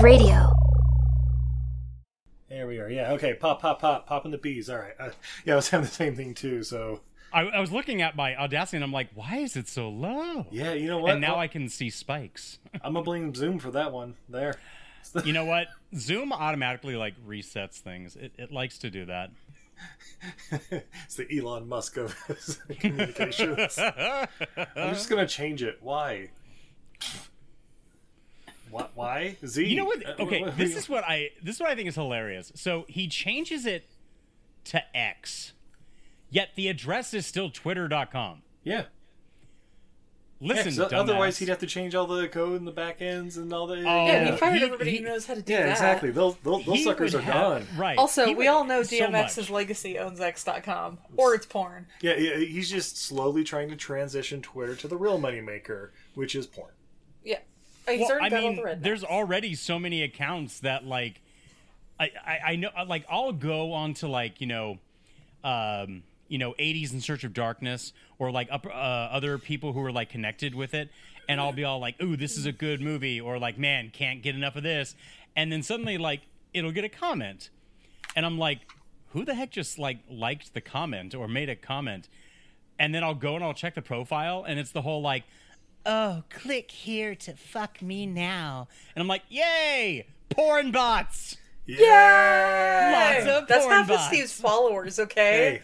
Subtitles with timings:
[0.00, 0.50] of radio.
[2.48, 2.88] There we are.
[2.88, 3.12] Yeah.
[3.12, 3.34] Okay.
[3.34, 4.70] Pop, pop, pop, popping the bees.
[4.70, 4.94] All right.
[4.98, 5.10] Uh,
[5.44, 6.62] yeah, I was having the same thing too.
[6.62, 7.00] So
[7.32, 10.46] I, I was looking at my Audacity and I'm like, why is it so low?
[10.50, 11.12] yeah, you know what?
[11.12, 12.58] And now Well, I can see spikes.
[12.82, 14.14] I'm gonna blame Zoom for that one.
[14.28, 14.56] There.
[15.24, 15.68] you know what?
[15.94, 18.16] Zoom automatically like resets things.
[18.16, 19.30] It, it likes to do that.
[20.50, 22.16] it's the Elon Musk of
[22.80, 23.78] communications.
[23.78, 25.78] I'm just gonna change it.
[25.80, 26.30] Why?
[28.70, 28.92] What?
[28.94, 29.36] Why?
[29.44, 29.64] Z.
[29.66, 30.04] You know what?
[30.06, 32.52] Uh, Okay, what- this is what I this is what I think is hilarious.
[32.54, 33.88] So he changes it
[34.64, 35.52] to X,
[36.30, 38.42] yet the address is still twitter.com.
[38.64, 38.84] Yeah.
[40.42, 43.36] Listen, Yeah, 'cause otherwise he'd have to change all the code and the back ends
[43.36, 43.76] and all the.
[43.86, 45.66] Oh, Yeah, he fired he- everybody he- who knows how to do yeah, that.
[45.66, 46.10] Yeah, exactly.
[46.12, 47.66] Those those, those He suckers are have- gone.
[47.76, 47.98] Right.
[47.98, 49.50] Also, He we all know so DMX's much.
[49.50, 51.88] legacy owns X.com, or it's porn.
[52.00, 56.46] Yeah, yeah, he's just slowly trying to transition Twitter to the real moneymaker, which is
[56.46, 56.72] porn.
[57.22, 57.40] Yeah.
[57.98, 61.20] He's Well, I mean, the there's already so many accounts that like,
[61.98, 64.78] I, I I know like I'll go on to like you know,
[65.44, 69.82] um you know 80s in search of darkness or like up, uh, other people who
[69.84, 70.90] are like connected with it,
[71.28, 74.22] and I'll be all like, ooh, this is a good movie, or like, man, can't
[74.22, 74.94] get enough of this,
[75.36, 76.20] and then suddenly like
[76.54, 77.50] it'll get a comment,
[78.16, 78.60] and I'm like,
[79.12, 82.08] who the heck just like liked the comment or made a comment,
[82.78, 85.24] and then I'll go and I'll check the profile, and it's the whole like.
[85.86, 88.68] Oh, click here to fuck me now.
[88.94, 90.06] And I'm like, yay!
[90.28, 91.36] Porn bots!
[91.66, 93.22] Yeah.
[93.24, 94.06] Lots of That's porn half of bots.
[94.08, 95.62] Steve's followers, okay?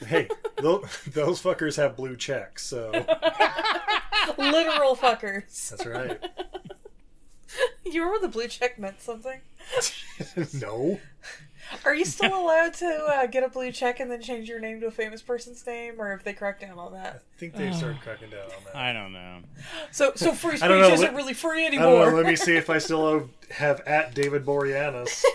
[0.00, 0.28] Hey, hey,
[0.62, 2.90] those, those fuckers have blue checks, so
[4.38, 5.70] Literal fuckers.
[5.70, 6.22] that's right.
[7.86, 9.40] You remember the blue check meant something?
[10.60, 11.00] no,
[11.84, 14.80] Are you still allowed to uh, get a blue check and then change your name
[14.80, 17.22] to a famous person's name, or if they crack down on that?
[17.36, 18.76] I think they've started cracking down on that.
[18.76, 19.38] I don't know.
[19.90, 22.10] So, so free speech know, isn't let- really free I don't anymore.
[22.10, 22.16] know.
[22.16, 25.22] Let me see if I still have at David Boreanaz.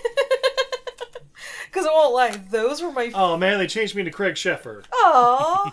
[1.65, 3.11] Because I won't lie, those were my.
[3.15, 4.83] Oh man, they changed me to Craig Sheffer.
[4.91, 5.71] Aww.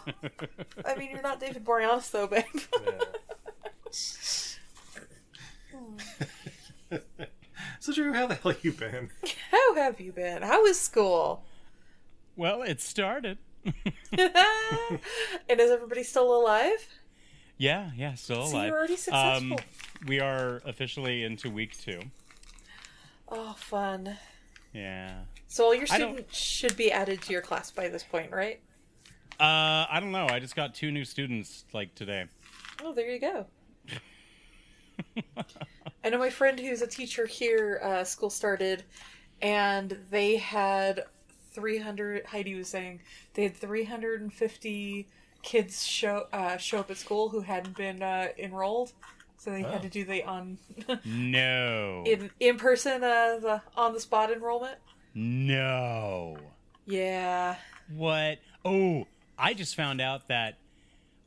[0.87, 2.45] I mean, you're not David Boreanaz, though, babe.
[7.89, 9.09] So Drew, how the hell have you been?
[9.51, 10.43] How have you been?
[10.43, 11.43] How is school?
[12.37, 13.39] Well, it started.
[13.65, 14.29] and
[15.49, 16.87] is everybody still alive?
[17.57, 18.67] Yeah, yeah, still So alive.
[18.69, 19.53] you're already successful.
[19.55, 19.65] Um,
[20.07, 22.01] we are officially into week two.
[23.27, 24.19] Oh, fun.
[24.75, 25.21] Yeah.
[25.47, 28.61] So all your I students should be added to your class by this point, right?
[29.41, 30.27] Uh, I don't know.
[30.29, 32.27] I just got two new students like today.
[32.85, 33.47] Oh, there you go.
[36.05, 37.81] I know my friend who's a teacher here.
[37.83, 38.85] Uh, school started,
[39.43, 41.05] and they had
[41.53, 42.27] 300.
[42.27, 43.01] Heidi was saying
[43.35, 45.09] they had 350
[45.43, 48.93] kids show uh, show up at school who hadn't been uh, enrolled,
[49.37, 50.59] so they had to do the on
[51.05, 52.05] No.
[52.07, 54.79] in in person uh, the on the spot enrollment.
[55.15, 56.37] no.
[56.87, 57.57] Yeah.
[57.95, 58.39] What?
[58.65, 59.07] Oh,
[59.39, 60.57] I just found out that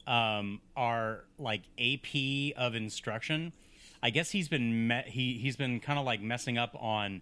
[0.08, 3.54] um, our like AP of instruction.
[4.04, 7.22] I guess he's been me- he he's been kind of like messing up on.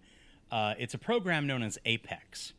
[0.50, 2.52] Uh, it's a program known as Apex,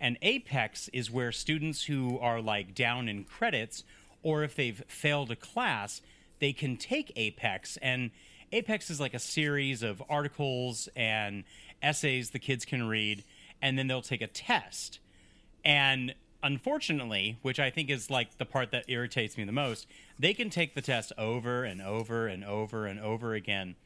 [0.00, 3.84] and Apex is where students who are like down in credits
[4.22, 6.02] or if they've failed a class,
[6.38, 8.10] they can take Apex and.
[8.54, 11.44] Apex is like a series of articles and
[11.82, 13.24] essays the kids can read,
[13.62, 14.98] and then they'll take a test.
[15.64, 19.86] And unfortunately, which I think is like the part that irritates me the most,
[20.18, 23.76] they can take the test over and over and over and over again.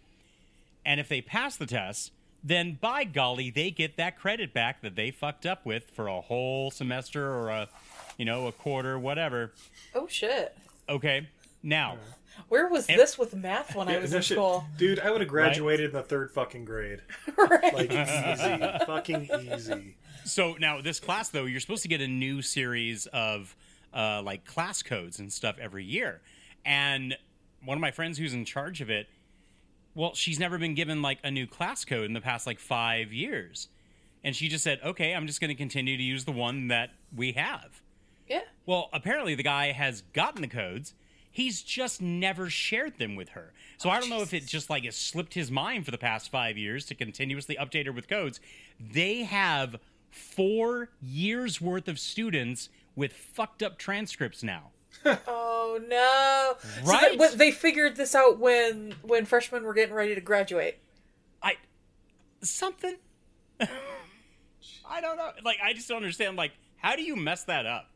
[0.85, 2.13] And if they pass the test,
[2.43, 6.21] then by golly, they get that credit back that they fucked up with for a
[6.21, 7.69] whole semester or a,
[8.17, 9.53] you know, a quarter, whatever.
[9.95, 10.57] Oh shit.
[10.89, 11.29] Okay.
[11.63, 11.99] Now,
[12.49, 14.37] Where was this with math when I was no in shit.
[14.37, 14.65] school?
[14.77, 17.01] Dude, I would have graduated in the third fucking grade.
[17.37, 17.75] right.
[17.75, 19.97] Like easy, fucking easy.
[20.27, 23.55] So now this class though, you're supposed to get a new series of
[23.95, 26.21] uh, like class codes and stuff every year.
[26.65, 27.17] And
[27.65, 29.07] one of my friends who's in charge of it,
[29.95, 33.13] well, she's never been given like a new class code in the past like five
[33.13, 33.69] years.
[34.25, 36.91] And she just said, okay, I'm just going to continue to use the one that
[37.15, 37.81] we have.
[38.29, 38.41] yeah.
[38.67, 40.93] Well, apparently the guy has gotten the codes.
[41.31, 43.53] He's just never shared them with her.
[43.79, 46.33] So I don't know if it just like has slipped his mind for the past
[46.33, 48.41] five years to continuously update her with codes.
[48.81, 49.77] They have
[50.17, 54.71] four years worth of students with fucked up transcripts now.
[55.29, 56.55] Oh no!
[56.85, 57.19] So Right?
[57.19, 60.79] they, they figured this out when when freshmen were getting ready to graduate.
[61.43, 61.55] I
[62.41, 62.97] something.
[63.61, 65.31] I don't know.
[65.45, 66.37] Like I just don't understand.
[66.37, 67.91] Like how do you mess that up?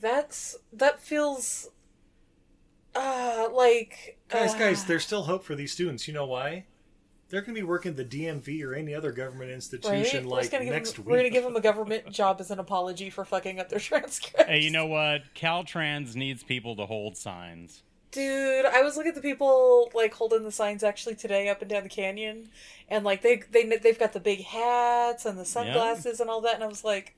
[0.00, 1.68] That's that feels
[2.94, 6.08] uh like Guys, uh, guys, there's still hope for these students.
[6.08, 6.64] You know why?
[7.32, 10.96] They're going to be working the DMV or any other government institution We're like next
[10.96, 11.10] them, week.
[11.10, 14.46] We're gonna give them a government job as an apology for fucking up their transcripts.
[14.46, 15.22] Hey, you know what?
[15.34, 17.82] Caltrans needs people to hold signs.
[18.10, 21.70] Dude, I was looking at the people like holding the signs actually today up and
[21.70, 22.50] down the canyon,
[22.90, 26.56] and like they they they've got the big hats and the sunglasses and all that,
[26.56, 27.16] and I was like,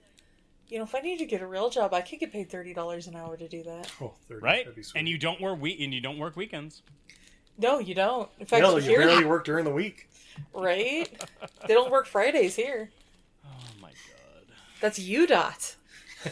[0.69, 2.73] you know, if I need to get a real job, I could get paid thirty
[2.73, 3.91] dollars an hour to do that.
[4.01, 4.65] Oh, 30, Right?
[4.65, 5.01] that'd be sweet.
[5.01, 6.83] And you don't work week and you don't work weekends.
[7.59, 8.29] No, you don't.
[8.39, 10.09] In fact, Hell, you here, barely work during the week.
[10.55, 11.09] right?
[11.67, 12.91] They don't work Fridays here.
[13.45, 13.49] Oh
[13.81, 14.55] my god.
[14.81, 15.77] That's UDOT.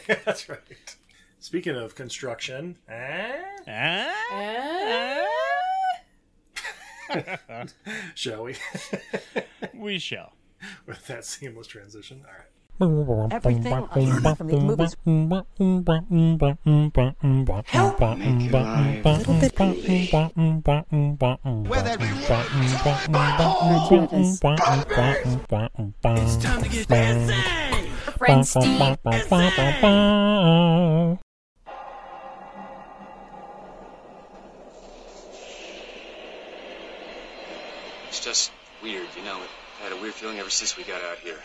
[0.25, 0.97] That's right.
[1.39, 3.43] Speaking of construction, eh?
[3.69, 4.11] Ah?
[4.33, 5.27] Eh?
[8.15, 8.57] shall we?
[9.75, 10.33] we shall.
[10.87, 12.25] With that seamless transition.
[12.27, 12.47] All right.
[12.83, 14.97] Everything I learned from these movies.
[17.67, 19.55] Help make your life a little bit
[21.69, 22.01] Where that
[26.19, 27.45] It's time to get dancing.
[28.19, 28.81] friend Steve.
[38.09, 38.51] It's just
[38.83, 39.39] weird, you know.
[39.81, 41.39] I had a weird feeling ever since we got out here.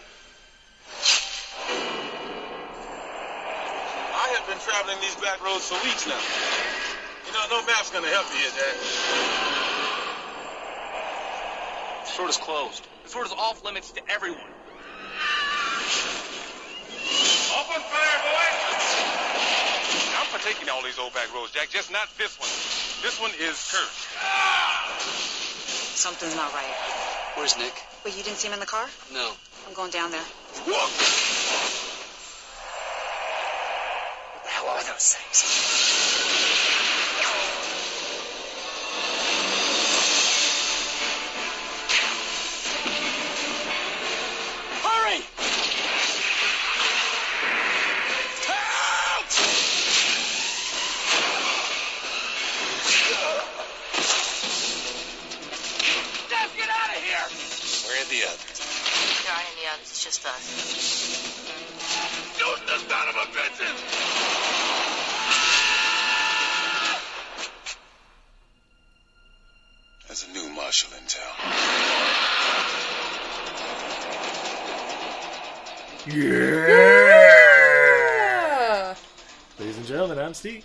[4.28, 6.20] I have been traveling these back roads for weeks now.
[7.24, 8.76] You know, no map's gonna help you here, Dad.
[12.04, 12.84] This road is closed.
[13.04, 14.52] This road is off limits to everyone.
[17.56, 18.84] Open fire, boys!
[20.20, 22.52] I'm for taking all these old back roads, Jack, just not this one.
[23.02, 24.12] This one is cursed.
[25.96, 26.76] Something's not right.
[27.36, 27.74] Where's Nick?
[28.04, 28.88] Wait, you didn't see him in the car?
[29.14, 29.32] No.
[29.68, 30.22] I'm going down there.
[30.68, 30.88] Whoa!
[34.34, 36.87] What the hell are those things?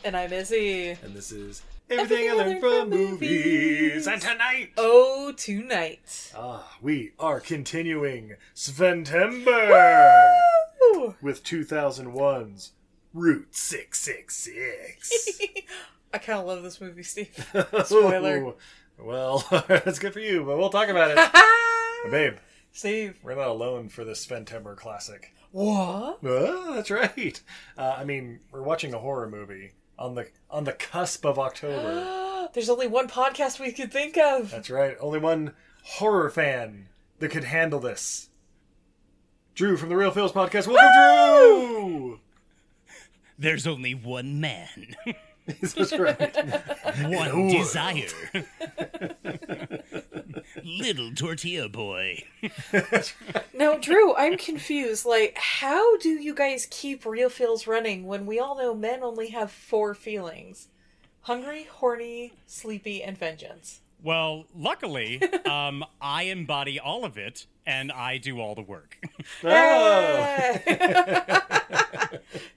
[0.04, 0.90] And I'm Izzy.
[1.02, 4.06] And this is Everything, I Learned from Movies.
[4.06, 6.32] And tonight, Oh, tonight.
[6.36, 9.54] ah, we are continuing Sventember
[11.20, 12.72] with 2001's
[13.14, 15.40] Route 666.
[16.14, 17.28] I kind of love this movie, Steve.
[17.84, 18.54] Spoiler.
[18.98, 21.18] Well, that's good for you, but we'll talk about it.
[22.12, 22.34] Babe,
[22.72, 23.18] Steve.
[23.22, 25.34] we're not alone for this Sventember classic.
[25.50, 26.18] What?
[26.22, 27.40] Oh, that's right.
[27.76, 29.72] Uh, I mean, we're watching a horror movie
[30.02, 32.48] on the on the cusp of October.
[32.52, 34.50] There's only one podcast we could think of.
[34.50, 34.96] That's right.
[35.00, 35.54] Only one
[35.84, 36.88] horror fan
[37.20, 38.28] that could handle this.
[39.54, 40.66] Drew from the Reel Feels podcast.
[40.66, 40.90] Welcome,
[41.86, 42.20] Drew.
[43.38, 44.96] There's only one man,
[45.46, 46.36] That's right.
[47.04, 48.08] one desire.
[50.64, 52.24] Little tortilla boy.
[53.54, 55.04] Now, Drew, I'm confused.
[55.04, 59.28] Like, how do you guys keep Reel Feels running when we all know men only
[59.28, 60.68] have four feelings
[61.22, 63.80] hungry, horny, sleepy, and vengeance?
[64.02, 68.98] Well, luckily, um, I embody all of it, and I do all the work.
[69.44, 70.58] Oh,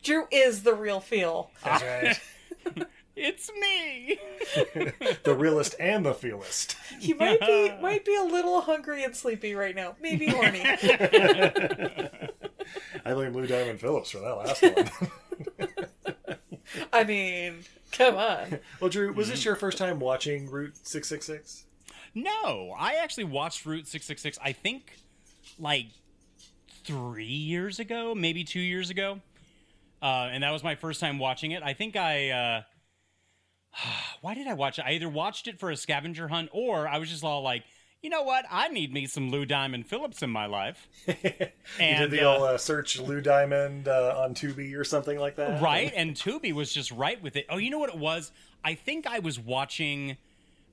[0.04, 1.52] Drew is the real feel.
[1.64, 2.88] that's right.
[3.16, 4.20] It's me.
[5.24, 6.76] The realist and the feelist.
[7.00, 9.96] He might be might be a little hungry and sleepy right now.
[10.02, 10.62] Maybe horny.
[13.06, 14.90] I blame Lou Diamond Phillips for that last one.
[16.94, 17.60] I mean,
[17.92, 18.60] come on.
[18.80, 21.66] well, Drew, was this your first time watching Route 666?
[22.14, 24.98] No, I actually watched Route 666, I think,
[25.60, 25.88] like
[26.84, 29.20] three years ago, maybe two years ago.
[30.02, 31.64] Uh, and that was my first time watching it.
[31.64, 32.30] I think I.
[32.30, 32.62] Uh,
[34.26, 34.86] why did I watch it?
[34.88, 37.64] I either watched it for a scavenger hunt or I was just all like,
[38.02, 38.44] you know what?
[38.50, 40.88] I need me some Lou Diamond Phillips in my life.
[41.08, 41.14] you
[41.80, 45.36] And, did the uh, old uh, search Lou Diamond uh, on Tubi or something like
[45.36, 45.62] that?
[45.62, 48.32] right and tubi was just right with it oh you know what it was
[48.64, 50.18] i think i was watching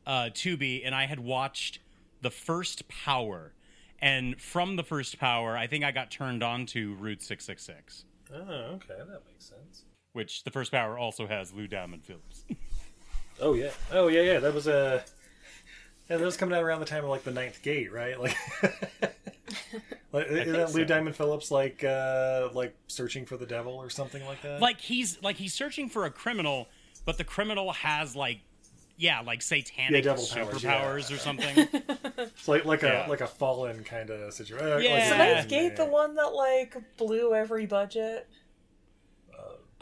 [0.06, 1.78] uh tubi and i had watched
[2.23, 3.52] the first power
[4.00, 8.04] and from the first power i think i got turned on to route 666
[8.35, 8.38] Oh,
[8.76, 8.94] okay.
[8.97, 9.85] That makes sense.
[10.14, 12.44] which the first power also has lou diamond phillips
[13.42, 13.70] Oh, yeah.
[13.90, 14.38] Oh, yeah, yeah.
[14.38, 15.04] That was a.
[16.08, 18.20] Yeah, that was coming out around the time of like the Ninth Gate, right?
[18.20, 18.37] Like,
[20.12, 20.84] like isn't that Lou.
[20.84, 24.61] Diamond Phillips like uh like searching for the devil or something like that?
[24.61, 26.68] like he's like he's searching for a criminal,
[27.04, 28.40] but the criminal has like
[28.99, 31.16] yeah, like satanic Yeah, devil powers, superpowers yeah.
[31.16, 31.68] or something.
[32.18, 33.06] it's like like Yeah.
[33.06, 34.82] a like a fallen kind of situation.
[34.82, 35.04] Yeah.
[35.04, 38.28] Is the Ninth Gate the one that like blew every budget?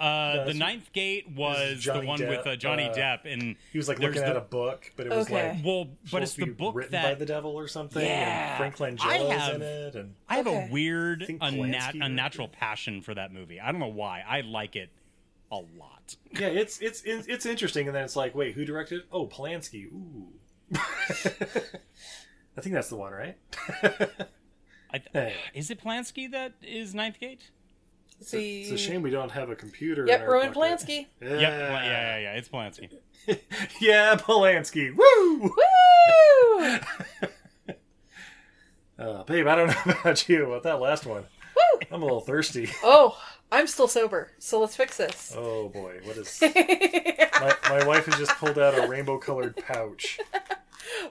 [0.01, 3.55] Uh, the that's- Ninth Gate was the Johnny one with uh, Johnny uh, Depp, and
[3.71, 5.53] He was like there's looking at a book, but it was Okay.
[5.53, 8.03] like well, but it's the book written that by the devil or something.
[8.05, 8.63] Yeah.
[8.65, 10.69] and Frank I Langella's have- in it, and I have Okay.
[10.69, 13.61] a weird, think unna- unnatural passion for that movie.
[13.61, 14.25] I don't know why.
[14.27, 14.89] I like it
[15.53, 16.17] a lot.
[16.33, 17.87] yeah, it's it's it's it's interesting.
[17.87, 19.03] And then it's like, wait, who directed?
[19.13, 19.87] Oh, Polanski.
[19.93, 20.29] Ooh,
[22.57, 23.37] I think that's the one, right?
[24.93, 27.51] I, Is it Polanski that is Ninth Gate?
[28.23, 30.07] See, It's a shame we don't have a computer.
[30.07, 30.79] Yep, Roman pocket.
[30.81, 31.07] Polanski.
[31.21, 31.41] Yeah, Yep.
[31.41, 32.33] Yeah, yeah, yeah.
[32.35, 32.91] It's Polanski.
[33.81, 34.95] yeah, Polanski.
[34.95, 35.53] Woo!
[35.57, 36.79] Woo!
[38.99, 41.23] Uh, babe, I don't know about you, but that last one,
[41.57, 41.81] Woo!
[41.91, 42.69] I'm a little thirsty.
[42.85, 43.17] Oh,
[43.51, 45.35] I'm still sober, so let's fix this.
[45.35, 46.39] Oh boy, what is?
[46.43, 50.21] my, my wife has just pulled out a rainbow-colored pouch.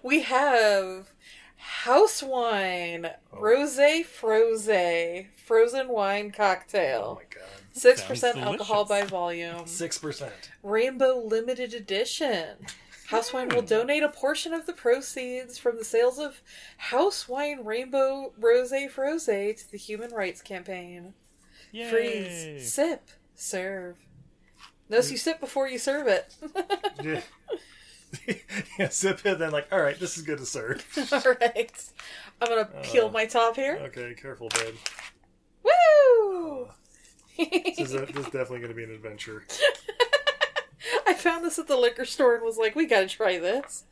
[0.03, 1.11] we have
[1.59, 3.39] house wine, oh.
[3.39, 10.51] rose froze, frozen wine Oh cocktail, my god, six percent alcohol by volume, six percent.
[10.63, 12.57] rainbow limited edition.
[13.07, 13.67] House Wine will hmm.
[13.67, 16.41] donate a portion of the proceeds from the sales of
[16.77, 21.15] House Wine Rainbow Rose Froze to the Human Rights Campaign.
[21.71, 21.89] Yay.
[21.89, 23.97] Freeze, sip, serve.
[24.89, 25.13] Notice hmm.
[25.13, 26.35] you sip before you serve it.
[27.03, 27.21] Yeah.
[28.79, 30.85] yeah, sip it, then like, all right, this is good to serve.
[31.11, 31.83] All right,
[32.41, 33.77] I'm gonna peel Uh, my top here.
[33.83, 34.75] Okay, careful, babe.
[35.63, 36.69] Woo!
[37.37, 39.45] This is, a, this is definitely going to be an adventure.
[41.07, 43.85] I found this at the liquor store and was like, we gotta try this.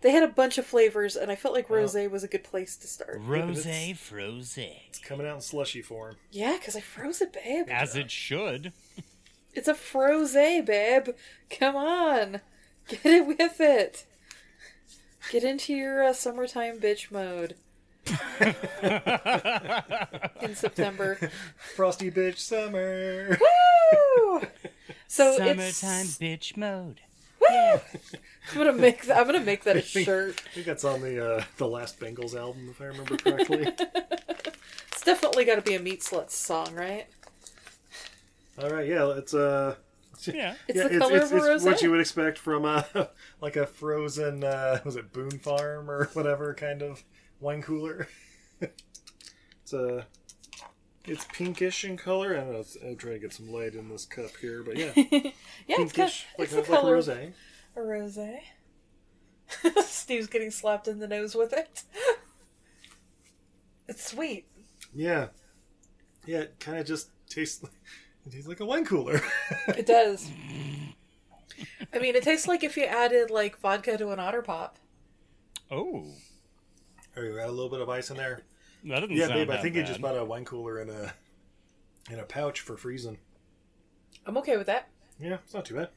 [0.00, 2.76] They had a bunch of flavors, and I felt like rose was a good place
[2.76, 3.18] to start.
[3.20, 4.56] Rose it's- froze.
[4.56, 6.16] It's coming out in slushy form.
[6.30, 7.66] Yeah, because I froze it, babe.
[7.68, 8.72] As it should.
[9.52, 11.08] It's a froze, babe.
[11.50, 12.40] Come on.
[12.88, 14.04] Get it with it.
[15.30, 17.54] Get into your uh, summertime bitch mode.
[20.42, 21.18] In September.
[21.74, 23.38] Frosty bitch summer.
[23.40, 24.42] Woo!
[25.10, 25.82] So Summertime it's
[26.18, 27.00] bitch mode.
[27.40, 27.46] Woo!
[27.48, 27.80] I'm
[28.54, 29.16] gonna make that.
[29.18, 30.42] I'm gonna make that a think- shirt.
[30.50, 33.72] I think that's on the uh, the last Bengals album, if I remember correctly.
[34.92, 37.06] It's definitely got to be a meat sluts song, right?
[38.62, 39.76] All right, yeah, it's uh,
[40.34, 40.54] Yeah.
[40.66, 41.64] It's yeah, the color of a rose.
[41.64, 43.10] what you would expect from a
[43.40, 47.04] like a frozen uh, was it Boone Farm or whatever kind of
[47.40, 48.08] wine cooler.
[48.60, 50.06] it's a
[51.04, 52.36] it's pinkish in color.
[52.36, 52.64] I don't know.
[52.86, 55.30] I'll try to get some light in this cup here, but yeah, yeah,
[55.68, 57.32] it's, got, pinkish, it's like, the a, like a color of rosé.
[57.76, 58.18] a rose.
[59.86, 61.84] Steve's getting slapped in the nose with it.
[63.88, 64.46] It's sweet.
[64.94, 65.28] Yeah,
[66.26, 66.40] yeah.
[66.40, 67.62] It kind of just tastes.
[67.62, 67.72] Like,
[68.28, 69.20] it tastes like a wine cooler.
[69.68, 70.30] It does.
[71.92, 74.78] I mean, it tastes like if you added like vodka to an otter pop.
[75.70, 76.04] Oh.
[77.16, 78.42] Or you got a little bit of ice in there.
[78.84, 79.50] That doesn't Yeah, sound babe.
[79.50, 81.12] I that think you just bought a wine cooler in a
[82.10, 83.18] in a pouch for freezing.
[84.26, 84.88] I'm okay with that.
[85.20, 85.88] Yeah, it's not too bad.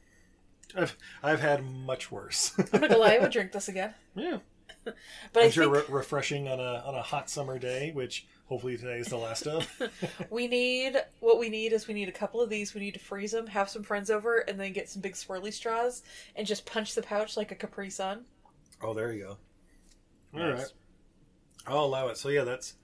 [0.74, 2.52] I've I've had much worse.
[2.58, 3.94] I'm not gonna lie, I would drink this again.
[4.14, 4.38] yeah,
[4.84, 4.94] But
[5.36, 8.76] I'm I sure think re- refreshing on a on a hot summer day, which hopefully
[8.76, 9.68] today is the last of.
[10.30, 12.74] we need what we need is we need a couple of these.
[12.74, 15.52] We need to freeze them, have some friends over, and then get some big swirly
[15.52, 16.02] straws
[16.36, 18.24] and just punch the pouch like a Capri Sun.
[18.82, 19.36] oh, there you go.
[20.40, 20.72] All right, Nice.
[21.66, 22.16] I'll allow it.
[22.18, 22.74] So yeah, that's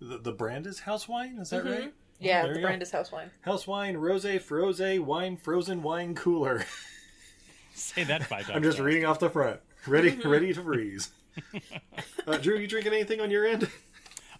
[0.00, 1.38] the, the brand is House Wine.
[1.38, 1.80] Is that right?
[1.80, 1.88] Mm-hmm.
[2.18, 2.68] Yeah, there the you go.
[2.68, 3.30] brand is house wine.
[3.42, 6.64] House Wine, Rose, Froze, Wine, Frozen Wine Cooler.
[7.74, 8.56] Say that five times.
[8.56, 9.60] I'm just reading off the front.
[9.86, 10.28] Ready, Mm-hmm.
[10.28, 11.10] ready to freeze.
[12.26, 13.68] uh, Drew, you drinking anything on your end?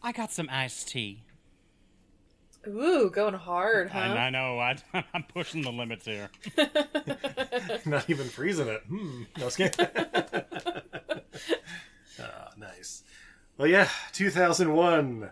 [0.02, 1.22] I got some iced tea.
[2.66, 3.98] Ooh, going hard, huh?
[3.98, 4.76] And I know I,
[5.14, 6.28] I'm pushing the limits here.
[7.86, 8.82] Not even freezing it.
[8.88, 9.22] Hmm.
[9.38, 9.70] No skin.
[12.18, 13.04] Ah, nice.
[13.58, 15.30] Well, yeah, 2001,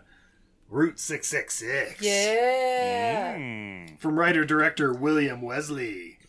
[0.69, 2.01] Route 666.
[2.01, 3.35] Yeah.
[3.37, 3.99] Mm.
[3.99, 6.19] From writer director William Wesley.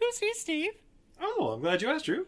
[0.00, 0.72] Who's he, Steve?
[1.20, 2.26] Oh, I'm glad you asked, Drew.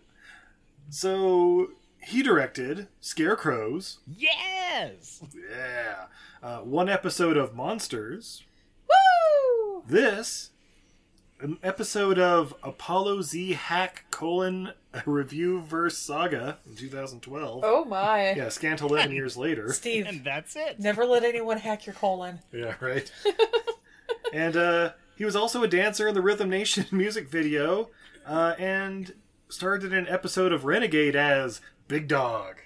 [0.91, 1.71] So,
[2.06, 3.99] he directed Scarecrows.
[4.06, 5.23] Yes.
[5.34, 6.06] Yeah.
[6.42, 8.44] Uh, one episode of Monsters.
[8.88, 9.82] Woo!
[9.87, 10.50] This,
[11.40, 17.62] an episode of Apollo Z Hack colon a review verse saga in 2012.
[17.64, 18.32] Oh my.
[18.34, 19.73] Yeah, scant 11 years later.
[19.73, 20.78] Steve, And that's it.
[20.78, 22.40] never let anyone hack your colon.
[22.52, 23.11] Yeah, right.
[24.32, 27.90] and uh, he was also a dancer in the Rhythm Nation music video,
[28.26, 29.14] uh, and
[29.49, 32.57] starred in an episode of Renegade as Big Dog.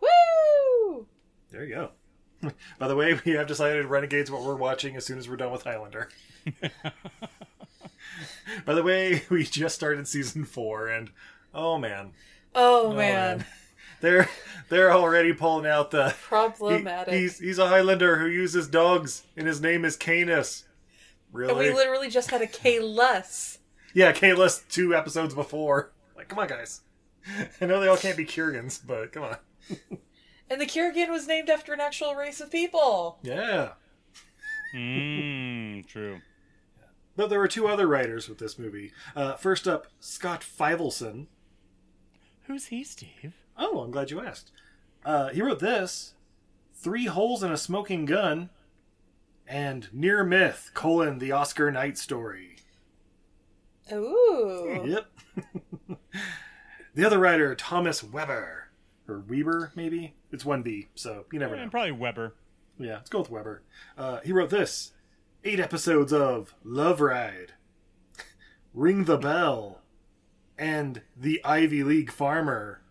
[0.00, 1.06] Woo!
[1.50, 1.90] There you go.
[2.78, 5.52] By the way, we have decided Renegade's what we're watching as soon as we're done
[5.52, 6.08] with Highlander.
[8.66, 11.10] By the way, we just started season four, and
[11.54, 12.12] oh man,
[12.54, 13.44] Oh, Oh, man.
[14.00, 14.28] they're
[14.68, 17.14] they're already pulling out the he- Problematic.
[17.14, 20.64] he's he's a Highlander who uses dogs, and his name is Canis.
[21.32, 23.58] and we literally just had a K less.
[23.94, 25.92] yeah, Canis two episodes before.
[26.16, 26.80] Like, come on, guys.
[27.60, 29.36] I know they all can't be Kurgans, but come on.
[30.50, 33.18] And the Kurgan was named after an actual race of people.
[33.22, 33.70] Yeah.
[34.74, 36.20] Mmm, true.
[37.16, 38.92] But there were two other writers with this movie.
[39.14, 41.26] Uh, first up, Scott Fivelson.
[42.44, 43.34] Who's he, Steve?
[43.56, 44.50] Oh, I'm glad you asked.
[45.04, 46.14] Uh, he wrote this:
[46.74, 48.50] Three Holes in a Smoking Gun,
[49.46, 52.56] and Near Myth: colon the Oscar Night Story.
[53.92, 54.82] Ooh.
[54.84, 55.06] Yep.
[56.94, 58.68] the other writer, Thomas Weber,
[59.08, 61.70] or Weber, maybe it's one B, so you never Eh, know.
[61.70, 62.34] Probably Weber.
[62.78, 63.62] Yeah, let's go with Weber.
[63.98, 64.92] Uh, he wrote this:
[65.44, 67.52] eight episodes of Love Ride,
[68.74, 69.80] Ring the Bell,
[70.58, 72.78] and The Ivy League Farmer.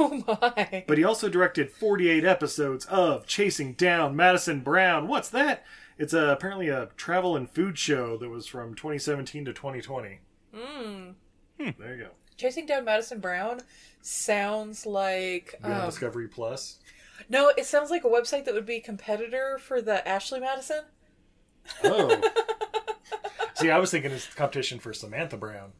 [0.00, 0.84] Oh my.
[0.88, 5.06] But he also directed 48 episodes of Chasing Down Madison Brown.
[5.06, 5.64] What's that?
[5.96, 10.18] It's uh apparently a travel and food show that was from 2017 to 2020.
[10.52, 11.14] Mm.
[11.58, 12.10] There you go.
[12.36, 13.60] Chasing Down Madison Brown
[14.02, 15.54] sounds like.
[15.64, 16.78] You on Um, Discovery Plus.
[17.28, 20.82] no, it sounds like a website that would be competitor for the Ashley Madison.
[21.84, 22.20] Oh.
[23.54, 25.72] See, I was thinking it's competition for Samantha Brown.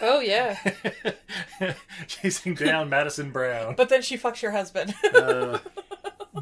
[0.00, 0.58] Oh, yeah.
[2.08, 3.74] Chasing Down Madison Brown.
[3.76, 4.94] but then she fucks your husband.
[5.14, 5.58] Uh,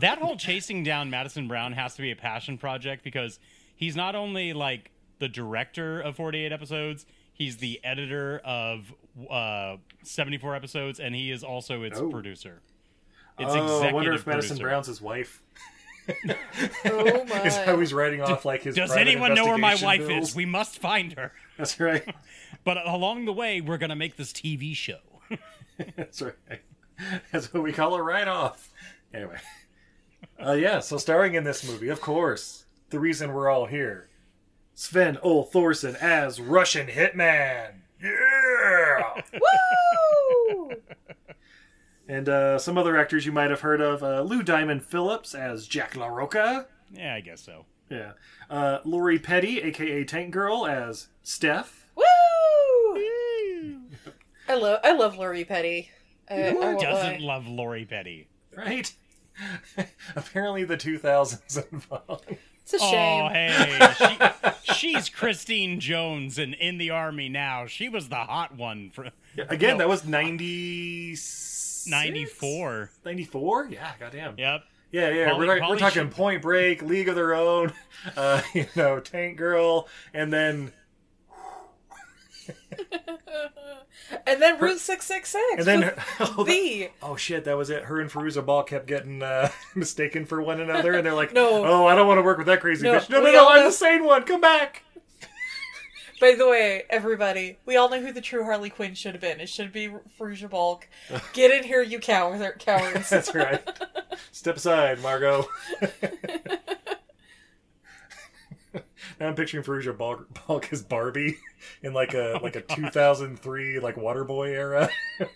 [0.00, 3.38] that whole chasing down Madison Brown has to be a passion project because
[3.76, 8.92] he's not only like the director of 48 episodes, he's the editor of
[9.30, 12.08] uh, 74 episodes, and he is also its Oh.
[12.08, 12.60] producer.
[13.38, 14.62] It's oh, I wonder if Madison producer.
[14.68, 15.42] Brown's his wife.
[16.84, 17.42] oh, my.
[17.44, 18.74] Is how he's writing off like his.
[18.74, 20.30] Does anyone know where my wife bills.
[20.30, 20.36] is?
[20.36, 21.32] We must find her.
[21.56, 22.04] That's right.
[22.64, 24.98] But along the way, we're gonna make this TV show.
[25.96, 26.60] That's right.
[27.30, 28.70] That's what we call a write off.
[29.14, 29.38] Anyway.
[30.44, 34.08] Uh, yeah, so starring in this movie, of course, the reason we're all here
[34.74, 37.74] Sven Ole Thorsen as Russian Hitman.
[38.02, 39.22] Yeah!
[40.54, 40.72] Woo!
[42.08, 45.66] and uh, some other actors you might have heard of uh, Lou Diamond Phillips as
[45.66, 46.66] Jack LaRocca.
[46.92, 47.66] Yeah, I guess so.
[47.90, 48.12] Yeah.
[48.50, 51.86] Uh, Lori Petty, aka Tank Girl, as Steph.
[51.94, 52.04] Woo!
[54.48, 55.90] I love I love Lori Petty.
[56.28, 57.34] I, I Who won't doesn't lie.
[57.34, 58.28] love Lori Petty?
[58.56, 58.92] Right?
[60.16, 62.36] Apparently the 2000s involved.
[62.62, 63.24] It's a shame.
[63.24, 63.88] Oh, hey,
[64.64, 67.66] she, she's Christine Jones and in the army now.
[67.66, 69.08] She was the hot one for
[69.48, 69.78] Again, No.
[69.78, 71.16] that was 90...
[71.88, 72.90] 94.
[73.04, 73.66] 94?
[73.70, 74.34] Yeah, goddamn.
[74.38, 74.62] Yep.
[74.92, 75.30] Yeah, yeah.
[75.32, 77.72] Polly- we're, we're talking should- Point Break, League of Their Own,
[78.16, 80.72] uh, you know, Tank Girl, and then
[84.26, 85.44] And then Route six six six.
[85.58, 87.84] and then oh, the oh shit, that was it.
[87.84, 91.64] Her and Fairuza Balk kept getting uh, mistaken for one another, and they're like, No.
[91.64, 93.08] oh, I don't want to work with that crazy No, bitch.
[93.10, 94.24] No, no, no, I'm know- the sane one.
[94.24, 94.84] Come back.
[96.20, 99.40] By the way, everybody, we all know who the true Harley Quinn should have been.
[99.40, 99.88] It should be
[100.20, 100.86] Fairuza Balk.
[101.32, 103.10] Get in here, you cow- cowards.
[103.10, 103.60] That's right.
[104.30, 105.46] Step aside, Margot.
[109.20, 111.38] Now I'm picturing Fairuza Balk, Balk as Barbie
[111.82, 114.88] in like a like a 2003 like Waterboy era.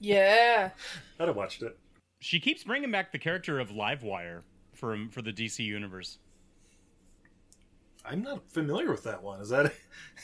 [0.00, 0.70] yeah.
[1.20, 1.78] I'd have watched it.
[2.20, 4.42] She keeps bringing back the character of Livewire
[4.74, 6.18] from for the DC universe.
[8.04, 9.40] I'm not familiar with that one.
[9.40, 9.66] Is that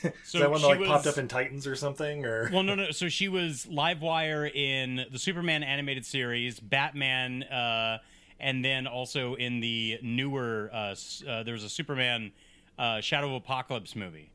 [0.03, 2.25] is So that one that like was- popped up in Titans or something?
[2.25, 2.91] Or Well, no, no.
[2.93, 7.99] So she was Livewire in the Superman animated series, Batman, uh,
[8.41, 10.71] and then also in the newer.
[10.73, 10.95] Uh,
[11.29, 12.33] uh, there was a Superman
[12.79, 14.31] uh, Shadow of Apocalypse movie.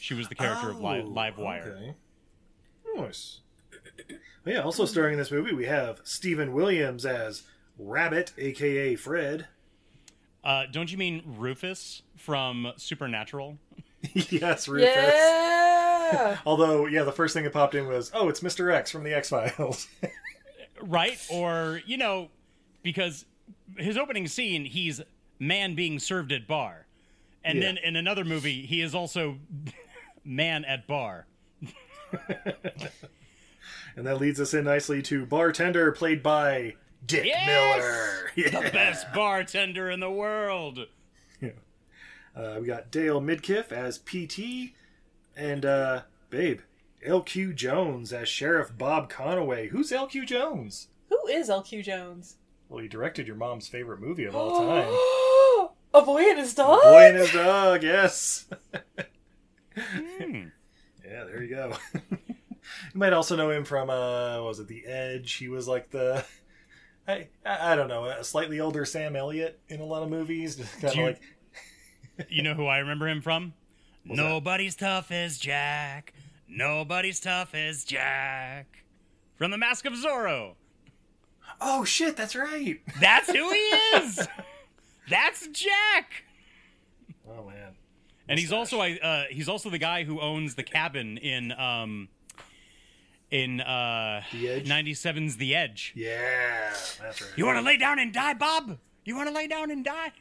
[0.00, 1.66] She was the character of Li- Oh, Livewire.
[1.76, 1.94] Okay.
[2.96, 3.40] Nice.
[4.44, 4.60] Well, yeah.
[4.62, 7.42] Also starring in this movie, we have Steven Williams as
[7.78, 9.46] Rabbit, aka Fred.
[10.42, 13.58] Uh, don't you mean Rufus from Supernatural?
[14.14, 14.86] yes, Rufus.
[14.94, 16.38] Yeah.
[16.46, 18.72] Although, yeah, the first thing that popped in was, oh, it's Mr.
[18.72, 19.88] X from the X Files.
[20.82, 21.18] right?
[21.30, 22.28] Or you know,
[22.82, 23.24] because
[23.76, 25.00] his opening scene, he's
[25.40, 26.85] man being served at bar,
[27.46, 27.64] and Yeah.
[27.64, 29.38] then in another movie, he is also
[30.24, 31.26] man at bar.
[33.96, 37.46] and that leads us in nicely to bartender played by Dick Yes!
[38.36, 38.50] Miller.
[38.62, 40.80] The best bartender in the world.
[42.34, 44.74] Uh, we got Dale Midkiff as PT,
[45.34, 46.60] and uh, babe,
[47.02, 47.54] L.Q.
[47.54, 49.70] Jones as Sheriff Bob Conaway.
[49.70, 50.26] Who's L.Q.
[50.26, 50.88] Jones?
[51.08, 52.36] Who is LQ Jones?
[52.68, 54.92] Well, he directed your mom's favorite movie of all time.
[55.96, 56.82] A boy and his dog.
[56.82, 58.46] Boy and his dog, yes.
[59.76, 60.44] Hmm.
[61.04, 61.72] Yeah, there you go.
[61.94, 62.18] you
[62.94, 65.32] might also know him from uh what was it The Edge?
[65.34, 66.24] He was like the
[67.06, 70.56] I I I don't know, a slightly older Sam Elliott in a lot of movies.
[70.56, 71.20] Just kind of Do you- like
[72.30, 73.52] You know who I remember him from?
[74.06, 74.24] What's that?
[74.28, 76.12] Nobody's tough as Jack.
[76.48, 78.84] Nobody's tough as Jack.
[79.36, 80.54] From The Mask of Zorro.
[81.60, 82.80] Oh shit, that's right.
[83.00, 84.26] That's who he is.
[85.08, 86.24] That's Jack.
[87.28, 87.74] Oh man.
[88.28, 92.08] And he's also I uh, he's also the guy who owns the cabin in um
[93.30, 94.68] in uh The Edge?
[94.68, 95.92] 97's The Edge.
[95.96, 97.30] Yeah, that's right.
[97.36, 98.78] You want to lay down and die, Bob?
[99.04, 100.12] You want to lay down and die?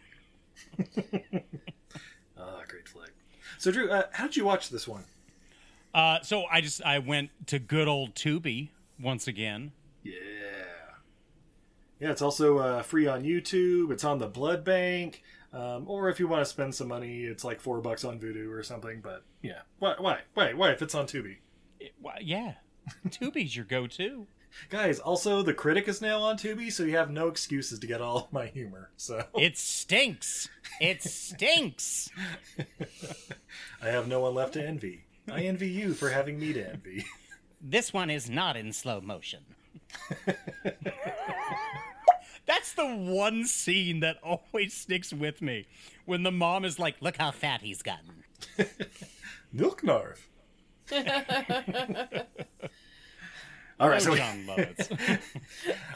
[2.37, 3.11] Ah, great flick.
[3.57, 5.05] So Drew, uh, how did you watch this one?
[5.93, 8.69] Uh, so I just I went to good old Tubi
[9.01, 9.71] once again.
[10.03, 10.13] Yeah.
[11.99, 13.91] Yeah, it's also uh, free on YouTube.
[13.91, 15.23] It's on the Blood Bank.
[15.53, 18.51] Um, or if you want to spend some money, it's like four bucks on Vudu
[18.51, 18.99] or something.
[19.01, 19.95] But yeah, why?
[19.97, 20.19] Why?
[20.33, 20.53] Why?
[20.53, 20.71] Why?
[20.71, 21.37] If it's on Tubi,
[21.79, 22.55] It- why- yeah,
[23.07, 24.27] Tubi's your go-to.
[24.69, 24.99] guys.
[24.99, 28.27] Also, the critic is now on Tubi, so you have no excuses to get all
[28.33, 28.89] my humor.
[28.97, 30.49] So It stinks.
[30.81, 32.09] It stinks.
[33.81, 35.05] I have no one left to envy.
[35.31, 37.05] I envy you for having me to envy.
[37.61, 39.43] This one is not in slow motion.
[42.45, 45.65] That's the one scene that always sticks with me
[46.05, 48.23] when the mom is like, "Look how fat he's gotten."
[49.53, 50.17] Milk Milknarf.
[53.79, 55.21] all right, so Oh, we,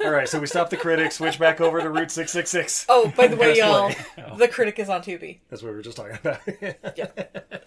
[0.05, 2.85] all right, so we stop the critic, switch back over to Route six six six.
[2.89, 3.93] Oh, by the way, y'all,
[4.35, 5.39] the critic is on Tubi.
[5.49, 6.41] That's what we were just talking about.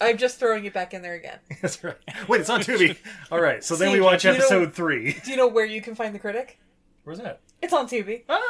[0.01, 1.39] I'm just throwing it back in there again.
[1.61, 1.97] That's right.
[2.27, 2.97] Wait, it's on Tubi.
[3.31, 5.13] All right, so then we watch do you know- episode three.
[5.25, 6.59] Do you know where you can find the critic?
[7.05, 7.41] Where's that?
[7.61, 8.23] It's on Tubi.
[8.29, 8.41] Ah,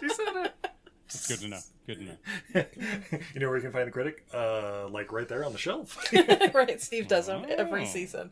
[0.00, 0.54] she said it.
[1.06, 1.58] It's good to know.
[1.86, 2.64] Good to know.
[3.34, 4.24] You know where you can find the critic?
[4.32, 5.98] Uh, like right there on the shelf.
[6.54, 7.86] right, Steve does them every Oh.
[7.86, 8.30] season.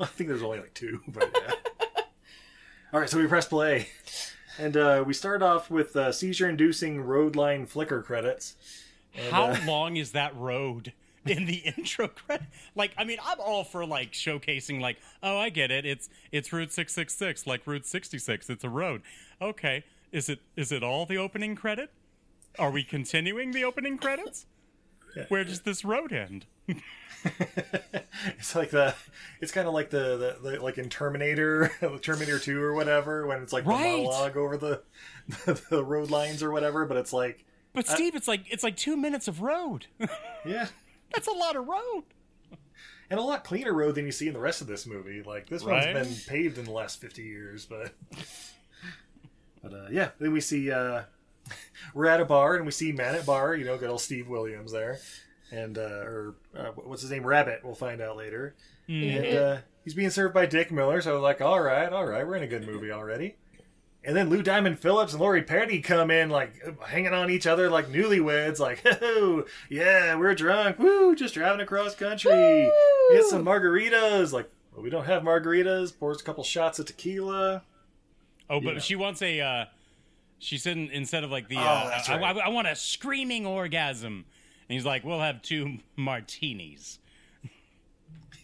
[0.00, 1.52] I think there's only like two, but yeah.
[2.92, 3.88] All right, so we press play,
[4.58, 8.54] and uh, we start off with uh, seizure-inducing road line flicker credits.
[9.14, 10.92] And, How uh, long is that road
[11.26, 12.46] in the intro credit?
[12.74, 15.84] Like, I mean, I'm all for like showcasing, like, oh, I get it.
[15.84, 18.48] It's it's Route six six six, like Route sixty six.
[18.48, 19.02] It's a road.
[19.42, 19.84] Okay,
[20.16, 21.90] is it is it all the opening credit?
[22.58, 24.46] Are we continuing the opening credits?
[25.28, 26.46] Where does this road end?
[28.38, 28.94] it's like the,
[29.40, 31.70] it's kind of like the, the, the like in Terminator,
[32.02, 33.82] Terminator Two or whatever, when it's like the Right.
[33.82, 34.82] monologue over the,
[35.70, 36.84] the road lines or whatever.
[36.86, 39.86] But it's like, But Steve, it's like it's like two minutes of road.
[40.44, 40.68] yeah,
[41.12, 42.04] That's a lot of road.
[43.10, 45.22] and a lot cleaner road than you see in the rest of this movie.
[45.22, 45.94] Like this Right.
[45.94, 47.94] one's been paved in the last fifty years, but
[49.68, 50.10] but uh, yeah.
[50.18, 51.02] Then we see uh,
[51.94, 53.54] we're at a bar and we see man at bar.
[53.54, 54.98] You know, good old Steve Williams there,
[55.50, 57.60] and uh, or uh, what's his name, Rabbit.
[57.64, 58.54] We'll find out later.
[58.88, 61.00] And uh, he's being served by Dick Miller.
[61.00, 63.34] So I was like, all right, all right, we're in a good movie already.
[64.04, 67.68] And then Lou Diamond Phillips and Lori Petty come in like hanging on each other
[67.68, 72.70] like newlyweds, like, oh yeah, we're drunk, woo, just driving across country,
[73.10, 74.32] get some margaritas.
[74.32, 75.98] Like, well, we don't have margaritas.
[75.98, 77.64] Pours a couple shots of tequila.
[78.48, 78.80] Oh, but Yeah.
[78.80, 79.40] she wants a.
[79.40, 79.64] Uh,
[80.38, 81.56] she said instead of like the.
[81.56, 82.36] Oh, uh, that's I, right.
[82.36, 84.24] I, I want a screaming orgasm,
[84.68, 86.98] and he's like, "We'll have two martinis."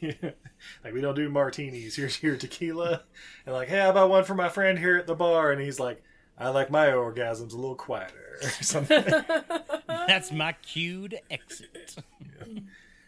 [0.03, 1.97] like we don't do martinis.
[1.97, 3.03] Here's your tequila,
[3.47, 5.53] and like, hey, how about one for my friend here at the bar?
[5.53, 6.03] And he's like,
[6.39, 9.05] I like my orgasms a little quieter, or something.
[9.87, 11.97] That's my cue to exit.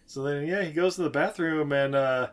[0.07, 2.28] So then, yeah, he goes to the bathroom, and uh,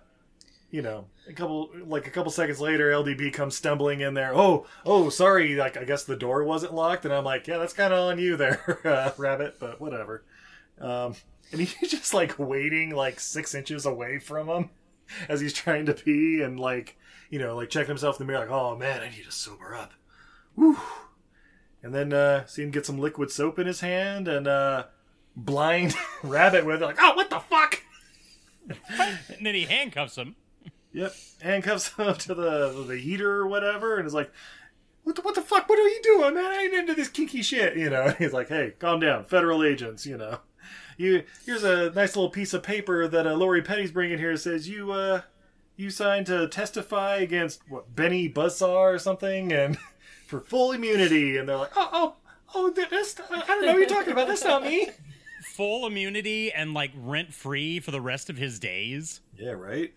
[0.70, 4.36] you know, a couple like a couple seconds later, LDP comes stumbling in there.
[4.36, 7.74] Oh, oh, sorry, like I guess the door wasn't locked, and I'm like, yeah, that's
[7.74, 10.24] kind of on you there, uh, Rabbit, but whatever.
[10.80, 11.16] Um,
[11.52, 14.70] and he's just like waiting like six inches away from him
[15.28, 16.98] as he's trying to pee, and like
[17.30, 19.74] you know, like checking himself in the mirror, like, oh man, I need to sober
[19.74, 19.94] up.
[20.56, 20.78] Woo.
[21.82, 24.86] And then uh, see him get some liquid soap in his hand, and uh,
[25.36, 27.82] blind Rabbit with it, like, oh, what the fuck.
[28.70, 30.36] And then he handcuffs him.
[30.94, 34.32] Yep, handcuffs him to the the heater or whatever, and is like,
[35.04, 35.70] "What the what the fuck?
[35.70, 36.46] What are you doing, man?
[36.46, 39.64] I ain't into this kinky shit." You know, and he's like, "Hey, calm down, federal
[39.64, 40.06] agents.
[40.06, 40.40] You know,
[40.98, 44.36] you here's a nice little piece of paper that uh, Lori Petty's bringing here.
[44.36, 45.22] Says you uh
[45.78, 49.78] you signed to testify against what Benny Buzzsaw or something, and
[50.28, 52.16] for full immunity." And they're like, "Oh oh
[52.54, 54.28] oh, this I don't know what you're talking about.
[54.28, 54.90] That's not me."
[55.56, 59.22] Full immunity and like rent free for the rest of his days.
[59.38, 59.94] Yeah, right.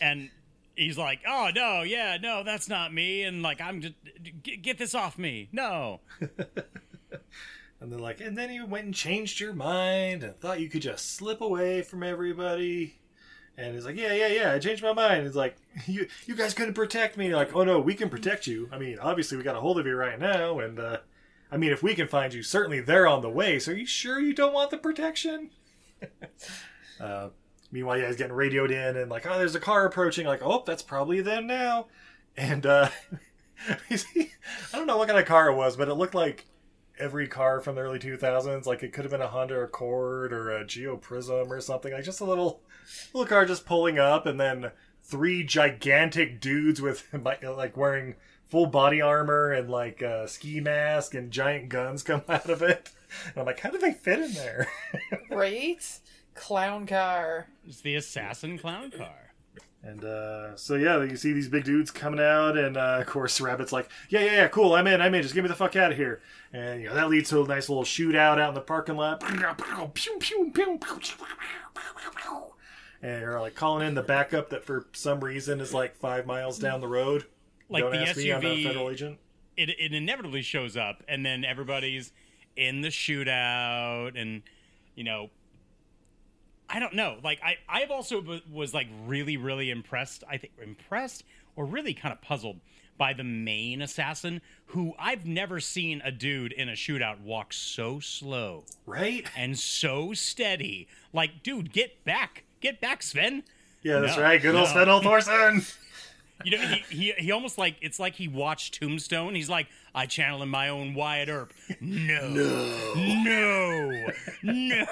[0.00, 0.30] And
[0.74, 3.94] he's like, "Oh no, yeah, no, that's not me," and like, "I'm just
[4.42, 6.00] get, get this off me, no."
[7.80, 10.82] And they're like, and then you went and changed your mind and thought you could
[10.82, 12.98] just slip away from everybody.
[13.56, 15.24] And he's like, yeah, yeah, yeah, I changed my mind.
[15.24, 17.34] He's like, you, you guys couldn't protect me.
[17.34, 18.68] Like, oh no, we can protect you.
[18.72, 20.98] I mean, obviously we got a hold of you right now, and uh,
[21.52, 23.58] I mean, if we can find you, certainly they're on the way.
[23.60, 25.50] So are you sure you don't want the protection?
[27.00, 27.28] uh,
[27.70, 30.26] meanwhile, yeah, he's getting radioed in, and like, oh, there's a car approaching.
[30.26, 31.86] Like, oh, that's probably them now.
[32.36, 32.88] And uh,
[33.90, 33.98] I
[34.72, 36.46] don't know what kind of car it was, but it looked like
[36.98, 38.66] every car from the early 2000s.
[38.66, 41.92] Like it could have been a Honda Accord or a Geo Prizm or something.
[41.92, 42.60] Like just a little
[43.12, 44.70] little car just pulling up, and then
[45.02, 48.14] three gigantic dudes with like wearing
[48.46, 52.90] full body armor and like a ski mask and giant guns come out of it.
[53.26, 54.68] And I'm like, how do they fit in there?
[55.30, 55.82] Right?
[56.38, 57.48] Clown car.
[57.66, 59.28] It's the assassin clown car.
[59.82, 63.40] And uh, so yeah, you see these big dudes coming out, and uh, of course
[63.40, 65.22] Rabbit's like, "Yeah, yeah, yeah, cool, I'm in, I'm in.
[65.22, 66.20] Just get me the fuck out of here."
[66.52, 69.22] And you know that leads to a nice little shootout out in the parking lot.
[73.00, 76.58] And you're like calling in the backup that for some reason is like five miles
[76.58, 77.26] down the road.
[77.68, 79.18] Like Don't the ask me, I'm not a SUV federal agent.
[79.56, 82.12] It it inevitably shows up, and then everybody's
[82.56, 84.42] in the shootout, and
[84.96, 85.30] you know.
[86.70, 87.18] I don't know.
[87.22, 90.24] Like I, I've also w- was like really, really impressed.
[90.28, 91.24] I think impressed
[91.56, 92.60] or really kind of puzzled
[92.96, 98.00] by the main assassin, who I've never seen a dude in a shootout walk so
[98.00, 100.88] slow, right, and so steady.
[101.12, 103.44] Like, dude, get back, get back, Sven.
[103.82, 104.42] Yeah, that's No, right.
[104.42, 104.72] Good old no.
[104.72, 105.74] Sven Thorsen.
[106.44, 109.34] You know, he, he he almost like it's like he watched Tombstone.
[109.34, 111.52] He's like, I channel in my own Wyatt Earp.
[111.80, 112.92] No, No,
[113.24, 114.06] no,
[114.44, 114.84] no,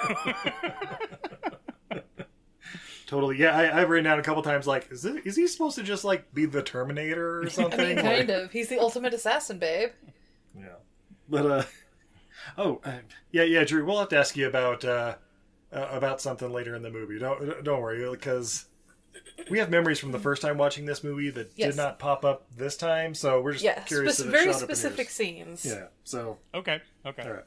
[3.07, 3.37] Totally.
[3.39, 5.83] Yeah, I, I've written down a couple times like, is it, is he supposed to
[5.83, 7.79] just like be the Terminator or something?
[7.79, 8.51] I mean, Like- kind of.
[8.51, 9.89] He's the ultimate assassin, babe.
[10.57, 10.75] Yeah.
[11.29, 11.63] But uh
[12.57, 12.97] oh, uh,
[13.31, 15.15] yeah, yeah, Drew, we'll have to ask you about uh,
[15.71, 17.17] uh about something later in the movie.
[17.19, 18.65] Don't don't worry because
[19.49, 21.71] we have memories from the first time watching this movie that Yes.
[21.71, 24.55] did not pop up this time, so we're just Yeah, curious spec- if very shot
[24.55, 25.65] up in specific scenes.
[25.65, 25.87] Yeah.
[26.03, 27.23] So Okay, okay.
[27.23, 27.45] all right.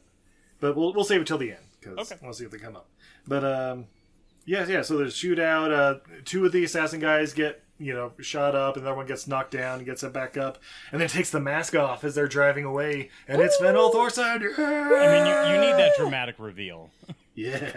[0.61, 2.21] But we'll we'll save it till the end because Okay.
[2.23, 2.89] we'll see if they come up.
[3.27, 3.87] But um
[4.45, 8.13] yeah, yeah, so there's a shootout, uh two of the assassin guys get you know,
[8.21, 10.59] shot up, and the other one gets knocked down and gets it back up,
[10.93, 14.23] and then takes the mask off as they're driving away, and it's Sven Thorsen.
[14.23, 16.91] I mean, you, you need that dramatic reveal.
[17.35, 17.73] Yeah.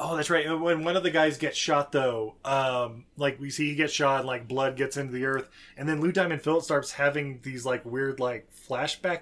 [0.00, 0.48] Oh, that's right.
[0.58, 4.20] When one of the guys gets shot, though, um, like we see he gets shot,
[4.20, 7.64] and like blood gets into the earth, and then Lou Diamond Phillips starts having these
[7.66, 9.20] like weird like flashback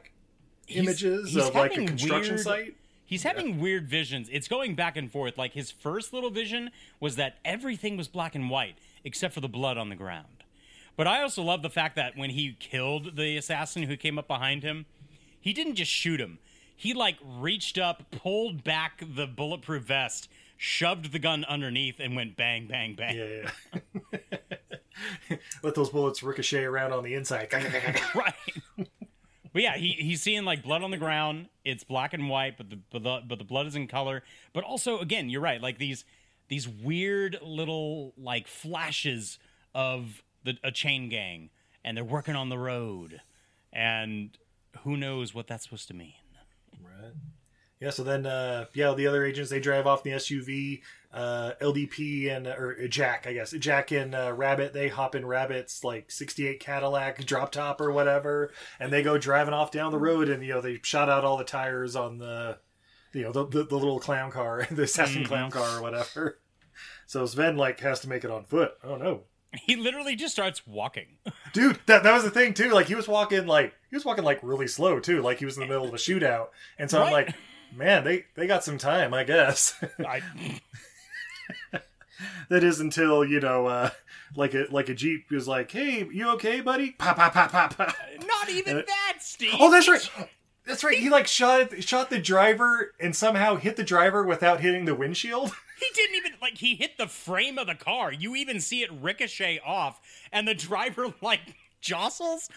[0.67, 2.77] He's- images he's of like a construction weird- site.
[3.07, 4.29] He's having weird visions.
[4.33, 5.39] It's going back and forth.
[5.39, 9.49] Like his first little vision was that everything was black and white except for the
[9.49, 10.45] blood on the ground.
[10.97, 14.27] But I also love the fact that when he killed the assassin who came up
[14.27, 14.87] behind him,
[15.41, 16.39] he didn't just shoot him.
[16.75, 22.37] He like reached up, pulled back the bulletproof vest, shoved the gun underneath, and went
[22.37, 23.17] bang, bang, bang.
[23.17, 24.31] Yeah, yeah.
[25.63, 27.53] Let those bullets ricochet around on the inside.
[28.15, 28.89] right.
[29.57, 31.49] But yeah, he, he's seeing like blood on the ground.
[31.65, 34.23] It's black and white, but the, but the but the blood is in color.
[34.53, 35.63] But also, again, you're right.
[35.63, 36.05] Like these
[36.49, 39.39] these weird little like flashes
[39.75, 41.49] of the a chain gang,
[41.83, 43.23] and they're working on the road,
[43.73, 44.37] and
[44.85, 46.13] who knows what that's supposed to mean.
[46.85, 47.15] Right.
[47.81, 47.89] Yeah.
[47.89, 50.83] So then, uh, yeah, the other agents they drive off in the SUV.
[51.17, 55.83] Uh, LDP and or Jack, I guess Jack and uh, Rabbit they hop in Rabbit's
[55.83, 60.29] like '68 Cadillac drop top or whatever, and they go driving off down the road,
[60.29, 62.59] and you know they shot out all the tires on the,
[63.15, 65.27] you know, the the, the little clown car, the assassin Mhm.
[65.29, 66.39] clown car or whatever.
[67.07, 68.73] So Sven like has to make it on foot.
[68.85, 69.23] Oh no,
[69.55, 71.17] He literally just starts walking.
[71.55, 74.25] dude that, that was the thing too like he was walking like he was walking
[74.25, 76.49] like really slow too like he was in the middle of a shootout
[76.79, 77.35] and so i'm like
[77.75, 79.75] man they they got some time i guess
[80.07, 80.21] I,
[82.49, 83.91] that is until you know uh
[84.35, 87.77] like a like a jeep was like hey you okay buddy pop pop pop pop
[87.77, 87.95] pop
[88.27, 89.55] not even Uh, that, Steve.
[89.59, 90.09] oh that's right
[90.65, 94.85] that's right he like shot shot the driver and somehow hit the driver without hitting
[94.85, 98.11] the windshield He didn't even like he hit the frame of the car.
[98.11, 100.01] You even see it ricochet off,
[100.33, 101.41] and the driver like
[101.83, 102.49] jostles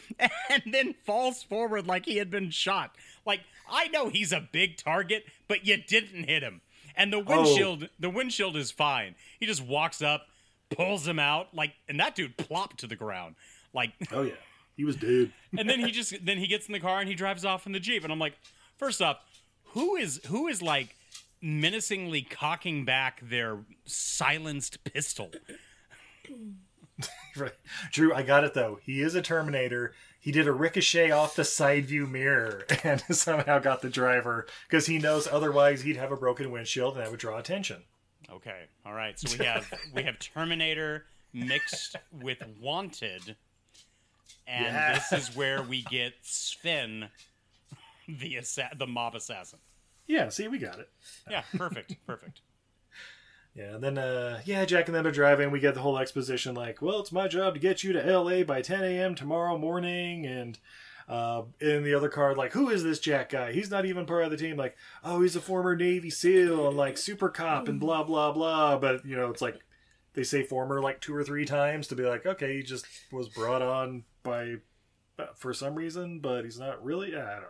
[0.49, 2.95] and then falls forward like he had been shot.
[3.25, 6.61] Like I know he's a big target, but you didn't hit him.
[6.99, 7.21] And the oh.
[7.21, 9.15] windshield, the windshield is fine.
[9.39, 10.27] He just walks up,
[10.69, 13.35] pulls him out, like, and that dude plopped to the ground,
[13.73, 13.93] like.
[14.11, 14.33] oh yeah
[14.77, 17.13] he was dead and then he just then he gets in the car and he
[17.13, 18.31] drives off in the jeep and i'm like
[18.77, 19.17] first off
[19.73, 20.95] who is who is like
[21.41, 25.31] menacingly cocking back their silenced pistol.
[27.37, 27.53] Right.
[27.93, 28.79] Drew, I got it though.
[28.83, 29.93] He is a Terminator.
[30.19, 34.85] He did a ricochet off the side view mirror and somehow got the driver because
[34.85, 37.83] he knows otherwise he'd have a broken windshield and that would draw attention.
[38.31, 39.17] Okay, all right.
[39.19, 43.35] So we have we have Terminator mixed with Wanted,
[44.45, 44.93] and Yeah.
[44.93, 47.09] this is where we get Sven,
[48.07, 49.59] the assa- the mob assassin.
[50.05, 50.89] Yeah, see, we got it.
[51.29, 52.41] Yeah, perfect, perfect.
[53.55, 55.51] Yeah, and then uh yeah, Jack and them are driving.
[55.51, 58.43] We get the whole exposition like, well, it's my job to get you to L.A.
[58.43, 59.15] by 10 a.m.
[59.15, 60.57] tomorrow morning, and
[61.09, 63.51] uh, in the other car, like, who is this Jack guy?
[63.51, 64.55] He's not even part of the team.
[64.57, 68.77] Like, oh, he's a former Navy SEAL and like super cop and blah blah blah.
[68.77, 69.59] But you know, it's like
[70.13, 73.27] they say former like two or three times to be like, okay, he just was
[73.27, 74.57] brought on by
[75.17, 77.15] uh, for some reason, but he's not really.
[77.15, 77.47] I don't know.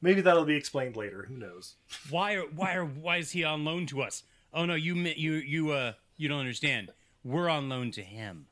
[0.00, 1.24] Maybe that'll be explained later.
[1.28, 1.74] Who knows?
[2.10, 4.22] Why why why is he on loan to us?
[4.54, 6.90] Oh no, you you you uh you don't understand.
[7.24, 8.46] We're on loan to him.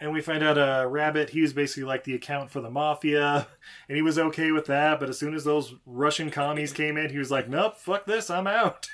[0.00, 3.46] And we find out uh, Rabbit, he was basically like the account for the mafia,
[3.88, 5.00] and he was okay with that.
[5.00, 8.28] But as soon as those Russian commies came in, he was like, "Nope, fuck this,
[8.28, 8.86] I'm out."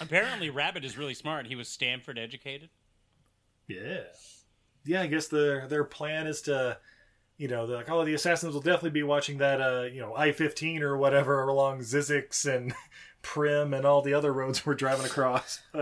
[0.00, 1.46] Apparently, Rabbit is really smart.
[1.46, 2.70] He was Stanford educated.
[3.68, 4.04] Yeah,
[4.84, 5.02] yeah.
[5.02, 6.78] I guess their their plan is to,
[7.38, 10.14] you know, they're like, oh, the assassins will definitely be watching that, uh, you know,
[10.14, 12.74] I fifteen or whatever along Zzyzx and
[13.22, 15.60] Primm and all the other roads we're driving across.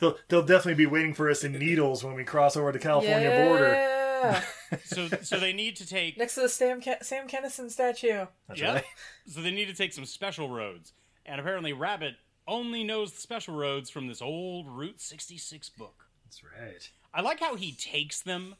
[0.00, 3.30] they'll they'll definitely be waiting for us in Needles when we cross over the California
[3.46, 3.68] border.
[3.72, 4.42] Yeah.
[4.84, 8.26] So so they need to take Next to the Sam Ken- Sam Kinison statue.
[8.48, 8.74] That's Yep.
[8.74, 8.84] right.
[9.26, 10.92] So they need to take some special roads.
[11.26, 12.14] And apparently Rabbit
[12.46, 16.06] only knows the special roads from this old Route 66 book.
[16.24, 16.90] That's right.
[17.14, 18.54] I like how he takes them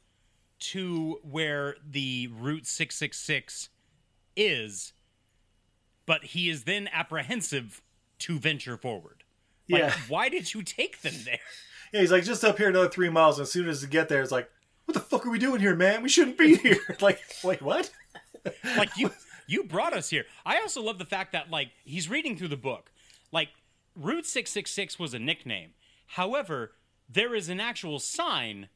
[0.63, 3.69] to where the Route 666
[4.37, 4.93] is,
[6.07, 7.83] but he is then apprehensive
[8.21, 9.25] to venture forward.
[9.69, 9.95] Like, Yeah.
[10.09, 11.39] why did you take them there?
[11.93, 13.39] Yeah, he's like just up here another three miles.
[13.39, 14.49] And as soon as you get there, it's like,
[14.87, 16.03] what the fuck are we doing here, man?
[16.03, 16.79] We shouldn't be here.
[17.03, 17.91] like, wait, what?
[18.79, 19.11] like you
[19.47, 20.25] you brought us here.
[20.47, 22.91] I also love the fact that like he's reading through the book.
[23.31, 23.51] Like
[23.95, 25.73] Route 666 was a nickname.
[26.07, 26.73] However,
[27.11, 28.69] there is an actual sign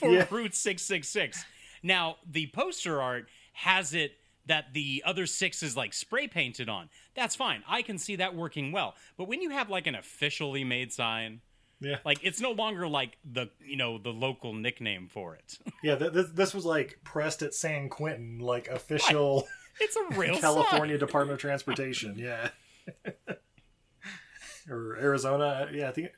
[0.00, 0.26] for Yeah.
[0.30, 1.44] Route 666.
[1.82, 4.12] Now, the poster art has it
[4.46, 6.88] that the other six is like spray painted on.
[7.14, 7.62] That's fine.
[7.68, 8.94] I can see that working well.
[9.16, 11.40] But when you have like an officially made sign,
[11.80, 15.58] Yeah, like it's no longer like the, you know, the local nickname for it.
[15.84, 15.94] yeah.
[15.96, 19.46] Th- this, this was like pressed at San Quentin, like official
[19.80, 21.06] it's a real California sign.
[21.06, 22.16] Department of Transportation.
[22.18, 22.48] Yeah,
[24.68, 25.68] or Arizona.
[25.72, 26.08] Yeah, I think.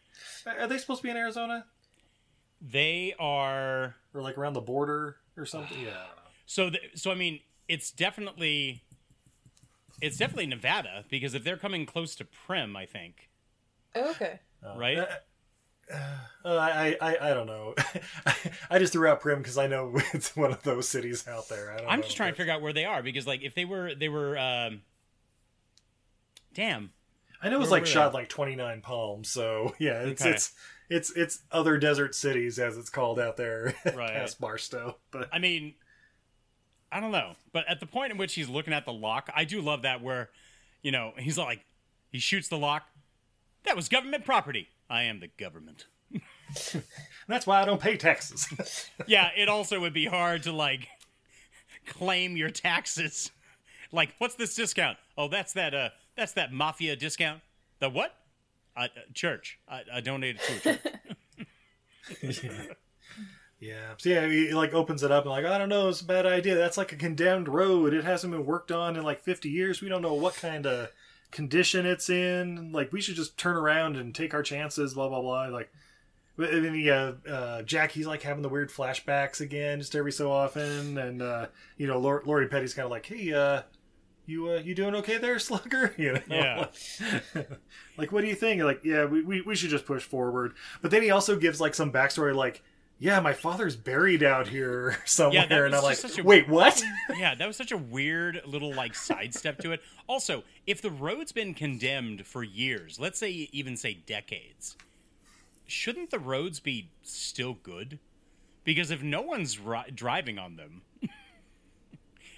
[0.46, 1.66] Are they supposed to be in Arizona
[2.64, 5.76] They are or like around the border or something?
[5.80, 5.88] Yeah.
[5.88, 6.22] I don't know.
[6.46, 8.84] So, th- so I mean, it's definitely,
[10.00, 13.28] it's definitely Nevada because if they're coming close to Primm, I think,
[13.96, 14.38] Oh, okay.
[14.76, 14.98] right?
[15.92, 15.96] Uh,
[16.44, 17.74] I, I I don't know.
[18.70, 21.72] I just threw out Primm because I know it's one of those cities out there.
[21.72, 23.54] I don't I'm know just trying to figure out where they are because, like, if
[23.54, 24.82] they were, they were, um,
[26.54, 26.92] damn,
[27.42, 28.18] I know it was like shot they?
[28.20, 30.30] like 29 palms, so yeah, it's Okay.
[30.30, 30.52] it's
[30.92, 34.12] it's it's other desert cities as it's called out there Right.
[34.12, 34.98] past Barstow.
[35.10, 35.74] But I mean,
[36.90, 39.44] I don't know, but at the point in which he's looking at the lock, I
[39.44, 40.30] do love that where,
[40.82, 41.64] you know, he's like,
[42.10, 42.82] he shoots the lock.
[43.64, 44.68] That was government property.
[44.90, 45.86] I am the government.
[47.28, 48.46] that's why I don't pay taxes.
[49.06, 50.88] yeah, it also would be hard to like
[51.86, 53.30] claim your taxes.
[53.90, 54.98] Like, what's this discount?
[55.16, 57.40] Oh, that's that uh that's that mafia discount.
[57.78, 58.14] The what?
[58.76, 59.58] Uh, uh, church.
[59.68, 60.80] I, I donated to a church.
[62.42, 62.50] yeah,
[63.60, 63.94] yeah.
[63.98, 66.26] so yeah, he like opens it up and like I don't know, it's a bad
[66.26, 66.54] idea.
[66.54, 67.92] That's like a condemned road.
[67.94, 69.80] It hasn't been worked on in like 50 years.
[69.80, 70.88] We don't know what kind of
[71.30, 72.72] condition it's in.
[72.72, 74.94] Like we should just turn around and take our chances.
[74.94, 75.46] Blah blah blah.
[75.46, 75.70] Like.
[76.38, 80.32] And then yeah, uh, Jack, he's like having the weird flashbacks again, just every so
[80.32, 83.62] often, and uh, you know, Lor- Lori Petty's kind of like, "Hey, uh,
[84.26, 86.66] you uh, you doing okay there, Slugger?" You know, Yeah.
[87.96, 88.58] like, what do you think?
[88.58, 90.54] You're like, yeah, we, we we should just push forward.
[90.80, 92.62] But then he also gives like some backstory, like,
[92.98, 96.82] yeah, my father's buried out here somewhere, that and I'm like, a- wait, what?
[97.16, 99.80] yeah, that was such a weird little like sidestep to it.
[100.06, 104.76] Also, if the road's been condemned for years, let's say even say decades,
[105.66, 107.98] shouldn't the roads be still good?
[108.64, 110.82] Because if no one's ri- driving on them,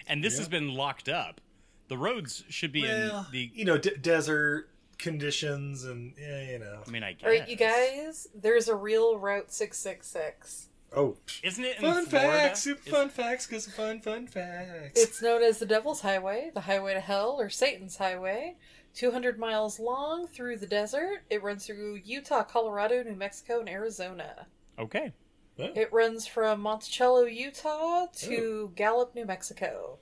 [0.06, 1.40] and this has been locked up,
[1.88, 3.50] the roads should be well, in the.
[3.54, 4.68] you know, d- desert
[4.98, 7.24] conditions, and yeah, you know, I mean, I guess.
[7.24, 8.28] All right, you guys.
[8.34, 10.68] There's a real Route 666.
[10.96, 11.16] Oh.
[11.42, 12.32] Isn't it in fun Florida?
[12.32, 15.00] facts, super Is- fun facts, because fun, fun facts.
[15.00, 18.56] It's known as the Devil's Highway, the Highway to Hell, or Satan's Highway.
[18.94, 21.24] 200 miles long through the desert.
[21.28, 24.46] It runs through Utah, Colorado, New Mexico, and Arizona.
[24.78, 25.12] Okay.
[25.56, 28.72] It runs from Monticello, Utah to oh.
[28.74, 29.98] Gallup, New Mexico.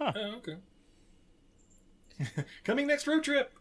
[0.00, 0.56] Oh, okay.
[2.64, 3.52] Coming next road trip.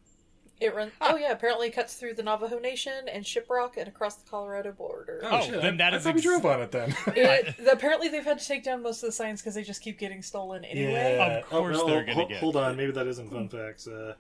[0.59, 0.91] It runs.
[0.99, 4.73] Oh yeah, apparently it cuts through the Navajo Nation and Shiprock and across the Colorado
[4.73, 5.21] border.
[5.23, 6.93] Oh, shit, then I, that I is thought we ex- drove on it then.
[7.15, 9.97] It, apparently they've had to take down most of the signs because they just keep
[9.97, 11.15] getting stolen anyway.
[11.17, 11.37] Yeah.
[11.37, 13.87] Of course oh, no, they're gonna hold, get- Hold on, maybe that isn't fun facts.
[13.87, 14.15] Uh,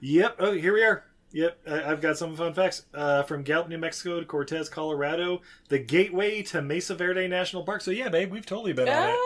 [0.00, 0.34] yep.
[0.40, 1.04] Oh, here we are.
[1.30, 2.84] Yep, I, I've got some fun facts.
[2.92, 7.82] Uh, from Gallup, New Mexico to Cortez, Colorado, the gateway to Mesa Verde National Park.
[7.82, 9.16] So yeah, babe, we've totally been on it.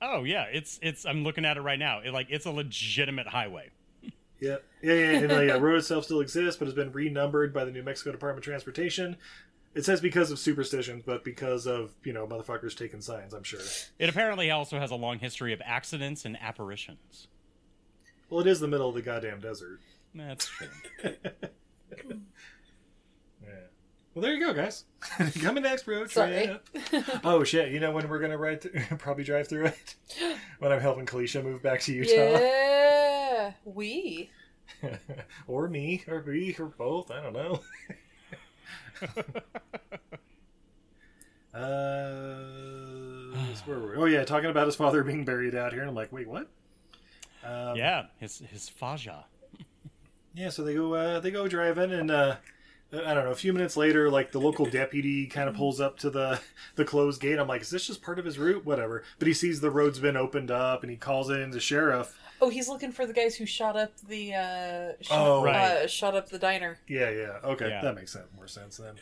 [0.00, 1.04] Oh yeah, it's it's.
[1.04, 2.00] I'm looking at it right now.
[2.00, 3.70] It, like it's a legitimate highway.
[4.40, 5.10] Yeah, yeah, yeah.
[5.18, 8.12] And the uh, road itself still exists, but has been renumbered by the New Mexico
[8.12, 9.16] Department of Transportation.
[9.74, 13.34] It says because of superstitions, but because of you know motherfuckers taking signs.
[13.34, 13.60] I'm sure.
[13.98, 17.28] It apparently also has a long history of accidents and apparitions.
[18.30, 19.80] Well, it is the middle of the goddamn desert.
[20.14, 20.68] That's true.
[24.18, 24.20] Yeah.
[24.20, 24.84] Well, there you go, guys.
[25.40, 26.58] Coming next, road Sorry.
[26.90, 27.04] trip.
[27.24, 27.70] oh shit!
[27.72, 29.94] You know when we're gonna ride, th- probably drive through it
[30.58, 33.52] when I'm helping Kalisha move back to Utah, Yeah.
[33.64, 34.30] We.
[35.46, 37.10] or me, or we, or both.
[37.10, 37.60] I don't know.
[41.54, 42.38] uh,
[43.64, 43.96] where were we?
[43.96, 46.48] Oh yeah, talking about his father being buried out here, and I'm like, wait, what?
[47.44, 49.24] Um, yeah, his his faja.
[50.34, 52.36] Yeah, so they go uh, they go driving, and uh,
[52.90, 53.30] I don't know.
[53.32, 56.40] A few minutes later, like the local deputy kind of pulls up to the
[56.76, 57.38] the closed gate.
[57.38, 58.64] I'm like, is this just part of his route?
[58.64, 59.04] Whatever.
[59.18, 62.18] But he sees the road's been opened up, and he calls in the sheriff.
[62.40, 65.44] Oh, he's looking for the guys who shot up the uh, shot, Oh.
[65.44, 65.56] Right.
[65.56, 66.78] uh, shot up the diner.
[66.86, 67.38] Yeah, yeah.
[67.44, 67.82] Okay, Yeah.
[67.82, 68.26] that makes sense.
[68.36, 68.94] More sense then.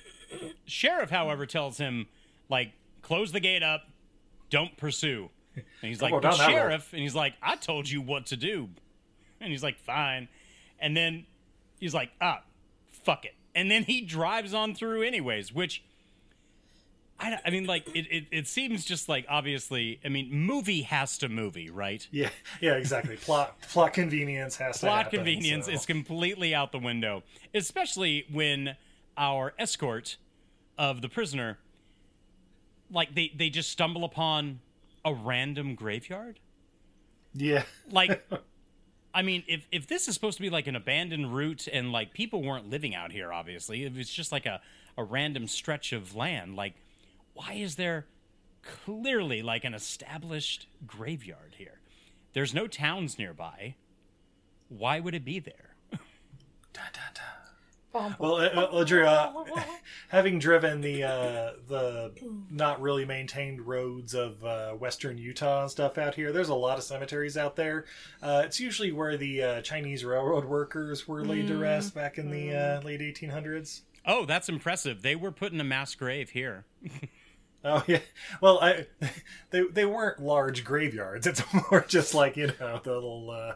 [0.64, 2.06] Sheriff, however, tells him
[2.48, 2.72] like
[3.02, 3.82] close the gate up,
[4.50, 5.30] don't pursue.
[5.54, 8.00] And he's like, go "But down that road." sheriff, and he's like, I told you
[8.02, 8.68] what to do.
[9.40, 10.26] And he's like, fine.
[10.80, 11.24] And then
[11.78, 12.42] he's like, ah,
[12.90, 13.34] fuck it.
[13.56, 15.82] And then he drives on through anyways, which
[17.18, 19.98] I, I mean, like it, it, it seems just like obviously.
[20.04, 22.06] I mean, movie has to movie, right?
[22.12, 22.28] Yeah,
[22.60, 23.16] yeah, exactly.
[23.16, 27.22] plot plot convenience has to plot happen, convenience so- is completely out the window,
[27.54, 28.76] especially when
[29.16, 30.18] our escort
[30.76, 31.56] of the prisoner,
[32.90, 34.60] like they they just stumble upon
[35.02, 36.38] a random graveyard.
[37.38, 38.26] Yeah, Like,
[39.16, 42.12] I mean, if if this is supposed to be like an abandoned route and like
[42.12, 44.60] people weren't living out here, obviously, if it's just like a
[44.98, 46.74] a random stretch of land, like,
[47.32, 48.04] why is there
[48.62, 51.80] clearly like an established graveyard here?
[52.34, 53.76] There's no towns nearby.
[54.68, 55.76] Why would it be there?
[58.84, 59.32] Drew, uh,
[60.08, 62.12] having driven the uh, the
[62.50, 66.78] not really maintained roads of uh, western Utah and stuff out here, there's a lot
[66.78, 67.84] of cemeteries out there.
[68.22, 72.30] Uh, it's usually where the uh, Chinese railroad workers were laid to rest back in
[72.30, 73.82] the uh, late 1800s.
[74.04, 75.02] Oh, that's impressive.
[75.02, 76.64] They were put in a mass grave here.
[77.68, 77.98] Oh yeah,
[78.40, 78.86] well, I
[79.50, 81.26] they they weren't large graveyards.
[81.26, 83.54] It's more just like you know the little uh,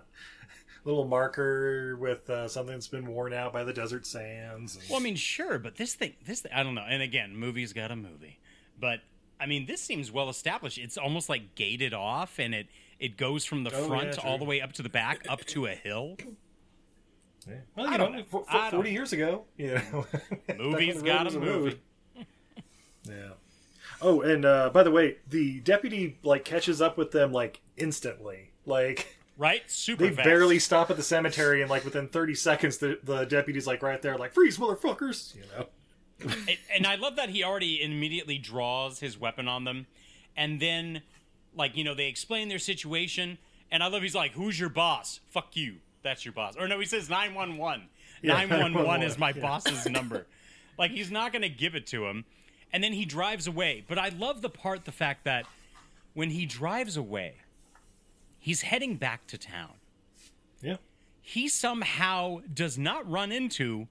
[0.84, 4.76] little marker with uh, something that's been worn out by the desert sands.
[4.76, 6.86] and- Well, I mean, sure, but this thing, this I don't know.
[6.88, 8.38] And again, movie's got a movie,
[8.78, 9.00] but
[9.38, 10.78] I mean, this seems well established.
[10.78, 12.66] It's almost like gated off, and it
[12.98, 15.44] it goes from the Oh, front yeah, all the way up to the back, up
[15.46, 16.16] to a hill.
[17.48, 17.54] Yeah.
[17.74, 18.22] Well, you I know, don't know.
[18.24, 20.06] fo- fo- I don't forty years ago, you know,
[20.58, 21.80] Movie's got a was movie.
[23.08, 23.30] Yeah.
[24.02, 28.50] Oh, and uh, by the way, the deputy like catches up with them like instantly.
[28.66, 29.62] Like Right?
[29.70, 30.26] Super they fast.
[30.26, 34.00] barely stop at the cemetery, and like within thirty seconds, the the deputy's like right
[34.02, 35.34] there, like freeze, motherfuckers.
[35.34, 35.66] You know.
[36.22, 39.86] And, and I love that he already immediately draws his weapon on them,
[40.36, 41.00] and then,
[41.56, 43.38] like you know, they explain their situation,
[43.70, 45.20] and I love he's like, "Who's your boss?
[45.30, 45.76] Fuck you.
[46.02, 47.88] That's your boss." Or no, he says nine one one.
[48.22, 49.40] Nine one one 911, is my yeah.
[49.40, 50.26] boss's number.
[50.76, 52.26] Like he's not going to give it to him,
[52.74, 53.86] and then he drives away.
[53.88, 55.46] But I love the part, the fact that
[56.12, 57.36] when he drives away,
[58.40, 59.74] he's heading back to town.
[60.60, 60.76] Yeah.
[61.22, 63.86] He somehow does not run into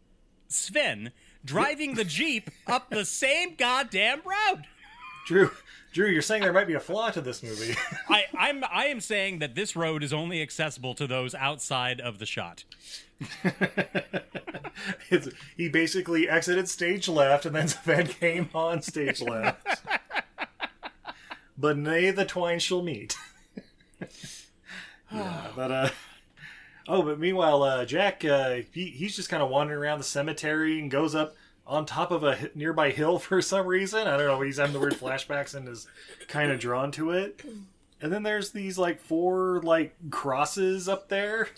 [0.48, 1.12] Sven
[1.46, 4.66] driving the Jeep up the same goddamn road.
[5.28, 5.52] Drew,
[5.94, 7.76] Drew, you're saying there might be a flaw to this movie.
[8.10, 12.20] I, I'm I am saying that this road is only accessible to those outside of
[12.20, 12.64] the shot.
[15.58, 19.68] he basically exited stage left, and then Sven came on stage left.
[21.58, 23.16] but nay, the twine shall meet.
[25.12, 25.90] Yeah, but uh,
[26.88, 30.80] oh, but meanwhile, uh, Jack, uh, he, he's just kind of wandering around the cemetery
[30.80, 31.36] and goes up
[31.66, 34.08] on top of a nearby hill for some reason.
[34.08, 34.42] I don't know.
[34.42, 35.88] He's having the weird flashbacks and is
[36.28, 37.44] kind of drawn to it.
[38.02, 41.50] And then there's these like four like crosses up there,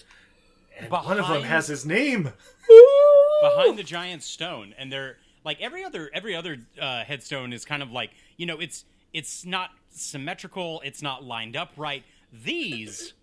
[0.80, 2.32] and one of them has his name.
[3.42, 7.82] behind the giant stone and they're like every other every other uh, headstone is kind
[7.84, 13.14] of like you know it's it's not symmetrical it's not lined up right these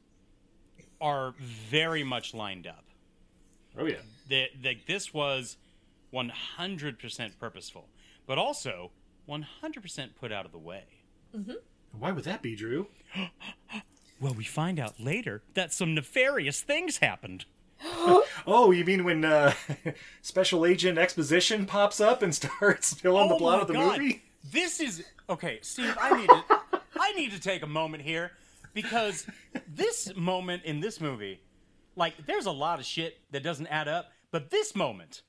[1.00, 2.84] are very much lined up
[3.78, 3.96] Oh yeah.
[4.28, 5.56] the, the, this was
[6.12, 7.88] 100% purposeful
[8.26, 8.90] but also
[9.28, 10.84] 100% put out of the way
[11.98, 12.88] Why would that be, Drew?
[14.20, 17.44] well we find out later that some nefarious things happened
[18.46, 19.52] Oh, you mean when uh,
[20.22, 23.98] Special Agent Exposition pops up and starts filling the Oh plot of the God.
[24.00, 24.22] movie?
[24.50, 25.94] This is okay, Steve.
[26.00, 26.44] I need to.
[26.98, 28.32] I need to take a moment here
[28.80, 29.26] because
[29.66, 31.40] this moment in this movie,
[31.96, 35.22] like, there's a lot of shit that doesn't add up, but this moment,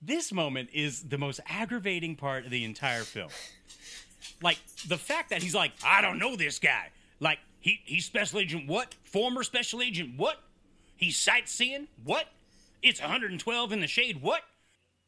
[0.00, 3.28] this moment is the most aggravating part of the entire film.
[4.42, 4.58] Like
[4.88, 6.90] the fact that he's like, I don't know this guy.
[7.20, 8.94] Like he he's special agent what?
[9.04, 10.38] Former special agent what?
[10.96, 12.28] He's sightseeing what?
[12.82, 14.42] It's 112 in the shade what?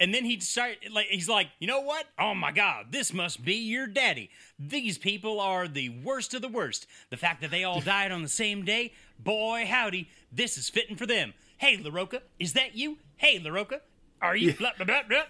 [0.04, 2.04] And then he decided, like, he's like, you know what?
[2.18, 4.28] Oh my God, this must be your daddy.
[4.58, 6.86] These people are the worst of the worst.
[7.08, 10.94] The fact that they all died on the same day, boy, howdy, this is fitting
[10.94, 11.32] for them.
[11.56, 12.98] Hey, LaRocca, is that you?
[13.16, 13.80] Hey, LaRocca,
[14.20, 14.52] are you?
[14.52, 15.22] Blah, blah, blah, blah.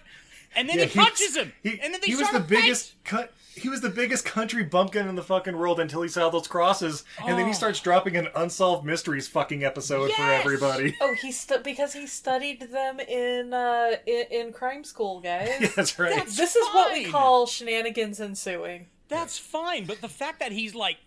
[0.55, 1.53] And then Yeah, he punches him.
[1.63, 2.93] He, and then they he was the a biggest.
[3.03, 3.33] cut.
[3.55, 7.03] he was the biggest country bumpkin in the fucking world until he saw those crosses,
[7.25, 10.95] and then he starts dropping an unsolved mysteries fucking episode for everybody.
[11.01, 15.49] Oh, he stu- because he studied them in uh in, in crime school, guys.
[15.61, 16.09] Yeah, that's right.
[16.11, 18.87] That's- This is what we call shenanigans ensuing.
[19.07, 20.97] That's fine, but the fact that he's like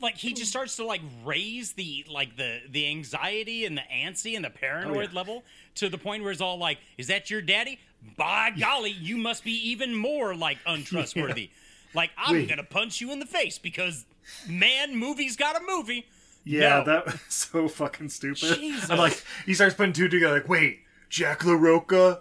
[0.00, 4.34] like he just starts to like raise the like the the anxiety and the antsy
[4.34, 5.08] and the paranoid Oh, yeah.
[5.12, 5.44] level
[5.76, 7.78] to the point where it's all like, is that your daddy?
[8.16, 11.50] By golly, you must be even more like untrustworthy.
[11.92, 12.48] Like I'm Wait.
[12.48, 14.04] gonna punch you in the face because
[14.48, 16.06] man, movie's got a movie.
[16.44, 16.84] Yeah, No.
[16.84, 18.58] that was so fucking stupid.
[18.60, 18.88] Jesus.
[18.88, 20.34] I'm like, he starts putting two together.
[20.34, 22.20] Like, wait, Jack LaRocca,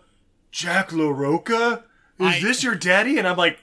[0.51, 1.83] Jack LaRocca,
[2.19, 3.19] is I- this your daddy?
[3.19, 3.59] And I'm like,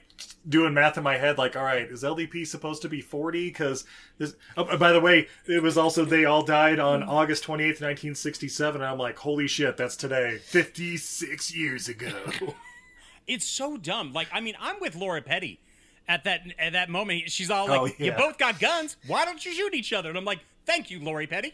[0.47, 1.37] doing math in my head.
[1.37, 3.47] Like, all right, is LDP supposed to be 40?
[3.47, 3.85] Because
[4.17, 4.35] this.
[4.55, 8.81] Oh, oh, by the way, it was also they all died on August 28th, 1967.
[8.81, 12.11] And I'm like, holy shit, that's today, 56 years ago.
[13.27, 14.13] It's so dumb.
[14.13, 15.59] Like, I mean, I'm with Lori Petty
[16.07, 17.29] at that at that moment.
[17.29, 18.95] She's all like, Oh, "You both got guns.
[19.05, 21.53] Why don't you shoot each other?" And I'm like, "Thank you, Lori Petty.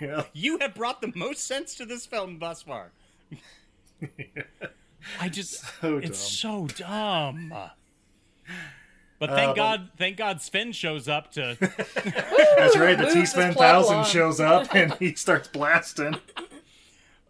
[0.00, 0.22] yeah.
[0.32, 2.92] You have brought the most sense to this film thus far."
[5.20, 7.52] I just, So it's so dumb.
[9.18, 11.56] But thank Uh, but- God, thank God, Sven shows up to.
[11.60, 12.98] That's right.
[12.98, 14.06] The T this Sven plot Thousand along.
[14.06, 16.16] shows up and he starts blasting.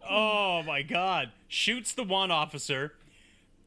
[0.09, 1.31] Oh my God!
[1.47, 2.93] Shoots the one officer.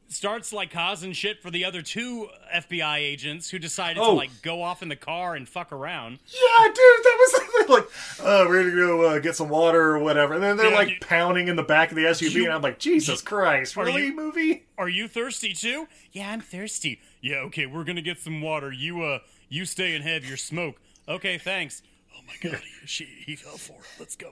[0.07, 4.13] Starts like causing shit for the other two FBI agents who decided to Oh.
[4.13, 6.19] like go off in the car and fuck around.
[6.27, 7.83] Yeah, dude, that was like,
[8.19, 10.33] uh, we're gonna go uh, get some water or whatever.
[10.33, 12.53] And then they're Yeah, like you- pounding in the back of the SUV, You- and
[12.53, 14.63] I'm like, Jesus Christ, Are really, you- movie?
[14.77, 15.87] Are you thirsty too?
[16.11, 16.99] Yeah, I'm thirsty.
[17.21, 18.71] Yeah, okay, we're gonna get some water.
[18.71, 19.19] You uh,
[19.49, 20.75] you stay and have your smoke.
[21.07, 21.83] Okay, thanks.
[22.17, 23.85] Oh my God, he, she he fell for it.
[23.99, 24.31] Let's go.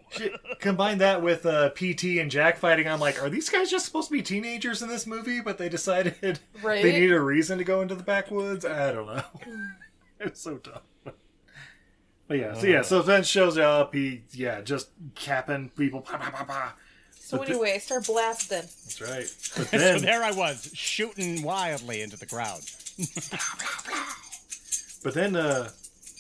[0.60, 2.88] Combine that with uh, PT and Jack fighting.
[2.88, 5.42] I'm like, are these guys just supposed to be teenagers in this movie?
[5.42, 6.82] But they decided Right.
[6.84, 8.66] they need a reason to go into the backwoods.
[8.66, 9.24] I don't know.
[10.20, 11.14] it's so dumb.
[12.28, 13.94] But yeah, so yeah, so Vince shows up.
[13.94, 16.02] He yeah, just capping people.
[16.02, 16.76] Pa, pa, pa, pa.
[17.20, 18.58] So But the- anyway, I start blasting.
[18.62, 19.68] That's right.
[19.72, 22.62] But so there I was shooting wildly into the crowd.
[25.04, 25.70] But then, uh,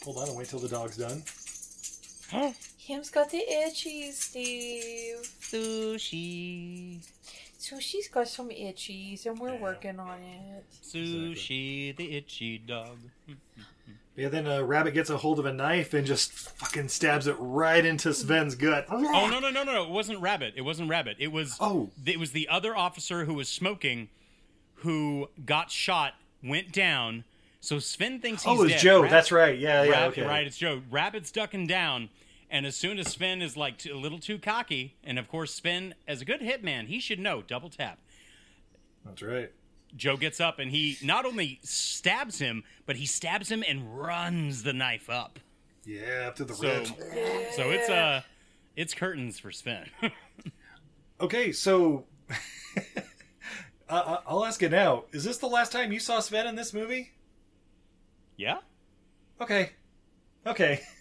[0.03, 1.23] hold on and wait till the dog's done.
[2.79, 5.17] Kim's got the itchies, Steve.
[5.41, 6.99] Sushi,
[7.57, 10.63] So she's got some itchies, and we're working on it.
[10.83, 12.97] sushi, the itchy dog.
[14.15, 17.35] Yeah, then a Rabbit gets a hold of a knife and just fucking stabs it
[17.39, 18.85] right into Sven's gut.
[18.89, 19.83] Oh no no no no no!
[19.85, 20.53] It wasn't Rabbit.
[20.57, 21.15] It wasn't Rabbit.
[21.19, 21.89] It was Oh.
[22.05, 24.09] It was the other officer who was smoking,
[24.75, 27.23] who got shot, went down.
[27.61, 28.81] So Sven thinks he's Oh, it's dead.
[28.81, 29.01] Joe.
[29.01, 29.57] Rab- That's right.
[29.57, 29.91] Yeah, yeah.
[29.91, 30.21] Rab- okay.
[30.23, 30.81] Right, it's Joe.
[30.89, 32.09] Rabbit's ducking down,
[32.49, 35.53] and as soon as Sven is like t- a little too cocky, and of course
[35.53, 37.99] Sven, as a good hitman, he should know double tap.
[39.05, 39.51] That's right.
[39.95, 44.61] Joe gets up and he not only stabs him, but he stabs him and runs
[44.63, 45.39] the knife up.
[45.83, 46.85] Yeah, up to the So, rib.
[47.55, 48.21] so it's uh,
[48.75, 49.87] it's curtains for Sven.
[51.21, 52.05] Okay, so
[53.89, 55.05] I- I'll ask it now.
[55.11, 57.11] Is this the last time you saw Sven in this movie?
[58.37, 58.59] yeah.
[59.41, 59.71] Okay,
[60.45, 60.81] okay.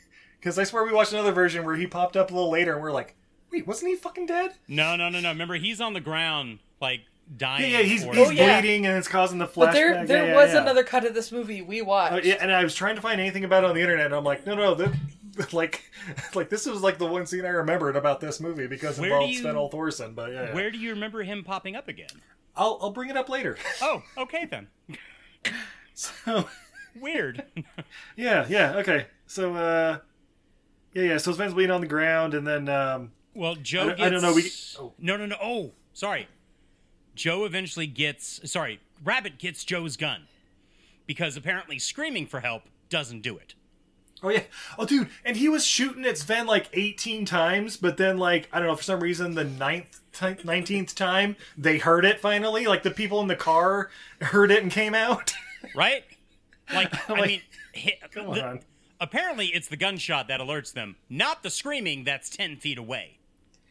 [0.40, 2.80] Because I swear we watched another version where he popped up a little later, and
[2.80, 3.16] we're like,
[3.50, 5.30] "Wait, wasn't he fucking dead?" No, no, no, no.
[5.30, 7.00] Remember, he's on the ground, like
[7.36, 7.70] dying.
[7.70, 8.60] Yeah, yeah, he's, he's Oh, yeah.
[8.60, 9.54] bleeding and it's causing the flashback.
[9.56, 10.62] But there, there yeah, was yeah.
[10.62, 12.14] another cut of this movie we watched.
[12.14, 14.14] Oh, yeah, and I was trying to find anything about it on the internet, and
[14.14, 14.92] I'm like, no, no, that,
[15.52, 15.82] like,
[16.34, 19.10] like this was like the one scene I remembered about this movie because it Where
[19.12, 20.14] involved you- Sven Thorsen.
[20.14, 20.54] But yeah, yeah.
[20.54, 22.08] Where do you remember him popping up again?
[22.56, 23.56] I'll I'll bring it up later.
[23.82, 24.68] Oh, okay then.
[25.94, 26.48] so
[27.00, 27.44] Weird.
[28.16, 29.06] yeah, yeah, okay.
[29.26, 29.98] So uh,
[30.94, 31.18] yeah, yeah.
[31.18, 33.98] So Sven's bleeding on the ground, and then um, Well, Joe I gets.
[33.98, 34.50] don't- I don't know, we-
[34.80, 34.92] oh.
[34.98, 35.36] No, no, no.
[35.40, 36.26] Oh, sorry.
[37.18, 38.40] Joe eventually gets.
[38.50, 40.22] Sorry, Rabbit gets Joe's gun
[41.06, 43.54] because apparently screaming for help doesn't do it.
[44.22, 44.42] Oh yeah.
[44.78, 48.58] Oh dude, and he was shooting at Sven like 18 times, but then like I
[48.58, 52.66] don't know for some reason the ninth, ti- nineteenth time they heard it finally.
[52.66, 53.90] Like the people in the car
[54.20, 55.32] heard it and came out.
[55.74, 56.04] Right?
[56.72, 57.40] Like, I mean,
[58.12, 58.60] Come the- on.
[59.00, 63.18] apparently it's the gunshot that alerts them, not the screaming that's ten feet away.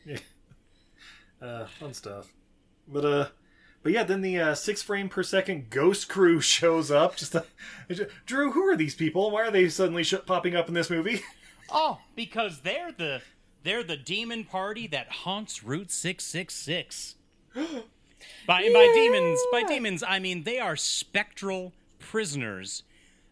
[1.41, 2.33] Uh, fun stuff.
[2.87, 3.27] But uh,
[3.87, 7.15] but yeah, then the uh, six frame per second Ghost Crew shows up.
[7.15, 7.43] Just uh,
[8.25, 9.31] Drew, who are these people?
[9.31, 11.21] Why are they suddenly sh- popping up in this movie?
[11.69, 13.21] Oh, because they're the
[13.63, 17.15] they're the demon party that haunts Route six six six.
[17.55, 22.83] By by demons, by demons, I mean they are spectral prisoners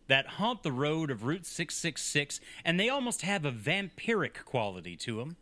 [0.08, 4.44] that haunt the road of Route six six six, and they almost have a vampiric
[4.46, 5.38] quality to them.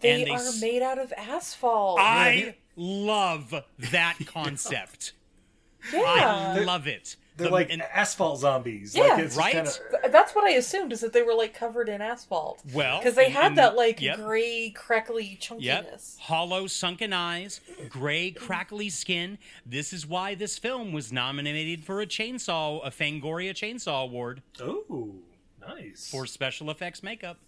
[0.00, 1.98] they and they are s- made out of asphalt.
[2.00, 3.54] I love
[3.92, 5.12] that concept.
[5.92, 6.54] yeah.
[6.56, 7.16] I love it.
[7.36, 8.94] They're The- like and- asphalt zombies.
[8.94, 9.04] Yeah.
[9.04, 9.52] like, it's Right?
[9.52, 9.70] Kinda,
[10.02, 12.62] Th- That's what I assumed is that they were like covered in asphalt.
[12.74, 14.16] Well, because they and- had and- that like yep.
[14.16, 15.62] gray, crackly chunkiness.
[15.62, 16.00] Yep.
[16.26, 19.38] Hollow, sunken eyes, gray, crackly skin.
[19.64, 25.14] This is why this film was nominated for a chainsaw, a Fangoria Chainsaw Award oh,
[25.66, 26.10] nice.
[26.10, 27.38] for special effects makeup.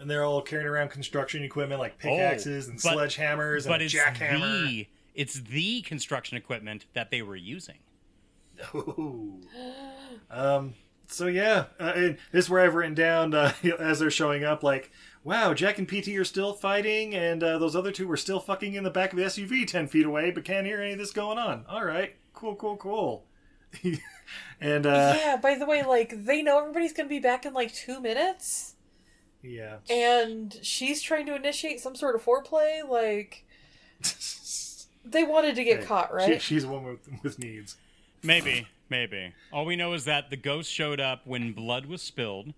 [0.00, 3.80] And they're all carrying around construction equipment like pickaxes and Oh, but- sledgehammers and But
[3.80, 4.66] a it's jackhammer.
[4.68, 7.78] the it's the construction equipment that they were using.
[8.74, 9.40] Ooh.
[10.30, 10.74] Um.
[11.10, 14.62] So yeah, uh, and this is where I've written down uh, as they're showing up,
[14.62, 14.90] like,
[15.24, 18.74] wow, Jack and PT are still fighting, and uh, those other two were still fucking
[18.74, 21.12] in the back of the SUV ten feet away, but can't hear any of this
[21.12, 21.64] going on.
[21.68, 23.24] All right, cool, cool, cool.
[24.60, 25.36] and uh, yeah.
[25.36, 28.74] By the way, like they know everybody's gonna be back in like two minutes,
[29.42, 32.86] yeah, and she's trying to initiate some sort of foreplay.
[32.88, 33.44] Like
[35.04, 36.42] they wanted to get Hey, caught, she- right?
[36.42, 37.76] she's a woman with, with needs.
[38.22, 39.32] Maybe, maybe.
[39.52, 42.52] All we know is that the ghost showed up when blood was spilled,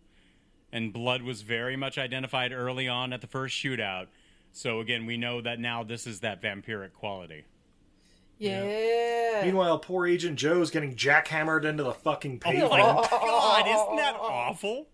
[0.73, 4.07] and blood was very much identified early on at the first shootout.
[4.53, 7.45] So again, we know that now this is that vampiric quality.
[8.39, 9.43] yeah.
[9.45, 14.17] Meanwhile, poor Agent Joe's getting jackhammered into the fucking Oh pavement, my god, isn't that
[14.19, 14.87] awful?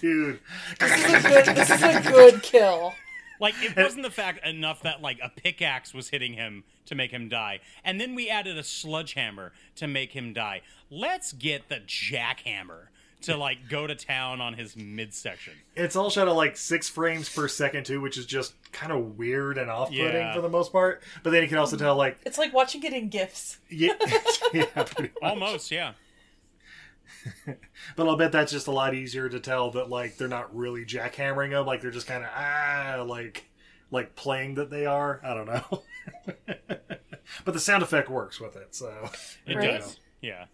[0.00, 0.40] Dude.
[0.80, 1.56] this is a good.
[1.56, 2.94] This is a good kill.
[3.38, 7.10] Like it wasn't the fact enough that like a pickaxe was hitting him to make
[7.10, 10.62] him die, and then we added a sledgehammer to make him die.
[10.90, 12.86] Let's get the jackhammer
[13.22, 15.52] to like go to town on his midsection.
[15.74, 19.18] It's all shot at like six frames per second too, which is just kind of
[19.18, 20.34] weird and off-putting Yeah.
[20.34, 21.02] for the most part.
[21.22, 23.58] But then you can also tell, like, It's like watching it in gifs.
[23.70, 23.94] yeah,
[24.54, 24.66] yeah.
[25.22, 25.92] Almost, yeah.
[27.96, 30.84] But I'll bet that's just a lot easier to tell that like they're not really
[30.84, 33.44] jackhammering them, like they're just kind of ah, like
[33.90, 35.20] like playing that they are.
[35.24, 35.82] I don't know.
[37.44, 39.10] but the sound effect works with it, so
[39.46, 39.80] It Right.
[39.80, 39.98] does.
[40.20, 40.46] Yeah.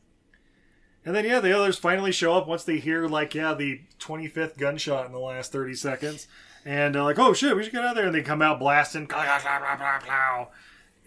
[1.04, 4.28] And then yeah, the others finally show up once they hear like yeah the twenty
[4.28, 6.28] fifth gunshot in the last thirty seconds,
[6.64, 8.60] and they're like oh shit we should get out of there, and they come out
[8.60, 9.08] blasting,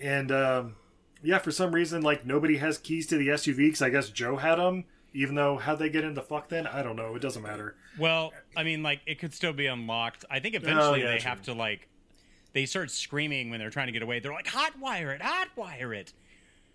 [0.01, 0.75] and um,
[1.23, 4.35] yeah for some reason like nobody has keys to the SUV because I guess Joe
[4.35, 4.83] had them,
[5.15, 7.75] even though how'd they get into fuck then I don't know it doesn't matter.
[7.97, 10.25] Well, I mean, like it could still be unlocked.
[10.29, 11.29] I think eventually yeah, they true.
[11.29, 11.87] have to like
[12.53, 14.19] they start screaming when they're trying to get away.
[14.19, 15.21] They're like, "Hotwire it!
[15.21, 16.13] Hotwire it!"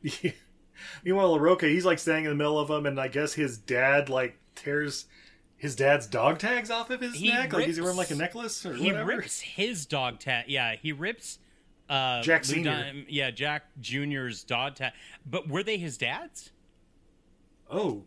[1.04, 4.08] Meanwhile, LaRocca, he's like standing in the middle of them, and I guess his dad
[4.08, 5.06] like tears
[5.56, 8.14] his dad's dog tags off of his He neck, like he's rips- wearing like a
[8.14, 9.16] necklace or He whatever.
[9.16, 10.46] rips his dog tag.
[10.48, 11.38] Yeah, he rips.
[11.88, 12.92] Uh, Jack Senior.
[13.08, 14.92] Yeah, Jack Junior's dog tag.
[15.26, 16.50] But were they his dad's,
[17.70, 18.04] Oh,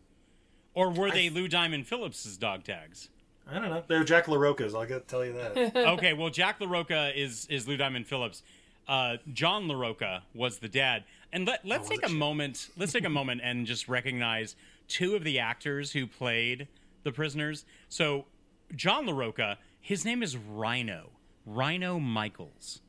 [0.74, 3.10] or were they Lou Diamond Phillips's dog tags?
[3.50, 3.84] I don't know.
[3.88, 4.74] They're Jack LaRocca's.
[4.74, 5.76] I'll get tell you that.
[5.76, 8.44] okay, well, Jack LaRocca is is Lou Diamond Phillips.
[8.88, 12.12] Uh, John LaRocca was the dad, and let let's was take it?
[12.12, 12.70] a moment.
[12.78, 14.56] Let's take a moment and just recognize
[14.88, 16.68] two of the actors who played
[17.04, 17.66] the prisoners.
[17.90, 18.26] So,
[18.76, 21.12] John LaRocca, his name is Rhino,
[21.46, 22.82] Rhino Michaels.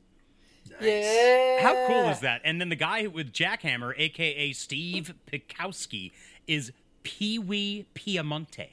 [0.81, 1.63] Yeah.
[1.63, 2.41] How cool is that?
[2.45, 6.13] And then the guy with Jackhammer, aka Steve Pikowski,
[6.47, 6.73] is
[7.05, 8.71] Pee Wee Piemonte.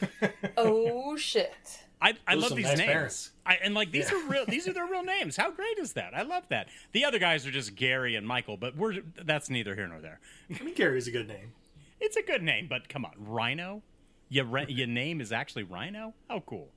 [0.56, 1.52] Oh shit.
[2.00, 2.90] I, I Those love these nice names.
[2.90, 3.30] parents.
[3.46, 4.18] I, and like these Yeah.
[4.18, 4.44] are real.
[4.46, 5.36] These are their real names.
[5.36, 6.14] How great is that?
[6.14, 6.68] I love that.
[6.92, 10.20] The other guys are just Gary and Michael, but we're that's neither here nor there.
[10.58, 11.52] I mean, Gary's a good name.
[12.00, 13.82] It's a good name, but come on, Rhino.
[14.28, 16.12] Your re- your name is actually Rhino.
[16.28, 16.68] How cool.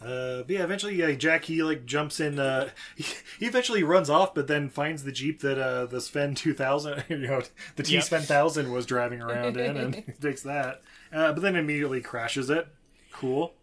[0.00, 2.38] Uh, but yeah, eventually, yeah, Jack he like jumps in.
[2.38, 3.04] Uh, he,
[3.40, 7.04] he eventually runs off, but then finds the jeep that uh, the Sven two thousand,
[7.08, 7.42] you know,
[7.76, 8.04] the T Yep.
[8.04, 10.82] Sven thousand was driving around in, and he takes that.
[11.12, 12.68] Uh, but then immediately crashes it.
[13.12, 13.54] Cool.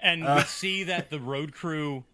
[0.00, 0.36] And Uh.
[0.38, 2.04] we see that the road crew,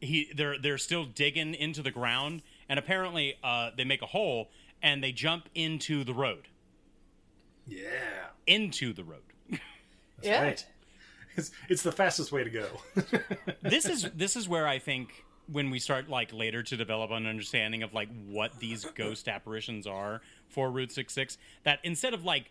[0.00, 4.50] he they're they're still digging into the ground, and apparently uh, they make a hole
[4.82, 6.48] and they jump into the road,
[7.66, 9.22] Yeah, into the road.
[9.50, 9.60] that's
[10.22, 10.42] Yeah.
[10.42, 10.66] right.
[11.36, 12.68] It's it's the fastest way to go.
[13.62, 17.26] this is this is where I think when we start like later to develop an
[17.26, 22.50] understanding of like what these ghost apparitions are for Route 66 that instead of like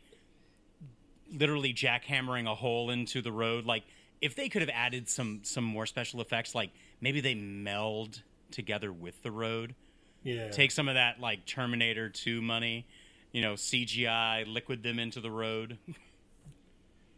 [1.32, 3.84] literally jackhammering a hole into the road like
[4.20, 8.22] if they could have added some some more special effects like maybe they meld
[8.52, 9.76] together with the road.
[10.24, 12.86] Yeah, take some of that like Terminator 2 money
[13.32, 15.78] you know CGI liquid them into the road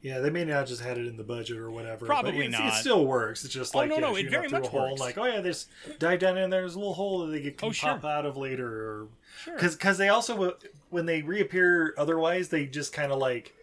[0.04, 0.20] yeah.
[0.20, 2.06] They may not just had it in the budget or whatever.
[2.06, 2.68] Probably but not.
[2.68, 3.44] It still works.
[3.44, 5.02] It's just Oh, like no, yeah, no, it very much a hole, works.
[5.02, 5.66] Like oh yeah, there's
[5.98, 6.62] dive down in there.
[6.62, 7.90] There's a little hole that they can Oh, sure.
[7.94, 9.08] pop out of later, or
[9.44, 9.56] Sure.
[9.58, 10.56] because they also
[10.92, 13.56] when they reappear otherwise they just kind of like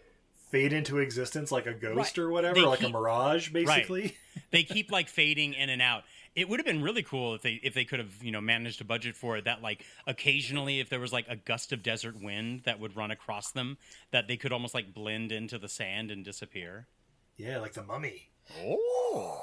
[0.49, 2.23] fade into existence like a ghost Right.
[2.25, 4.17] or whatever They like a mirage basically
[4.51, 6.03] they keep like fading in and out.
[6.35, 8.79] It would have been really cool if they if they could have you know managed
[8.81, 12.15] a budget for it that like occasionally if there was like a gust of desert
[12.21, 13.77] wind that would run across them
[14.11, 16.87] that they could almost like blend into the sand and disappear.
[17.37, 18.29] yeah like the mummy
[18.59, 19.41] Oh,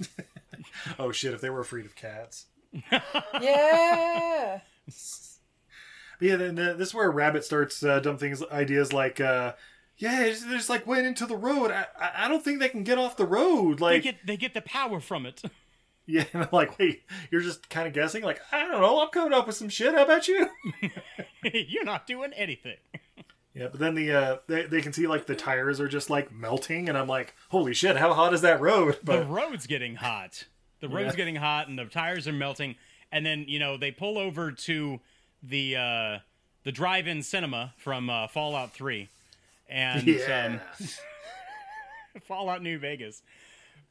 [0.98, 2.46] oh shit if they were afraid of cats
[3.40, 4.60] Yeah.
[4.86, 5.00] but
[6.20, 9.52] yeah then uh, this is where rabbit starts uh, dumb things ideas like uh
[9.98, 11.86] yeah it's- they just like went into the road I,
[12.24, 14.62] I don't think they can get off the road Like they get they get the
[14.62, 15.42] power from it.
[16.06, 19.08] yeah and I'm like wait you're just kind of guessing like i don't know i'm
[19.08, 20.48] coming up with some shit how about you
[21.52, 22.76] You're not doing anything.
[23.54, 26.32] Yeah, but then the uh, they, they can see like the tires are just like
[26.32, 28.98] melting, and I'm like, holy shit, how hot is that road?
[29.04, 30.44] the road's getting hot.
[30.80, 31.16] The road's Yeah.
[31.16, 32.74] getting hot, and the tires are melting.
[33.12, 35.00] And then you know they pull over to
[35.42, 36.18] the uh,
[36.64, 39.08] the drive-in cinema from uh, Fallout Three,
[39.68, 40.88] and yeah, um,
[42.22, 43.22] Fallout New Vegas.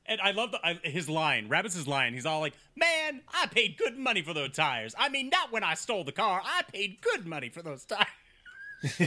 [0.08, 2.14] And I love the, I, his line, Rabbit's line.
[2.14, 4.94] He's all like, "Man, I paid good money for those tires.
[4.98, 6.42] I mean, not when I stole the car.
[6.44, 8.06] I paid good money for those tires."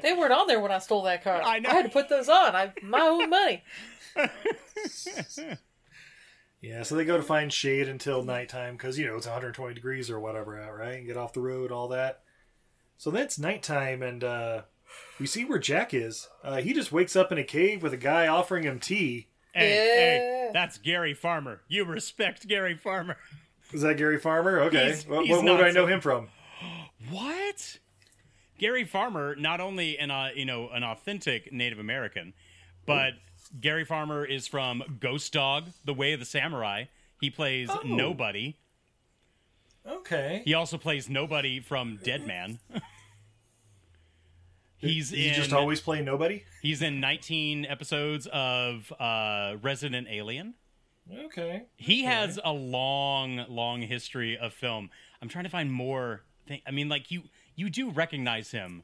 [0.00, 1.42] They weren't on there when I stole that car.
[1.42, 1.70] I know.
[1.70, 2.54] I had to put those on.
[2.56, 3.62] I my own money.
[6.60, 6.82] yeah.
[6.82, 10.18] So they go to find shade until nighttime because you know it's 120 degrees or
[10.18, 10.98] whatever out, right?
[10.98, 12.22] And get off the road, all that.
[12.96, 14.62] So that's nighttime, and uh,
[15.20, 16.28] we see where Jack is.
[16.42, 19.28] Uh, he just wakes up in a cave with a guy offering him tea.
[19.52, 21.60] Hey, hey, that's Gary Farmer.
[21.68, 23.16] You respect Gary Farmer.
[23.72, 24.60] Is that Gary Farmer?
[24.60, 26.28] Okay, He's- what, he's what, what do I know so- him from?
[27.10, 27.78] What?
[28.58, 32.32] Gary Farmer, not only an uh, you know an authentic Native American,
[32.86, 33.12] but
[33.60, 36.84] Gary Farmer is from Ghost Dog: The Way of the Samurai.
[37.20, 37.80] He plays Oh.
[37.84, 38.56] Nobody.
[39.86, 42.58] Okay, He also plays Nobody from Dead Man.
[44.78, 46.44] he's Does he in just always play nobody.
[46.62, 50.54] he's in 19 episodes of uh, Resident Alien.
[51.26, 54.90] Okay, He has a long, long history of film.
[55.22, 56.22] I'm trying to find more.
[56.46, 56.60] Thing.
[56.66, 57.22] I mean, like you,
[57.56, 58.82] you do recognize him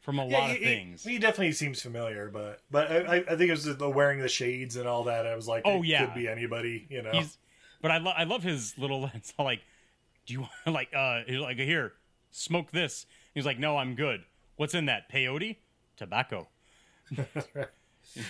[0.00, 1.04] from a lot he, of things.
[1.04, 4.76] He, definitely seems familiar, but but I, I- think it was the wearing the shades
[4.76, 5.26] and all that.
[5.26, 6.04] I was like, Oh, it yeah.
[6.04, 7.10] could be anybody, you know.
[7.10, 7.38] He's,
[7.82, 9.10] but I, lo- I love his little.
[9.38, 9.62] Like,
[10.26, 11.20] do you want like uh?
[11.26, 11.92] He's like, here,
[12.30, 13.06] smoke this.
[13.34, 14.22] He's like, no, I'm good.
[14.56, 15.56] What's in that peyote?
[15.96, 16.48] Tobacco.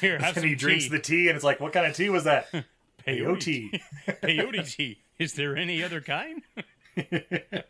[0.00, 0.90] Here, have and some he drinks tea.
[0.90, 2.48] the tea, and it's like, what kind of tea was that?
[3.06, 3.80] peyote
[4.22, 4.98] peyote tea.
[5.18, 6.42] Is there any other kind?
[6.96, 7.60] yeah,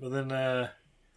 [0.00, 0.68] but then uh,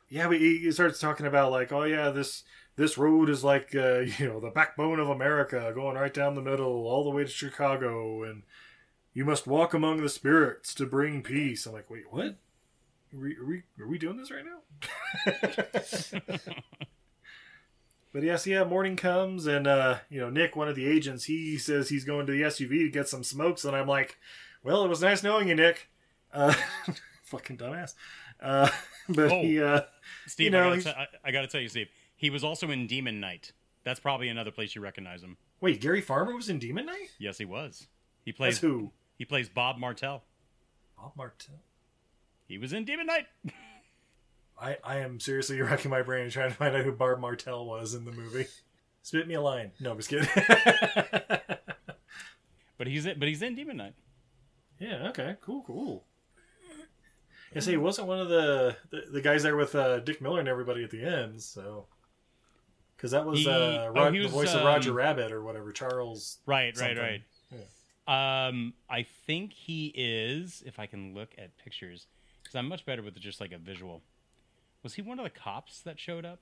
[0.09, 2.43] yeah, but he, he starts talking about like, oh yeah, this
[2.75, 6.41] this road is like uh, you know the backbone of America, going right down the
[6.41, 8.43] middle, all the way to Chicago, and
[9.13, 11.65] you must walk among the spirits to bring peace.
[11.65, 12.37] I'm like, wait, what?
[13.14, 16.39] Are we are we, are we doing this right now?
[18.11, 21.57] But yes, yeah, morning comes and uh, you know, Nick, one of the agents, he
[21.57, 24.18] says he's going to the SUV to get some smokes, and I'm like,
[24.64, 25.89] Well, it was nice knowing you, Nick.
[26.32, 26.53] Uh
[27.24, 27.95] fucking dumbass.
[28.39, 28.70] Uh
[29.09, 29.41] but Oh.
[29.41, 29.82] he uh
[30.28, 32.70] Steve, You know, I, gotta t- I, I gotta tell you, Steve, he was also
[32.70, 33.51] in Demon Knight.
[33.84, 35.36] That's probably another place you recognize him.
[35.59, 37.09] wait, Gary Farmer was in Demon Knight?
[37.18, 37.88] Yes, he was.
[38.26, 38.59] He That's plays.
[38.59, 38.91] who?
[39.18, 40.24] He plays Bob Martel.
[40.95, 41.55] Bob Martel.
[42.54, 43.26] He was in Demon Knight.
[44.62, 47.95] I, I am seriously racking my brain trying to find out who Barb Martell was
[47.95, 48.45] in the movie.
[49.01, 49.72] Spit me a line.
[49.80, 50.30] No, I'm just kidding.
[52.78, 53.93] But he's in, but he's in Demon Knight.
[54.80, 55.08] yeah.
[55.10, 55.36] Okay.
[55.41, 55.64] Cool.
[55.66, 56.04] Cool.
[57.54, 57.62] Yeah.
[57.62, 60.49] See, he wasn't one of the the, the guys there with uh, Dick Miller and
[60.49, 61.41] everybody at the end.
[61.41, 61.88] So.
[62.95, 65.43] Because that was He- uh, oh, Rod, the was, voice of Roger um, Rabbit or
[65.43, 66.39] whatever, Charles.
[66.45, 66.97] Right, something.
[66.97, 68.47] right, right.
[68.47, 70.62] Um, I think he is.
[70.66, 72.08] If I can look at pictures,
[72.54, 74.01] because I'm much better with just like a visual.
[74.84, 76.39] Was he one of the cops that showed up,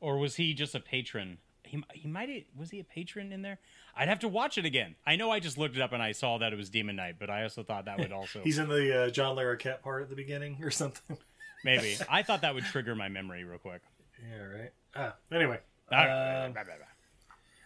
[0.00, 1.38] or was he just a patron?
[1.64, 3.58] He he might was he a patron in there?
[3.96, 4.94] I'd have to watch it again.
[5.06, 7.16] I know I just looked it up and I saw that it was Demon Knight,
[7.18, 10.10] but I also thought that would also He's in the uh, John Larroquette part at
[10.10, 11.16] the beginning or something.
[11.64, 11.96] maybe.
[12.08, 13.80] I thought that would trigger my memory real quick.
[14.22, 14.42] Yeah.
[14.42, 14.72] Right.
[14.94, 15.14] Ah.
[15.32, 15.58] Anyway.
[15.90, 16.44] All right.
[16.46, 16.54] Um,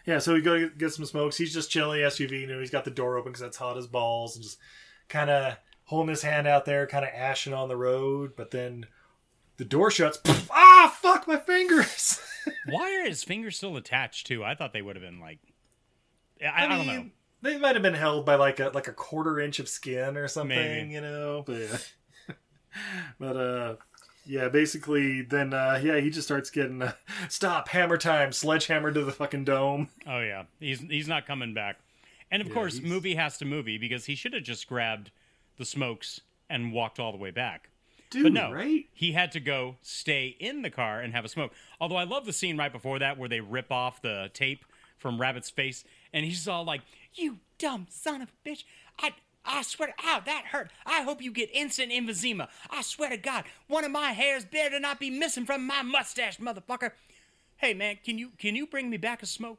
[0.07, 1.36] Yeah, so we go get- get some smokes.
[1.36, 2.41] He's just chilling in the SUV.
[2.43, 4.59] You know, he's got the door open because that's hot as balls, and just
[5.09, 5.57] kind of
[5.89, 8.32] holding his hand out there, kind of ashing on the road.
[8.36, 8.86] But then
[9.59, 10.18] the door shuts.
[10.51, 12.20] ah, fuck my fingers.
[12.70, 14.43] Why are his fingers still attached too?
[14.45, 15.41] I thought they would have been like.
[16.43, 17.07] I, I, don't know.
[17.43, 20.28] They might have been held by like a like a quarter inch of skin or
[20.28, 20.91] something, Maybe.
[20.91, 21.43] you know.
[21.47, 22.34] But yeah.
[23.18, 23.76] but uh,
[24.24, 26.93] yeah, basically, then uh, yeah, he just starts getting uh,
[27.28, 29.89] stop hammer time, sledgehammer to the fucking dome.
[30.07, 31.78] Oh yeah, he's he's not coming back.
[32.30, 35.11] And of Yeah, course, he's- movie has to movie because he should have just grabbed
[35.59, 37.68] the smokes and walked all the way back.
[38.11, 38.86] Dude, but no, right?
[38.94, 41.52] he had to go stay in the car and have a smoke.
[41.78, 44.64] Although I love the scene right before that where they rip off the tape
[44.96, 46.80] from Rabbit's face, and he's all like,
[47.14, 48.64] "You dumb son of a bitch!
[48.98, 49.12] I."
[49.50, 50.70] I swear, ow, that hurt.
[50.84, 52.48] I hope you get instant emphysema.
[52.68, 56.36] I swear to God, one of my hairs better not be missing from my mustache,
[56.36, 56.90] motherfucker.
[57.56, 59.59] Hey man, can you can you bring me back a smoke?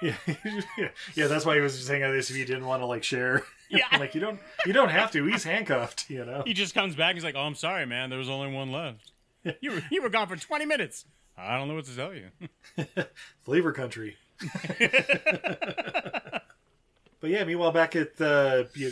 [0.00, 0.14] Yeah,
[1.14, 1.26] yeah.
[1.26, 3.42] That's why he was just hanging out this if he didn't want to like share.
[3.68, 3.86] Yeah.
[3.98, 5.24] like you don't, you don't have to.
[5.26, 6.08] He's handcuffed.
[6.08, 6.42] You know.
[6.46, 7.14] He just comes back.
[7.14, 8.10] He's like, "Oh, I'm sorry, man.
[8.10, 9.12] There was only one left.
[9.60, 11.04] You were you were gone for 20 minutes.
[11.38, 12.30] I don't know what to tell you."
[13.44, 14.16] Flavor country.
[17.20, 18.90] but yeah, meanwhile, back at the you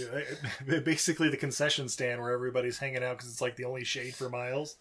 [0.67, 4.15] know, basically the concession stand where everybody's hanging out because it's like the only shade
[4.15, 4.77] for miles.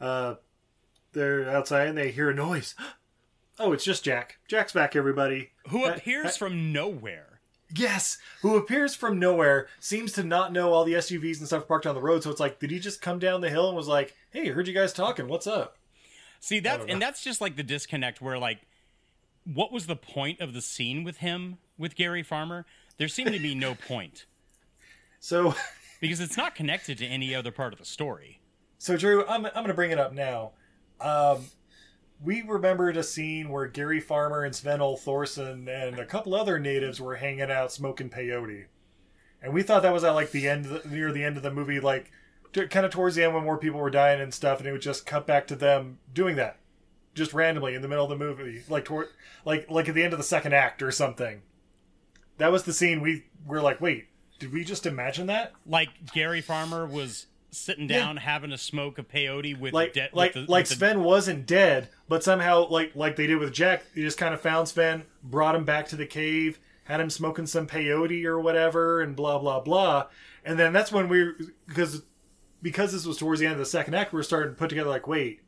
[0.00, 0.36] Uh,
[1.12, 2.74] they're outside and they hear a noise.
[3.58, 4.38] Oh, it's just Jack.
[4.48, 5.50] Jack's back, everybody.
[5.68, 7.40] Who Uh, appears uh, from nowhere.
[7.74, 11.84] Yes, who appears from nowhere, seems to not know all the SUVs and stuff parked
[11.86, 12.22] on the road.
[12.22, 14.52] So it's like, did he just come down the hill and was like, "Hey, I
[14.52, 15.26] heard you guys talking.
[15.26, 15.76] What's up?"
[16.38, 18.60] See, that's and that's just like the disconnect where like,
[19.44, 22.66] what was the point of the scene with him with Gary Farmer?
[22.98, 24.26] There seemed to be no point
[25.18, 25.54] So,
[26.00, 28.40] because it's not connected to any other part of the story.
[28.78, 30.52] so Drew, I'm I'm going to bring it up now.
[31.00, 31.46] Um,
[32.22, 36.58] we remembered a scene where Gary Farmer and Sven Ole Thorsen and a couple other
[36.58, 38.66] natives were hanging out smoking peyote,
[39.42, 41.50] and we thought that was at like the end, the, near the end of the
[41.50, 42.10] movie, like
[42.52, 44.80] kind of towards the end when more people were dying and stuff, and it would
[44.80, 46.58] just cut back to them doing that,
[47.14, 49.08] just randomly in the middle of the movie, like toward,
[49.44, 51.42] like like at the end of the second act or something.
[52.38, 54.06] That was the scene we were like, wait,
[54.38, 55.52] did we just imagine that?
[55.66, 57.26] Like Gary Farmer was
[57.56, 57.98] sitting Yeah.
[58.00, 60.74] down having a smoke of peyote with like de- like with the, like with the-
[60.76, 64.40] Sven wasn't dead, but somehow like like they did with Jack, they just kind of
[64.40, 69.00] found Sven, brought him back to the cave, had him smoking some peyote or whatever,
[69.00, 70.06] and blah blah blah.
[70.44, 71.32] And then that's when we
[71.66, 72.02] because
[72.62, 74.68] because this was towards the end of the second act, we are starting to put
[74.68, 75.40] together like, wait,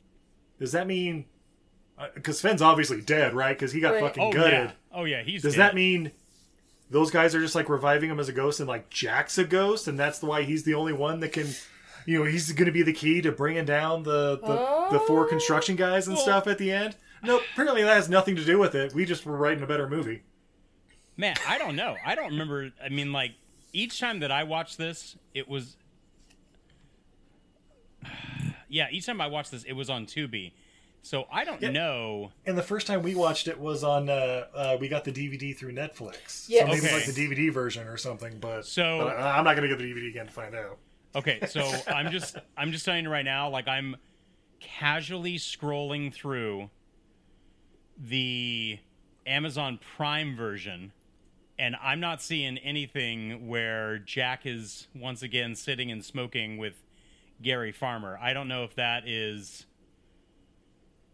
[0.58, 1.24] does that mean?
[1.98, 3.56] Uh, because Sven's obviously dead, right?
[3.56, 4.02] Because he got Right.
[4.02, 4.52] fucking oh gutted.
[4.52, 5.60] yeah, oh yeah, he's Does dead.
[5.60, 6.12] that mean
[6.90, 9.88] those guys are just like reviving him as a ghost and like Jack's a ghost
[9.88, 11.48] and that's why he's the only one that can
[12.06, 15.26] you know, he's going to be the key to bringing down the the, the four
[15.26, 16.96] construction guys and stuff at the end.
[17.22, 18.94] No, apparently that has nothing to do with it.
[18.94, 20.22] We just were writing a better movie.
[21.16, 21.96] Man, I don't know.
[22.06, 22.70] I don't remember.
[22.82, 23.32] I mean, like
[23.72, 25.76] each time that I watched this, it was.
[28.70, 30.52] Yeah, each time I watched this, it was on Tubi.
[31.00, 31.70] So I don't Yeah.
[31.70, 32.32] know.
[32.44, 35.56] And the first time we watched it was on uh, uh we got the DVD
[35.56, 36.44] through Netflix.
[36.50, 36.60] Yes.
[36.62, 36.94] So maybe Okay.
[36.94, 39.78] like the DVD version or something, but So- but I- I'm not going to get
[39.82, 40.76] the DVD again to find out.
[41.14, 43.96] Okay, so I'm just I'm just telling you right now, like I'm
[44.60, 46.70] casually scrolling through
[47.98, 48.78] the
[49.26, 50.92] Amazon Prime version,
[51.58, 56.82] and I'm not seeing anything where Jack is once again sitting and smoking with
[57.42, 58.18] Gary Farmer.
[58.20, 59.66] I don't know if that is.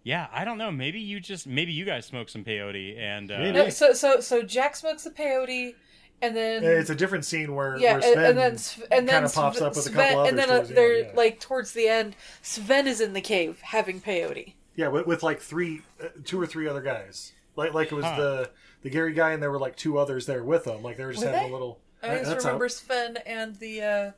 [0.02, 0.70] Yeah, I don't know.
[0.70, 4.42] Maybe you just maybe you guys smoke some peyote and uh, No, so so so
[4.42, 5.74] Jack smokes the peyote,
[6.22, 8.58] and then It's a different scene where, yeah, where and, Sven and then
[8.98, 10.74] and then kind of pops up with a Sven- couple others and then uh, the
[10.74, 11.16] they're end, yeah.
[11.16, 14.54] like towards the end, Sven is in the cave having peyote.
[14.76, 17.32] Yeah, with, with like three, uh, two or three other guys.
[17.56, 18.16] Like like it was Huh.
[18.16, 18.50] the
[18.82, 20.82] the Gary guy, and there were like two others there with them.
[20.82, 21.50] Like they were just Were having they?
[21.50, 21.78] a little.
[22.02, 24.10] I just remember how- Sven and the uh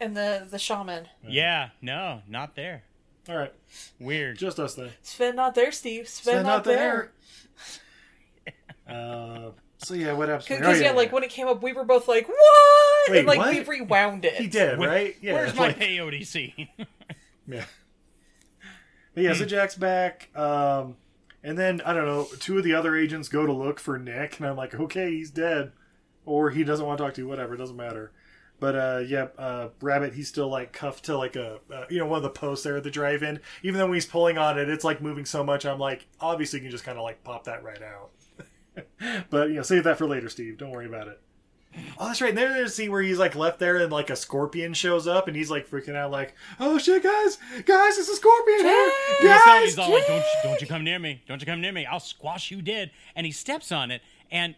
[0.00, 1.08] and the the shaman.
[1.28, 2.84] yeah, no, not there.
[3.28, 3.52] All right,
[4.00, 4.38] Weird.
[4.38, 4.90] just us then.
[5.02, 6.08] Sven not there, Steve.
[6.08, 7.12] Sven, Sven not, not there.
[8.88, 9.50] Uh,
[9.82, 10.46] so yeah, what happens?
[10.48, 13.26] Because Oh, yeah, like when it came up, we were both like, "What?" Wait, and
[13.26, 13.54] like what?
[13.54, 14.34] we rewound it.
[14.34, 15.16] he did, Where- right?
[15.20, 15.34] Yeah.
[15.34, 16.68] Where's my like- peyote scene?
[17.46, 17.64] Yeah.
[19.14, 20.28] But yeah, so Jack's back.
[20.36, 20.96] Um,
[21.42, 24.38] and then, I don't know, two of the other agents go to look for Nick,
[24.38, 25.72] and I'm like, okay, he's dead.
[26.24, 28.12] Or he doesn't want to talk to you, whatever, it doesn't matter.
[28.60, 32.06] But uh, yeah, uh, Rabbit, he's still like cuffed to like a, uh, you know,
[32.06, 33.40] one of the posts there at the drive in.
[33.62, 36.58] Even though when he's pulling on it, it's like moving so much, I'm like, obviously
[36.58, 38.10] you can just kind of like pop that right out.
[39.30, 40.58] But, you know, save that for later, Steve.
[40.58, 41.20] Don't worry about it.
[41.98, 42.30] Oh, that's right.
[42.30, 45.28] And there's a scene where he's like left there, and like a scorpion shows up,
[45.28, 49.30] and he's like freaking out, like, "Oh shit, guys, guys, it's a scorpion here, He's
[49.30, 51.22] all, guys!" he's all like, "Don't you, don't you come near me!
[51.28, 51.86] Don't you come near me!
[51.86, 54.02] I'll squash you dead!" And he steps on it,
[54.32, 54.56] and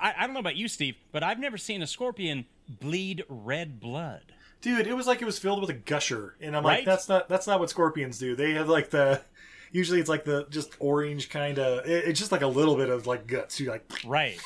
[0.00, 3.80] I, I don't know about you, Steve, but I've never seen a scorpion bleed red
[3.80, 4.32] blood.
[4.60, 7.28] Dude, it was like it was filled with a gusher, and I'm like, "That's not
[7.28, 8.36] that's not what scorpions do.
[8.36, 9.22] They have like the."
[9.74, 11.84] Usually it's like the just orange kind of.
[11.86, 13.60] It, it's just like a little bit of like guts.
[13.60, 14.38] You like, Right.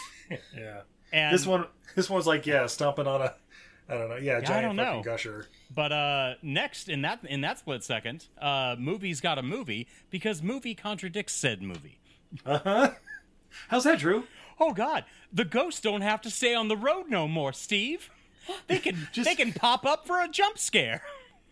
[0.57, 0.81] yeah.
[1.13, 3.35] And This one, this one's like, yeah, stomping on a,
[3.89, 4.85] I don't know, yeah, giant don't know.
[4.85, 5.47] fucking gusher.
[5.75, 10.43] But uh, next in that in that split second, uh, movie's got a movie because
[10.43, 11.99] movie contradicts said movie.
[12.45, 12.91] Uh huh.
[13.69, 14.25] How's that, Drew?
[14.61, 18.11] Oh God, the ghosts don't have to stay on the road no more, Steve.
[18.67, 21.03] They can Just- they can pop up for a jump scare.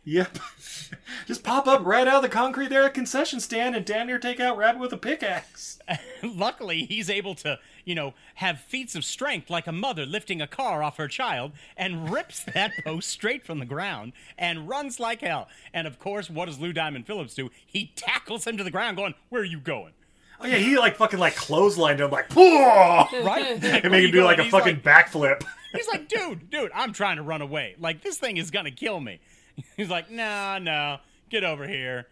[0.07, 0.39] Yep.
[1.27, 4.21] just pop up right out of the concrete there at concession stand, and damn near
[4.21, 5.81] take out Rabbit with a pickaxe.
[6.23, 10.47] Luckily, he's able to, you know, have feats of strength like a mother lifting a
[10.47, 15.23] car off her child and rips that post straight from the ground and runs like
[15.23, 15.49] hell.
[15.75, 17.51] And of course, what does Lou Diamond Phillips do?
[17.67, 19.93] He tackles him to the ground, going, "Where are you going?"
[20.41, 23.61] Oh yeah, he like fucking like clotheslined him like, "Whoa!" Right?
[23.61, 24.45] Like, and make him do like a going?
[24.45, 25.43] He's fucking backflip.
[25.75, 27.75] He's like, dude, dude, I'm trying to run away.
[27.79, 29.19] Like, this thing is gonna kill me.
[29.77, 30.99] He's like, no, no,
[31.31, 32.07] get over here.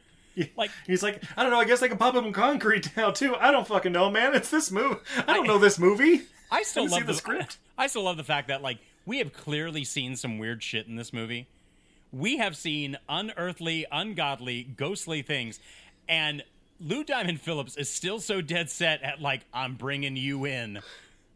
[0.57, 1.61] Like, He's like, I don't know.
[1.61, 3.37] I guess I can pop up in concrete now too.
[3.37, 4.35] I don't fucking know, man.
[4.35, 4.99] It's this movie.
[5.17, 6.23] I don't know this movie.
[6.51, 7.59] I still love see the script.
[7.79, 10.97] I still love the fact that like we have clearly seen some weird shit in
[10.97, 11.47] this movie.
[12.13, 15.59] We have seen unearthly, ungodly, ghostly things,
[16.09, 16.43] and
[16.81, 20.81] Lou Diamond Phillips is still so dead set at like I'm bringing you in.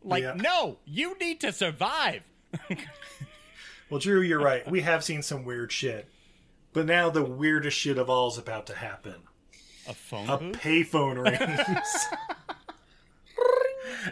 [0.05, 0.35] Like, Yeah.
[0.35, 2.23] no, you need to survive.
[3.91, 4.69] Well, Drew, you're right.
[4.71, 6.09] We have seen some weird shit,
[6.73, 9.15] but now the weirdest shit of all is about to happen.
[9.89, 12.07] A phone A payphone rings.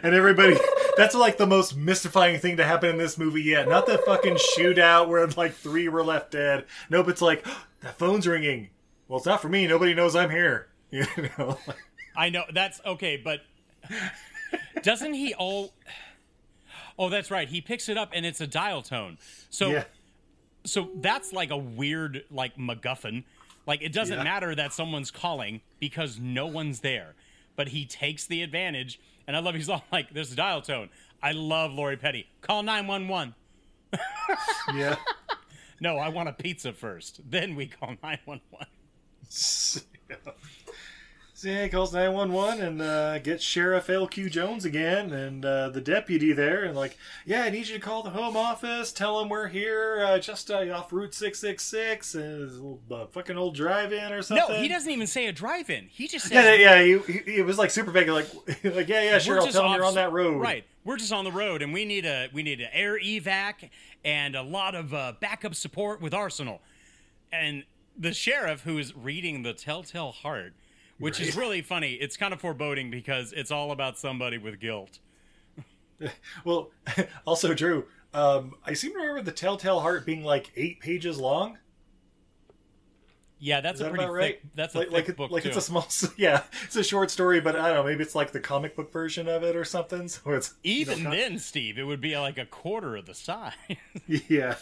[0.03, 0.57] And everybody,
[0.95, 3.69] that's like the most mystifying thing to happen in this movie yet.
[3.69, 6.65] Not the fucking shootout where like three were left dead.
[6.89, 7.45] Nope, it's like,
[7.81, 8.69] that phone's ringing.
[9.07, 9.67] Well, it's not for me.
[9.67, 10.67] Nobody knows I'm here.
[10.89, 11.05] You
[11.37, 11.59] know?
[12.15, 13.41] I know that's okay, but
[14.81, 15.73] doesn't he all?
[16.97, 17.47] Oh, that's right.
[17.47, 19.17] He picks it up and it's a dial tone.
[19.49, 19.83] So, yeah.
[20.63, 23.23] so that's like a weird like MacGuffin.
[23.65, 24.23] Like it doesn't Yeah.
[24.23, 27.15] matter that someone's calling because no one's there,
[27.55, 28.99] but he takes the advantage.
[29.27, 30.89] And I love he's all like, "There's a dial tone."
[31.21, 32.27] I love Lori Petty.
[32.41, 33.35] Call nine one one.
[34.73, 34.95] Yeah.
[35.79, 37.19] No, I want a pizza first.
[37.29, 38.65] Then we call nine one one.
[41.43, 44.29] He calls 911 and uh, gets Sheriff L.Q.
[44.29, 48.01] Jones again and uh, the deputy there and like, yeah, I need you to call
[48.01, 52.45] the home office, tell them we're here uh, just uh, off Route 666 and a
[52.45, 54.47] little uh, fucking old drive-in or something.
[54.49, 55.89] No, he doesn't even say a drive-in.
[55.91, 56.99] He just says, Yeah, yeah, yeah.
[57.05, 58.33] He, he, it was like super vague, like,
[58.63, 59.39] like yeah, yeah, sure.
[59.39, 60.41] I'll tell them you're on that road.
[60.41, 60.65] Right.
[60.83, 63.69] We're just on the road, and we need a we need an air evac
[64.05, 66.61] and a lot of uh, backup support with Arsenal.
[67.29, 67.65] And
[67.97, 70.53] the sheriff, who is reading the Telltale Heart,
[70.99, 71.93] which is really funny.
[71.93, 74.99] It's kind of foreboding because it's all about somebody with guilt.
[76.45, 76.69] Well,
[77.25, 81.57] also, Drew, um, I seem to remember the Telltale Heart being like eight pages long.
[83.39, 84.39] Yeah, that's Is a pretty right?
[84.41, 84.41] thick.
[84.55, 85.49] That's a like, thick like, book like too.
[85.49, 85.87] it's a small,
[86.17, 88.91] yeah, it's a short story, but I don't know, maybe it's like the comic book
[88.91, 90.07] version of it or something.
[90.07, 93.13] So it's you know, Even then, Steve, it would be like a quarter of the
[93.13, 93.53] size.
[94.07, 94.55] yeah.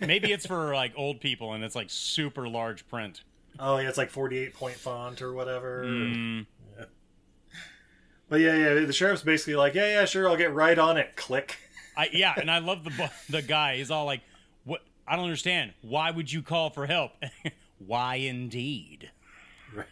[0.00, 3.22] Maybe it's for like old people, and it's like super large print.
[3.58, 5.84] Oh yeah, it's like forty-eight point font or whatever.
[5.84, 6.46] Mm.
[6.78, 6.84] Yeah.
[8.28, 11.16] But yeah, yeah, the sheriff's basically like, yeah, yeah, sure, I'll get right on it.
[11.16, 11.58] Click.
[11.96, 13.76] I yeah, and I love the the guy.
[13.76, 14.22] He's all like,
[14.64, 14.82] "What?
[15.06, 15.72] I don't understand.
[15.82, 17.12] Why would you call for help?
[17.78, 19.10] Why indeed?
[19.74, 19.86] Right.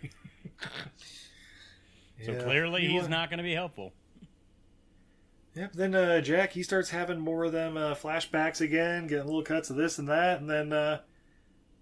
[2.25, 2.43] So Yeah.
[2.43, 3.93] clearly, he's not going to be helpful.
[5.55, 5.73] Yep.
[5.73, 9.71] Then uh, Jack he starts having more of them uh, flashbacks again, getting little cuts
[9.71, 11.01] of this and that, and then uh,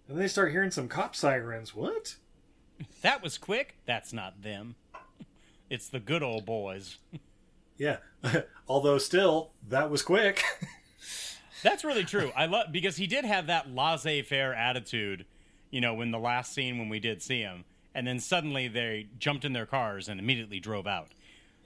[0.08, 1.74] and they start hearing some cop sirens.
[1.74, 2.16] What?
[3.00, 3.76] That was quick.
[3.86, 4.74] That's not them.
[5.70, 6.98] It's the good old boys.
[7.78, 7.98] Yeah.
[8.68, 10.42] Although still, that was quick.
[11.62, 12.32] That's really true.
[12.34, 15.26] I love because he did have that laissez-faire attitude,
[15.70, 19.08] you know, when the last scene when we did see him, and then suddenly they
[19.18, 21.08] jumped in their cars and immediately drove out.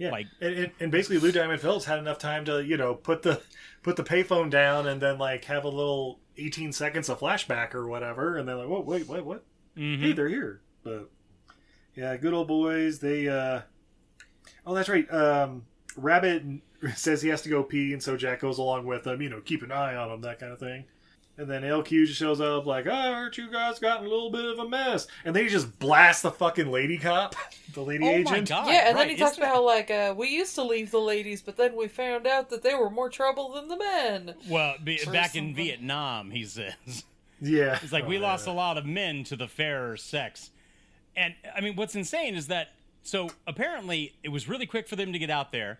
[0.00, 2.94] Yeah, Like- and, and, and basically Lou Diamond Phillips had enough time to you know
[2.94, 3.42] put the
[3.82, 7.86] put the payphone down and then like have a little eighteen seconds of flashback or
[7.86, 9.44] whatever, and they're like, "Whoa, wait, wait, what?
[9.76, 10.02] Mm-hmm.
[10.02, 11.10] Hey, they're here." But
[11.94, 13.00] yeah, good old boys.
[13.00, 13.60] They uh
[14.66, 15.10] oh, that's right.
[15.12, 16.44] Um, Rabbit
[16.94, 19.20] says he has to go pee, and so Jack goes along with him.
[19.20, 20.86] You know, keep an eye on him, that kind of thing.
[21.40, 24.30] And then LQ just shows up like, I heard you guys got in a little
[24.30, 25.06] bit of a mess.
[25.24, 27.34] And then he just blasts the fucking lady cop,
[27.72, 28.30] the lady Oh agent.
[28.30, 28.66] my god!
[28.68, 31.00] yeah, and then he talks isn't about how like uh, we used to leave the
[31.00, 34.34] ladies, but then we found out that they were more trouble than the men.
[34.50, 35.54] Well, be, Or back in.
[35.54, 36.74] Vietnam, he says.
[37.40, 37.78] Yeah.
[37.82, 38.22] It's like Oh, we yeah.
[38.22, 40.50] lost a lot of men to the fairer sex.
[41.16, 42.68] And I mean, what's insane is that
[43.02, 45.78] so apparently it was really quick for them to get out there.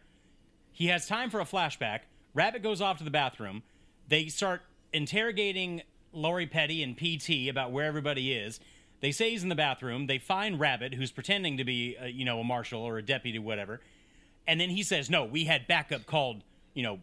[0.73, 2.01] He has time for a flashback.
[2.33, 3.63] Rabbit goes off to the bathroom.
[4.09, 4.63] They start
[4.93, 5.83] interrogating
[6.13, 8.61] Lori Petty and PT about where everybody is.
[9.01, 10.07] They say he's in the bathroom.
[10.07, 13.39] They find Rabbit, who's pretending to be, uh, you know, a marshal or a deputy,
[13.39, 13.81] whatever.
[14.47, 16.43] And then he says, "No, we had backup called,
[16.75, 17.01] you know,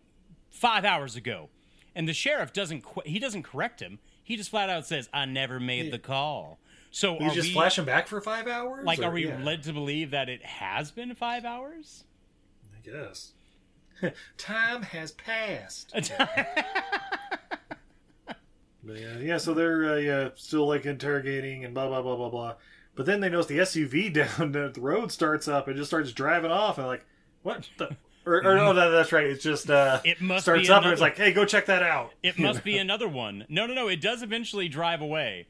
[0.51, 1.49] five hours ago."
[1.95, 3.97] And the sheriff doesn't qu- he doesn't correct him.
[4.23, 6.59] He just flat out says, "I never made the call."
[6.91, 8.85] So You are just we flash him back for five hours?
[8.85, 12.03] like or- are we yeah, led to believe that it has been five hours?
[12.75, 13.33] I guess.
[14.37, 15.93] Time has passed.
[18.87, 22.29] But yeah, yeah, so they're uh, yeah still like interrogating and blah blah blah blah
[22.29, 22.53] blah.
[22.95, 26.51] But then they notice the SUV down the road starts up and just starts driving
[26.51, 27.05] off and like
[27.43, 30.73] what the or, or no that, that's right it's just uh It must starts be
[30.73, 32.13] up and it's like hey go check that out.
[32.23, 33.45] It must be another one.
[33.49, 33.87] No, no, no.
[33.89, 35.47] It does eventually drive away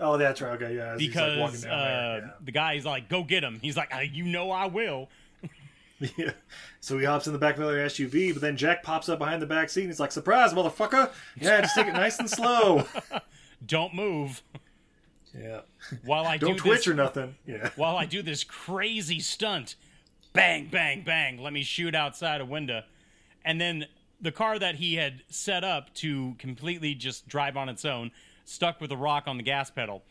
[0.00, 3.44] Oh that's right okay yeah he's, like, because uh, there, the guy's like, "Go get
[3.44, 5.10] him." He's like, "You know I will."
[6.16, 6.32] Yeah.
[6.80, 9.40] So he hops in the back of the SUV, but then Jack pops up behind
[9.40, 12.84] the back seat and he's like surprise motherfucker yeah just take it nice and slow
[13.66, 14.42] Don't move
[15.36, 15.60] yeah
[16.04, 19.76] while I don't do twitch this, or nothing yeah while I do this crazy stunt.
[20.32, 21.40] Bang, bang, bang.
[21.40, 22.82] Let me shoot outside a window.
[23.44, 23.86] And then
[24.20, 28.10] the car that he had set up to completely just drive on its own,
[28.44, 30.02] stuck with a rock on the gas pedal,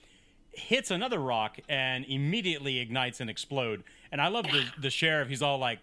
[0.52, 3.84] hits another rock and immediately ignites and explode.
[4.14, 5.28] And I love the, the sheriff.
[5.28, 5.80] He's all like,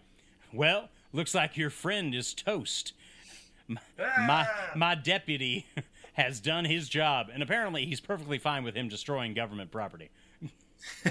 [0.53, 2.93] well, looks like your friend is toast.
[3.99, 5.67] My, my deputy
[6.13, 7.27] has done his job.
[7.35, 10.11] And apparently he's perfectly fine with him destroying government property.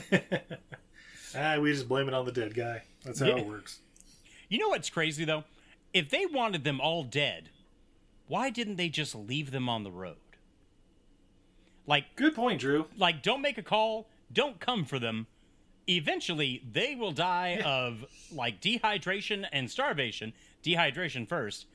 [1.38, 3.36] ah we just blame it on the dead guy that's how Yeah.
[3.38, 3.80] it works.
[4.48, 5.44] You know what's crazy though?
[5.94, 7.50] If they wanted them all dead,
[8.28, 10.16] why didn't they just leave them on the road?
[11.86, 12.86] Like Good point, Drew.
[12.98, 15.28] like don't make a call, don't come for them.
[15.90, 20.34] Eventually they will die of like dehydration and starvation,
[20.64, 21.66] dehydration first,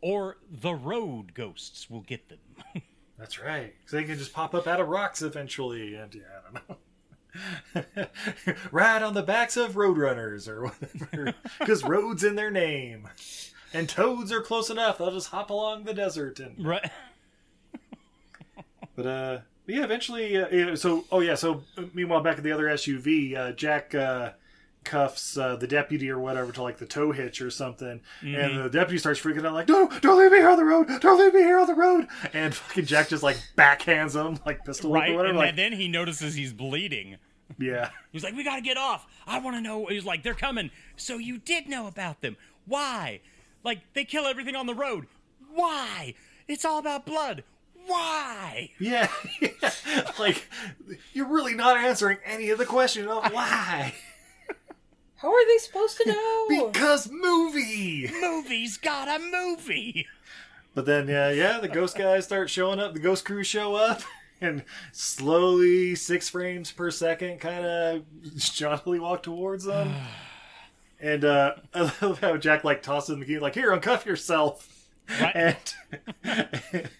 [0.00, 2.38] or the road ghosts will get them.
[3.18, 3.74] That's right.
[3.84, 6.76] 'Cause they can just pop up out of rocks eventually, and yeah, I don't know.
[8.70, 13.08] Ride on the backs of roadrunners or whatever, because roads in their name,
[13.72, 14.98] and toads are close enough.
[14.98, 16.38] They'll just hop along the desert.
[16.40, 16.90] And right.
[18.94, 19.38] but uh,
[19.68, 20.34] but yeah, eventually.
[20.36, 21.34] Uh, so oh yeah.
[21.34, 24.30] So uh, meanwhile, back at the other SUV, uh, Jack uh,
[24.84, 28.70] cuffs uh, the deputy or whatever to like the tow hitch or something, and the
[28.70, 30.88] deputy starts freaking out like, "No, don't leave me here on the road!
[31.02, 34.64] Don't leave me here on the road!" And fucking Jack just like backhands him like
[34.64, 35.10] pistol Right.
[35.10, 35.28] or whatever.
[35.30, 37.18] And like, then he notices he's bleeding.
[37.58, 37.90] yeah.
[38.10, 39.06] He's like, we gotta get off.
[39.26, 39.84] I wanna know.
[39.86, 40.70] He's like, they're coming.
[40.96, 42.36] So you did know about them.
[42.66, 43.20] Why?
[43.64, 45.06] Like, they kill everything on the road.
[45.52, 46.14] Why?
[46.46, 47.44] It's all about blood.
[47.88, 48.70] Why?
[48.80, 49.08] Yeah,
[50.18, 50.48] like
[51.12, 53.94] you're really not answering any of the question of why.
[55.16, 56.68] How are they supposed to know?
[56.72, 58.08] Because movie.
[58.20, 60.06] Movie's got a movie.
[60.74, 62.94] But then, yeah, yeah, the ghost guys start showing up.
[62.94, 64.02] The ghost crew show up,
[64.40, 68.02] and slowly, six frames per second, kind of
[68.36, 69.92] jauntily walk towards them.
[71.00, 74.88] And uh, I love how Jack like tosses the key, like, "Here, uncuff yourself."
[75.20, 75.72] Right.
[76.24, 76.90] And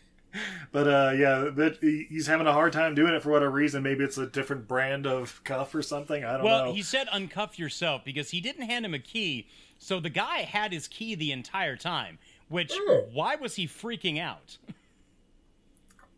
[0.72, 3.82] but uh, yeah, but he's having a hard time doing it for whatever reason.
[3.82, 6.24] Maybe it's a different brand of cuff or something.
[6.24, 6.64] I don't Well, know.
[6.66, 9.46] Well, he said uncuff yourself because he didn't hand him a key.
[9.78, 12.18] So the guy had his key the entire time.
[12.48, 12.72] Which,
[13.12, 14.56] why was he freaking out?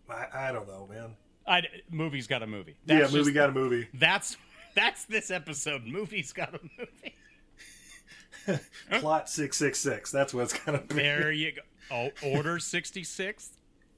[0.09, 1.16] I, I don't know, man.
[1.47, 2.77] I, movie's got a movie.
[2.87, 3.89] yeah, That's movie just- got a movie.
[3.95, 4.37] That's
[4.74, 5.85] that's this episode.
[5.85, 8.61] Movie's got a movie.
[9.01, 10.11] Plot six six six.
[10.11, 10.95] That's what it's gonna be.
[10.95, 11.62] There you go.
[11.93, 13.51] Oh, Order 66,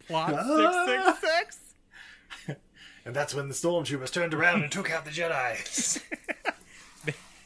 [0.07, 1.17] Plot Ah.
[1.17, 1.59] 666.
[3.05, 6.01] And that's when the stormtroopers turned around and took out the Jedi.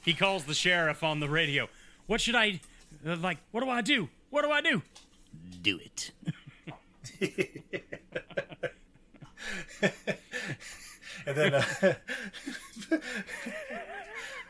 [0.05, 1.69] He calls the sheriff on the radio.
[2.07, 2.61] What should I,
[3.05, 4.09] uh, like, what do I do?
[4.31, 4.83] What do I do?
[5.62, 6.12] Do it.
[11.27, 11.65] and then uh,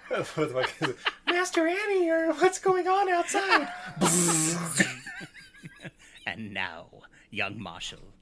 [0.08, 0.96] what the fuck is it?
[1.26, 3.68] Master Annie, or what's going on outside?
[6.26, 6.86] And now,
[7.30, 8.12] young Marshall,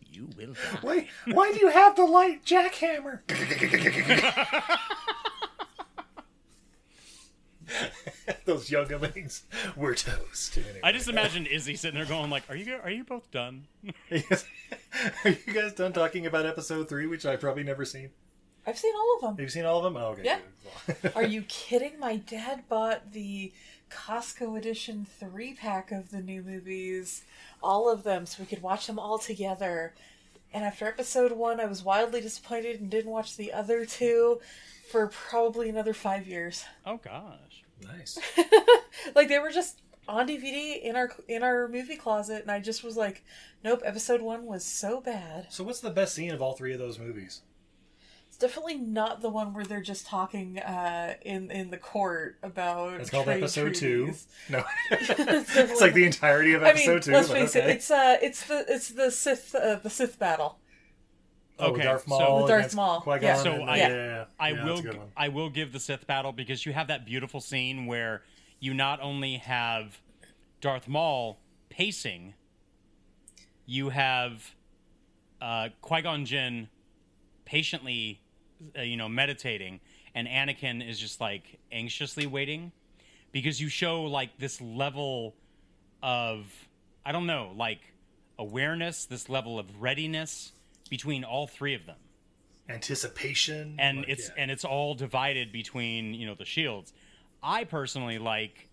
[0.00, 0.78] you will die.
[0.82, 3.20] Why, why do you have the light jackhammer?
[8.44, 9.44] Those younglings
[9.76, 10.56] were toast.
[10.56, 10.80] Anyway.
[10.82, 13.66] I just imagine Izzy sitting there going like, "Are you are you both done?"
[14.10, 14.44] Yes.
[15.24, 18.10] Are you guys done talking about episode three, which I've probably never seen?
[18.66, 19.30] I've seen all of them.
[19.32, 20.02] You've you seen all of them?
[20.02, 20.22] Oh, okay.
[20.24, 20.38] Yeah.
[20.86, 21.12] good.
[21.16, 21.98] Are you kidding?
[21.98, 23.52] My dad bought the
[23.94, 27.22] Costco edition three pack of the new movies,
[27.62, 29.94] all of them, so we could watch them all together.
[30.52, 34.40] And after episode one, I was wildly disappointed and didn't watch the other two
[34.90, 36.64] for probably another five years.
[36.84, 37.64] Oh gosh.
[37.82, 38.18] nice.
[39.14, 42.82] Like they were just on DVD in our in our movie closet, and I just
[42.82, 43.22] was like,
[43.62, 43.82] nope.
[43.84, 45.46] Episode one was so bad.
[45.50, 47.42] So, what's the best scene of all three of those movies?
[48.34, 52.94] It's definitely not the one where they're just talking uh, in in the court about.
[53.00, 54.12] It's called trade episode two.
[54.48, 57.12] No, it's like the entirety of I episode mean, two.
[57.12, 57.70] let's face okay.
[57.70, 57.76] it.
[57.76, 60.58] It's uh, it's the it's the Sith uh, the Sith battle.
[61.60, 62.40] oh, Okay, Darth so- Maul.
[62.40, 63.36] The Darth Maul, Qui-Gon yeah.
[63.36, 64.24] So and- I- yeah, yeah, yeah.
[64.40, 64.98] I Yeah, will a.
[65.16, 68.22] I will give the Sith battle because you have that beautiful scene where
[68.58, 70.00] you not only have
[70.60, 71.38] Darth Maul
[71.70, 72.34] pacing,
[73.64, 74.56] you have
[75.40, 76.68] uh, Qui Gon Jinn
[77.44, 78.20] patiently,
[78.76, 79.80] uh, you know, meditating,
[80.14, 82.72] and Anakin is just like anxiously waiting
[83.32, 85.34] because you show like this level
[86.02, 86.46] of
[87.04, 87.80] I don't know, like
[88.38, 90.52] awareness, this level of readiness
[90.90, 91.96] between all three of them
[92.68, 93.76] Anticipation.
[93.78, 94.42] and like, it's yeah.
[94.42, 96.92] and it's all divided between you know the shields.
[97.42, 98.68] I personally like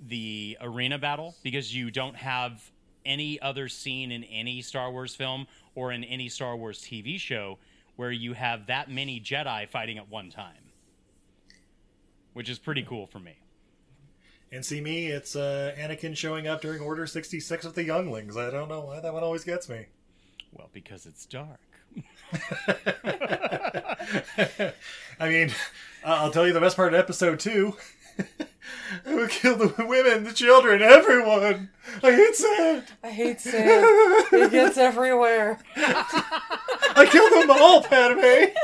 [0.00, 2.70] the arena battle because you don't have
[3.04, 7.58] any other scene in any Star Wars film or in any Star Wars TV show
[7.98, 10.70] where you have that many Jedi fighting at one time,
[12.32, 13.40] which is pretty cool for me.
[14.52, 18.36] And see me, it's uh, Anakin showing up during Order 66 with the younglings.
[18.36, 19.86] I don't know why that one always gets me.
[20.52, 21.58] Well, because it's dark.
[25.18, 25.50] I mean,
[26.04, 27.74] I'll tell you the best part of episode two.
[29.06, 31.70] I would kill the women, the children, everyone.
[32.02, 32.84] I hate sand.
[33.02, 33.84] I hate sand.
[34.32, 35.58] it gets everywhere.
[35.76, 38.54] I killed them all, Padme.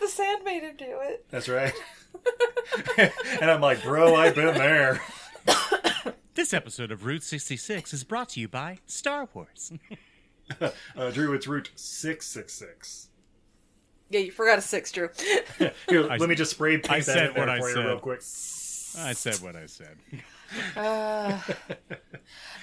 [0.00, 1.26] The sand made him do it.
[1.30, 1.72] That's right.
[3.40, 5.00] and I'm like, bro, I've been there.
[6.34, 9.72] This episode of Route 66 is brought to you by Star Wars.
[10.96, 13.08] Uh, Drew, it's Route 666.
[14.10, 15.08] Yeah, you forgot a six, Drew.
[15.88, 17.74] Here, let me just spray paint I that said in there what I for you
[17.74, 17.86] said.
[17.86, 18.18] real quick.
[18.98, 19.96] I said what I said.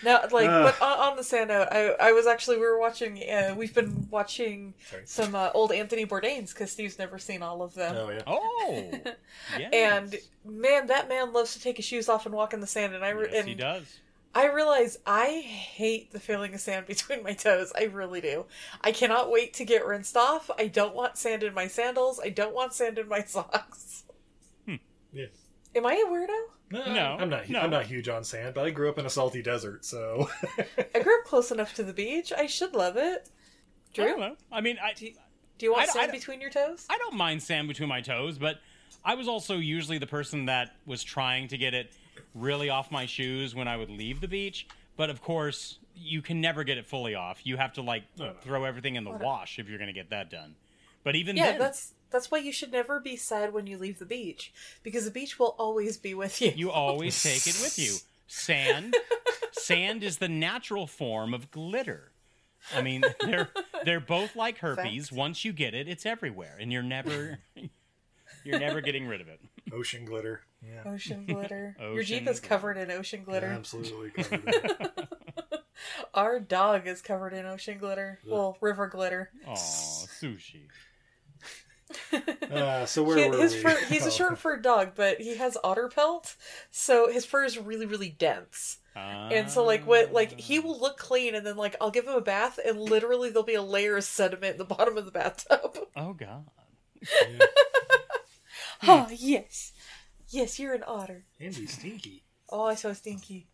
[0.04, 0.74] Now, like, Ugh.
[0.80, 3.18] but on, on the sand note, I, I was actually we were watching.
[3.30, 5.04] Uh, we've been watching Sorry.
[5.06, 7.96] some uh, old Anthony Bourdain's because Steve's never seen all of them.
[7.96, 8.22] Oh, yeah.
[8.28, 8.92] Oh,
[9.58, 9.74] yes.
[9.74, 10.16] And
[10.46, 12.94] man, that man loves to take his shoes off and walk in the sand.
[12.94, 14.00] And I re- yes, and he does.
[14.36, 17.72] I realize I hate the feeling of sand between my toes.
[17.78, 18.46] I really do.
[18.82, 20.50] I cannot wait to get rinsed off.
[20.58, 22.20] I don't want sand in my sandals.
[22.24, 24.04] I don't want sand in my socks.
[24.66, 24.76] Hmm.
[25.12, 25.26] Yeah.
[25.76, 26.28] Am I a weirdo?
[26.72, 27.50] No, No, I'm not.
[27.50, 27.60] no.
[27.60, 30.28] I'm not huge on sand, but I grew up in a salty desert, so
[30.96, 32.34] I grew up close enough to the beach.
[32.36, 33.30] I should love it.
[33.96, 34.36] I don't Drew, know.
[34.52, 35.12] I mean, I, do
[35.60, 36.88] you want I don't- I sand don't- between your toes?
[36.90, 38.60] I don't mind sand between my toes, but
[39.06, 41.92] I was also usually the person that was trying to get it
[42.36, 44.68] really off my shoes when I would leave the beach.
[44.96, 47.46] But of course, you can never get it fully off.
[47.46, 48.34] You have to like No, no.
[48.42, 50.56] throw everything in the wash if you're going to get that done.
[51.04, 54.00] But even Yeah, then, that's that's why you should never be sad when you leave
[54.00, 54.54] the beach
[54.84, 56.52] because the beach will always be with you.
[56.56, 57.96] you always take it with you.
[58.28, 58.96] Sand,
[59.52, 62.12] sand is the natural form of glitter.
[62.74, 63.50] I mean, they're
[63.84, 65.10] they're both like herpes.
[65.10, 65.18] Fact.
[65.18, 67.40] Once you get it, it's everywhere, and you're never
[68.46, 69.42] you're never getting rid of it.
[69.74, 70.42] ocean glitter.
[70.66, 71.76] Yeah, Ocean glitter.
[71.80, 73.48] Your Jeep is covered in ocean glitter.
[73.48, 74.10] absolutely.
[74.24, 75.08] Covered.
[76.14, 78.20] Our dog is covered in ocean glitter.
[78.26, 79.30] Well, river glitter.
[79.48, 80.68] Oh, sushi.
[82.52, 83.62] Uh, so where He- were his we?
[83.62, 84.08] fur, he's Oh.
[84.08, 86.36] a short fur dog, but he has otter pelt,
[86.72, 88.78] so his fur is really, really dense.
[88.96, 90.62] And so, like, what, like, he ah.
[90.62, 93.56] will look clean, and then, like, I'll give him a bath, and literally there'll be
[93.56, 95.78] a layer of sediment in the bottom of the bathtub.
[95.96, 96.46] Oh God.
[98.84, 99.73] oh, yes.
[100.34, 101.26] Yes, you're an otter.
[101.40, 102.24] Andy Stinky.
[102.50, 103.48] Oh, I so stinky.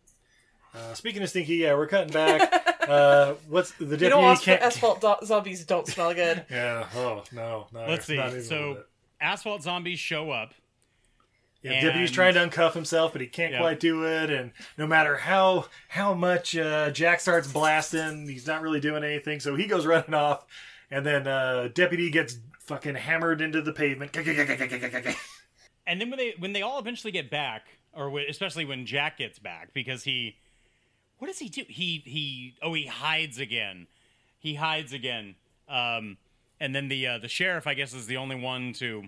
[0.74, 2.66] Uh, speaking of stinky, yeah, we're cutting back.
[2.80, 4.04] Uh, what's the deputy?
[4.06, 4.62] You know, asphalt, can't...
[4.62, 6.44] asphalt do- zombies don't smell good.
[6.50, 6.88] Yeah.
[6.96, 7.68] Oh no.
[7.72, 8.16] no Let's see.
[8.16, 8.82] not even a little So,
[9.20, 10.54] asphalt zombies show up.
[11.62, 13.60] Yeah, And- deputy's trying to uncuff himself, but he can't Yep.
[13.60, 14.30] quite do it.
[14.30, 19.38] And no matter how how much uh, Jack starts blasting, he's not really doing anything.
[19.38, 20.44] So he goes running off,
[20.90, 24.10] and then uh, deputy gets fucking hammered into the pavement.
[25.86, 29.18] And then when they when they all eventually get back, or when, especially when Jack
[29.18, 30.36] gets back, because he,
[31.18, 31.64] what does he do?
[31.68, 33.86] He he oh he hides again.
[34.38, 35.34] He hides again.
[35.68, 36.16] Um,
[36.60, 39.04] and then the uh, the sheriff, I guess, is the only one to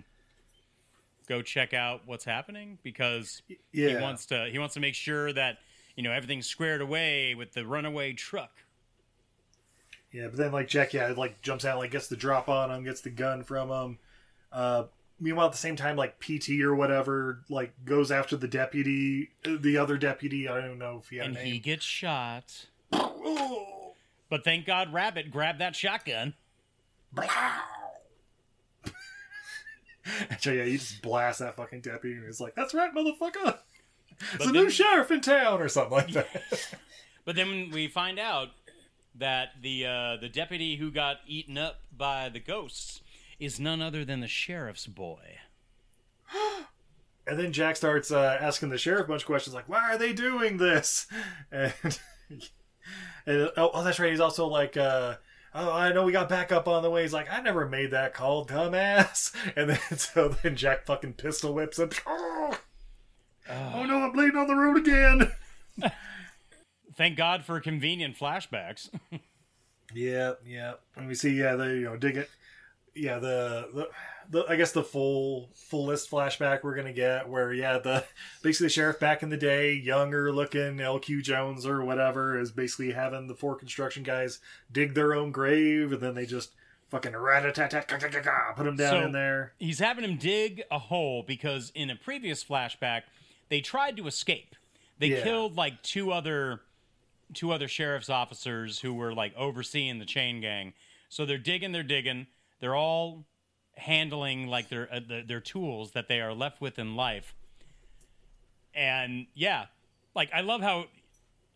[1.27, 3.41] go check out what's happening because
[3.71, 5.59] he wants to he wants to make sure that
[5.95, 8.51] you know everything's squared away with the runaway truck.
[10.11, 12.83] Yeah, but then like Jack, yeah, like jumps out, like gets the drop on him,
[12.83, 13.99] gets the gun from him.
[14.51, 14.83] Uh,
[15.23, 19.77] meanwhile, at the same time, like PT or whatever, like goes after the deputy, the
[19.77, 20.47] other deputy.
[20.47, 22.67] I don't know if he had and he gets shot.
[24.29, 26.33] But thank God Rabbit grabbed that shotgun.
[30.39, 33.59] so yeah, he just blasts that fucking deputy, and he's like, "That's right, motherfucker!
[34.33, 36.27] It's a new sheriff in town," or something like that.
[37.25, 38.49] But then we find out
[39.15, 43.01] that the uh, the deputy who got eaten up by the ghosts
[43.39, 45.37] is none other than the sheriff's boy.
[47.27, 49.97] and then Jack starts uh, asking the sheriff a bunch of questions, like, "Why are
[49.97, 51.07] they doing this?"
[51.51, 51.73] And,
[53.25, 54.11] and oh, oh, that's right.
[54.11, 54.75] He's also like.
[54.75, 55.15] Uh,
[55.55, 57.03] Oh, I know we got backup on the way.
[57.03, 59.33] He's like, I never made that call, dumbass.
[59.55, 61.91] And then so then Jack fucking pistol whips him.
[62.07, 62.57] Oh,
[63.49, 65.31] oh no, I'm bleeding on the road again.
[66.95, 68.89] Thank God for convenient flashbacks.
[69.93, 70.73] Yeah, yeah.
[70.95, 72.29] And we see, yeah, they you know, dig it.
[72.95, 73.89] Yeah, the, the
[74.29, 78.03] the I guess the full full list flashback we're gonna get where yeah the
[78.41, 82.91] basically the sheriff back in the day, younger looking LQ Jones or whatever, is basically
[82.91, 84.39] having the four construction guys
[84.71, 86.51] dig their own grave and then they just
[86.89, 87.87] fucking rat a tat tat
[88.55, 89.53] put him down So- in there.
[89.59, 93.01] He's having him dig a hole because in a previous flashback
[93.49, 94.55] they tried to escape.
[94.99, 95.23] They Yeah.
[95.23, 96.61] killed like two other
[97.33, 100.73] two other sheriff's officers who were like overseeing the chain gang.
[101.09, 102.27] So they're digging, they're digging.
[102.59, 103.25] They're all
[103.75, 107.33] handling like their uh, their, their tools that they are left with in life.
[108.75, 109.65] And yeah,
[110.15, 110.85] like I love how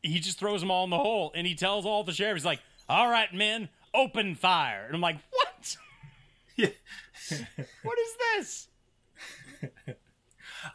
[0.02, 2.62] he just throws them all in the hole and he tells all the sheriffs like,
[2.90, 5.78] "All right, men, open fire." And I'm like, "What?
[6.56, 6.70] Yeah.
[7.84, 8.68] what is this?"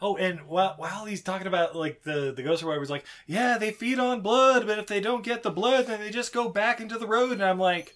[0.01, 3.71] Oh, and while while he's talking about like the the ghost he's like, yeah, they
[3.71, 6.81] feed on blood, but if they don't get the blood, then they just go back
[6.81, 7.33] into the road.
[7.33, 7.95] And I'm like,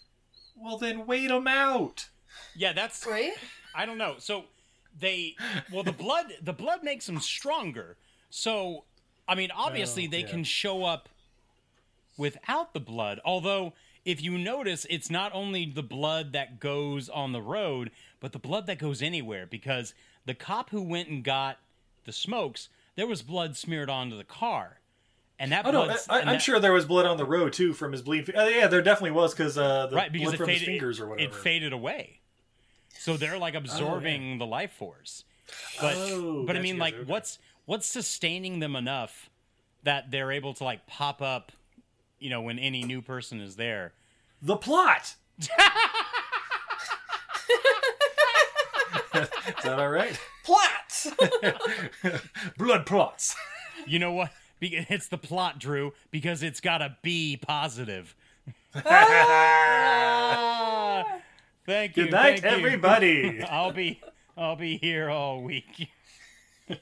[0.55, 2.09] well, then wait them out.
[2.57, 3.34] Yeah, that's Right?
[3.75, 4.15] I don't know.
[4.17, 4.45] So
[4.99, 5.35] they
[5.71, 7.95] well the blood the blood makes them stronger.
[8.29, 8.84] So
[9.27, 10.27] I mean obviously Oh, they yeah.
[10.27, 11.07] can show up
[12.17, 13.19] without the blood.
[13.23, 13.73] Although
[14.05, 18.39] if you notice it's not only the blood that goes on the road, but the
[18.39, 19.93] blood that goes anywhere because
[20.25, 21.57] the cop who went and got
[22.05, 24.79] the smokes, there was blood smeared onto the car.
[25.39, 27.73] And that Oh no, I, I'm that- sure there was blood on the road too
[27.73, 28.35] from his bleeding.
[28.35, 30.99] Uh, yeah, there definitely was because uh, the right because blood from faded, his fingers
[30.99, 31.29] or whatever.
[31.29, 32.21] It faded away.
[32.99, 35.24] So they're like absorbing oh, the life force.
[35.80, 37.03] But Oh, but I gotcha, mean like okay.
[37.06, 39.30] what's what's sustaining them enough
[39.84, 41.52] that they're able to like pop up,
[42.19, 43.94] you know, when any new person is there.
[44.41, 45.15] the plot.
[49.14, 49.30] Is
[49.64, 50.19] that all right?
[50.44, 51.07] Plots.
[52.57, 53.36] Blood plots.
[53.88, 54.32] You know what?
[54.61, 58.15] It's the plot, Drew, because it's got to be positive.
[58.86, 61.03] Ah!
[61.68, 62.06] Thank you.
[62.06, 62.65] Good night, thank you.
[62.65, 63.44] everybody.
[63.49, 64.02] I'll be
[64.35, 65.89] I'll be here all week.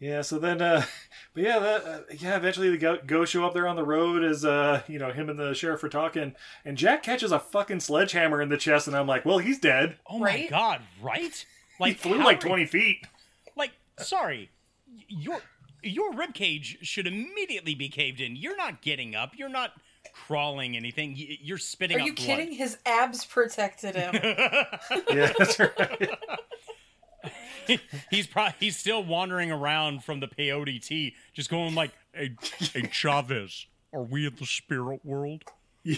[0.00, 0.84] Yeah, so then, uh,
[1.32, 4.22] but yeah, that, uh, yeah, eventually the go, go show up there on the road
[4.22, 7.80] as, uh, you know, him and the sheriff are talking, and Jack catches a fucking
[7.80, 9.96] sledgehammer in the chest, and I'm like, well, he's dead.
[10.06, 10.50] Oh my Right?
[10.50, 11.46] god, right?
[11.78, 13.06] He flew how like are- 20 feet.
[13.56, 14.50] Like, sorry,
[14.86, 15.40] y- your
[15.82, 18.36] your rib cage should immediately be caved in.
[18.36, 19.32] You're not getting up.
[19.38, 19.72] You're not
[20.26, 21.14] crawling anything.
[21.16, 22.26] You're spitting Are up you blood.
[22.26, 22.52] kidding?
[22.52, 24.14] His abs protected him.
[25.10, 26.18] Yeah, that's right.
[28.10, 32.36] he's probably he's still wandering around from the peyote tea, just going like, "Hey,
[32.72, 35.44] hey Chavez, are we in the spirit world?"
[35.82, 35.96] He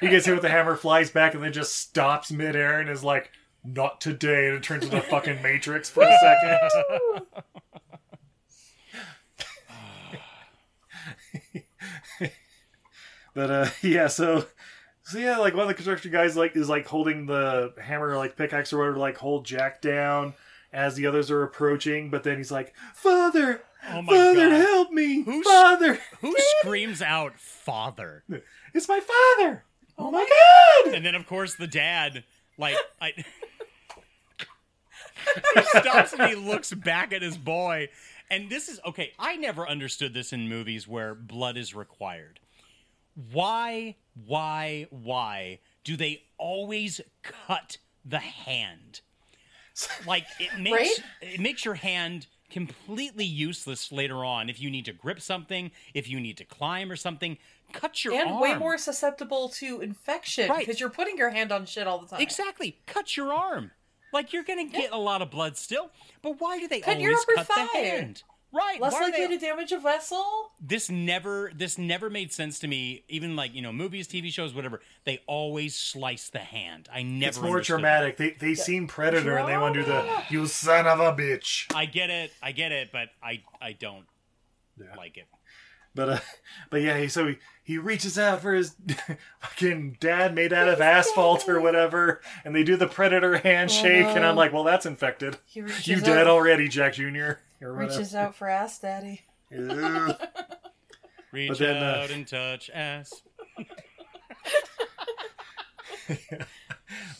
[0.00, 3.30] gets hit with the hammer, flies back, and then just stops midair and is like,
[3.64, 7.22] not today, and it turns into fucking Matrix for a second.
[13.34, 14.44] but uh yeah so
[15.02, 18.36] so yeah like one of the construction guys like is like holding the hammer like
[18.36, 20.34] pickaxe or whatever to like hold jack down
[20.72, 23.62] as the others are approaching but then he's like father
[23.92, 24.60] Oh my father God.
[24.60, 28.24] help me Who's- father Who screams out "Father"?
[28.74, 29.64] it's my father
[29.98, 30.26] oh my
[30.84, 32.24] god And then of course the dad,
[32.58, 33.12] like I.
[35.54, 37.88] he stops and he looks back at his boy.
[38.30, 39.12] And this is okay.
[39.18, 42.38] I never understood this in movies where blood is required.
[43.32, 43.96] Why,
[44.26, 49.00] why, why do they always cut the hand?
[50.06, 50.98] Like it makes Right?
[51.20, 56.08] it makes your hand completely useless later on if you need to grip something, if
[56.08, 57.38] you need to climb or something.
[57.72, 58.22] Cut your arm.
[58.22, 58.40] and arm.
[58.42, 60.58] way more susceptible to infection Right.
[60.58, 62.20] because you're putting your hand on shit all the time.
[62.20, 62.78] Exactly.
[62.86, 63.70] Cut your arm.
[64.12, 67.24] Like you're gonna get a lot of blood still, but why do they Cut always
[67.36, 67.66] cut thigh.
[67.72, 68.22] the hand?
[68.52, 68.80] Right.
[68.80, 70.50] Less likely they- to damage a vessel.
[70.60, 73.04] this never this never made sense to me.
[73.08, 74.80] Even like you know movies, TV shows, whatever.
[75.04, 76.88] They always slice the hand.
[76.92, 77.28] I never.
[77.28, 78.16] It's more understood dramatic.
[78.16, 80.24] They they seem predator and they want to do the Drama.
[80.30, 81.72] you son of a bitch.
[81.74, 82.32] I get it.
[82.42, 84.06] I get it, but I I don't
[84.80, 84.94] Yeah.
[84.96, 85.26] like it.
[85.94, 86.18] But uh,
[86.70, 88.76] but yeah, he, so he, he reaches out for his
[89.40, 94.24] fucking dad made out of asphalt or whatever, and they do the predator handshake, and
[94.24, 95.38] I'm like, well, that's infected.
[95.46, 97.32] He reaches You out, dead already, Jack Jr.
[97.62, 97.72] Or.
[97.74, 99.22] Reaches out for ass daddy.
[99.50, 100.14] Ew.
[101.32, 103.22] Reach then, uh, out and touch ass.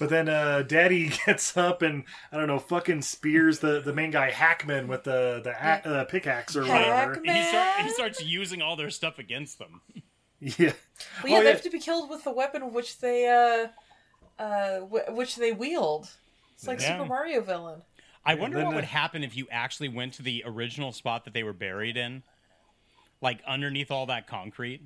[0.01, 4.11] But then uh, Daddy gets up and I don't know, fucking spears the, the main
[4.11, 7.13] guy Hackman with the the a- uh, pickaxe or whatever.
[7.15, 7.29] Hackman.
[7.29, 9.81] And he, start, he starts using all their stuff against them.
[10.43, 10.73] Yeah.
[11.23, 14.79] Well, yeah, Oh, they have to be killed with the weapon which they uh uh
[14.87, 16.09] wh- which they wield.
[16.55, 16.97] It's like Yeah.
[16.97, 17.83] Super Mario villain.
[18.25, 21.35] I wonder what uh, would happen if you actually went to the original spot that
[21.35, 22.23] they were buried in,
[23.21, 24.83] like underneath all that concrete.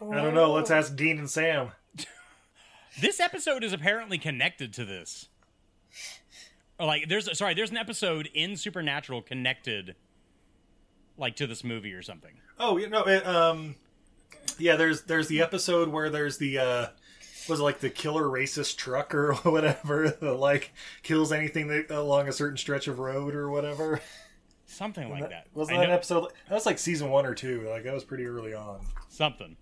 [0.00, 0.52] I don't know.
[0.52, 1.72] Let's ask Dean and Sam.
[3.00, 5.28] This episode is apparently connected to this.
[6.78, 9.96] Like there's sorry, there's an episode in Supernatural connected
[11.16, 12.34] like to this movie or something.
[12.58, 13.76] Oh, you know, it, um,
[14.58, 14.76] yeah.
[14.76, 16.86] There's there's the episode where there's the uh,
[17.48, 22.28] was it like the killer racist truck or whatever that like kills anything that, along
[22.28, 24.00] a certain stretch of road or whatever.
[24.66, 25.46] Something like that.
[25.52, 26.32] Wasn't I that an know- episode?
[26.48, 27.68] That was like season one or two.
[27.68, 28.80] Like that was pretty early on.
[29.08, 29.56] something.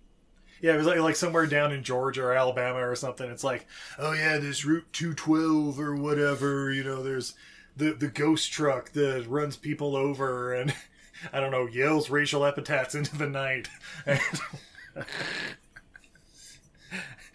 [0.61, 3.29] Yeah, it was like like somewhere down in Georgia or Alabama or something.
[3.29, 3.65] It's like,
[3.97, 6.71] oh yeah, this Route two twelve or whatever.
[6.71, 7.33] You know, there's
[7.75, 10.73] the the ghost truck that runs people over and
[11.33, 13.69] I don't know yells racial epithets into the night.
[14.05, 14.19] And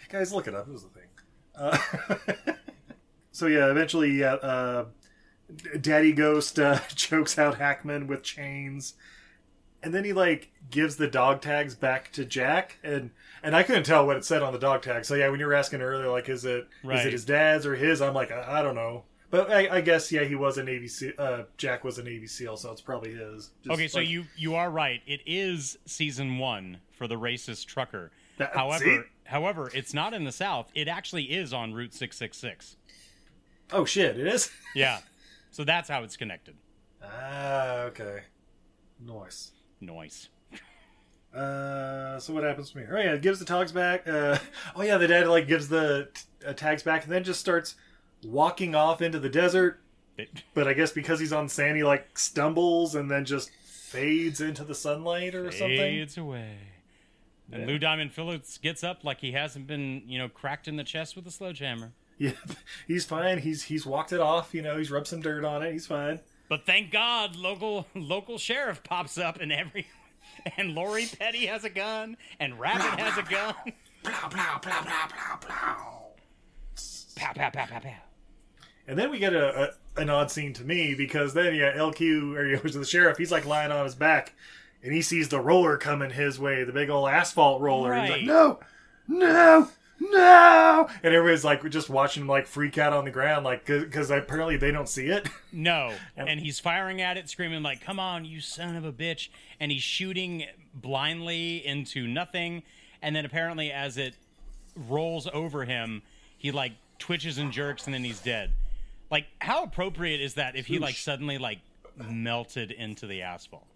[0.09, 0.69] Guys, look it up.
[0.69, 1.09] It was the thing.
[1.57, 1.79] Uh,
[3.33, 4.85] so yeah, eventually, yeah, uh,
[5.81, 8.95] Daddy Ghost uh, chokes out Hackman with chains
[9.83, 13.11] and then he like gives the dog tags back to Jack, and
[13.43, 15.05] and I couldn't tell what it said on the dog tag.
[15.05, 17.07] So yeah, when you were asking earlier, like, is it is Right.
[17.07, 18.03] it his dad's or his?
[18.03, 20.89] I'm like, I, I don't know, but I, I guess yeah, he was a Navy
[20.89, 21.13] SEAL.
[21.19, 23.51] Uh, Jack was a Navy SEAL, so it's probably his.
[23.63, 25.03] Just Okay, so like- you you are right.
[25.07, 28.11] It is season 1 for the racist trucker.
[28.39, 29.01] That- however, see?
[29.25, 30.71] however, it's not in the south.
[30.75, 32.77] It actually is on Route 666.
[33.73, 34.51] oh shit, it is.
[34.75, 34.99] Yeah.
[35.51, 36.55] so that's how it's connected.
[37.03, 38.21] ah, okay,
[39.01, 39.53] nice.
[39.81, 40.29] Noise.
[41.35, 42.95] Uh, so what happens from here?
[42.97, 44.09] Oh yeah, it gives the tags back.
[44.09, 44.39] Uh,
[44.75, 46.09] oh yeah, the dad like gives the
[46.47, 47.75] uh, tags back, and then just starts
[48.25, 49.81] walking off into the desert.
[50.17, 54.41] It- But I guess because he's on sand, he like stumbles and then just fades
[54.41, 55.77] into the sunlight or something.
[55.77, 56.57] fades away.
[57.53, 60.85] And Lou Diamond Phillips gets up like he hasn't been, you know, cracked in the
[60.85, 61.93] chest with a sledgehammer.
[62.19, 62.33] Yeah,
[62.89, 63.39] he's fine.
[63.39, 64.55] He's he's walked it off.
[64.55, 65.73] You know, he's rubbed some dirt on it.
[65.73, 66.21] He's fine.
[66.49, 69.87] But thank God, local local sheriff pops up and every
[70.57, 73.55] and Lori Petty has a gun and Rabbit has a gun.
[74.03, 76.03] Plow, plow, plow, plow, plow, plow.
[77.17, 77.95] Pow pow pow pow pow.
[78.87, 82.37] And then we get a, a an odd scene to me because then yeah, LQ
[82.65, 84.35] or the sheriff, he's like lying on his back,
[84.83, 87.91] and he sees the roller coming his way, the big old asphalt roller.
[87.91, 88.03] Right.
[88.05, 88.61] He's like, no,
[89.09, 93.65] no, no, and everybody's like just watching him like freak out on the ground, like
[93.65, 95.29] because apparently they don't see it.
[95.59, 99.31] No, and he's firing at it, screaming like, "Come on, you son of a bitch!"
[99.59, 100.45] And he's shooting
[100.75, 102.63] blindly into nothing.
[103.01, 104.17] And then apparently, as it
[104.77, 106.03] rolls over him,
[106.37, 108.53] he like twitches and jerks, and then he's dead.
[109.11, 111.61] Like, how appropriate is that if he like suddenly like
[111.97, 113.76] melted into the asphalt?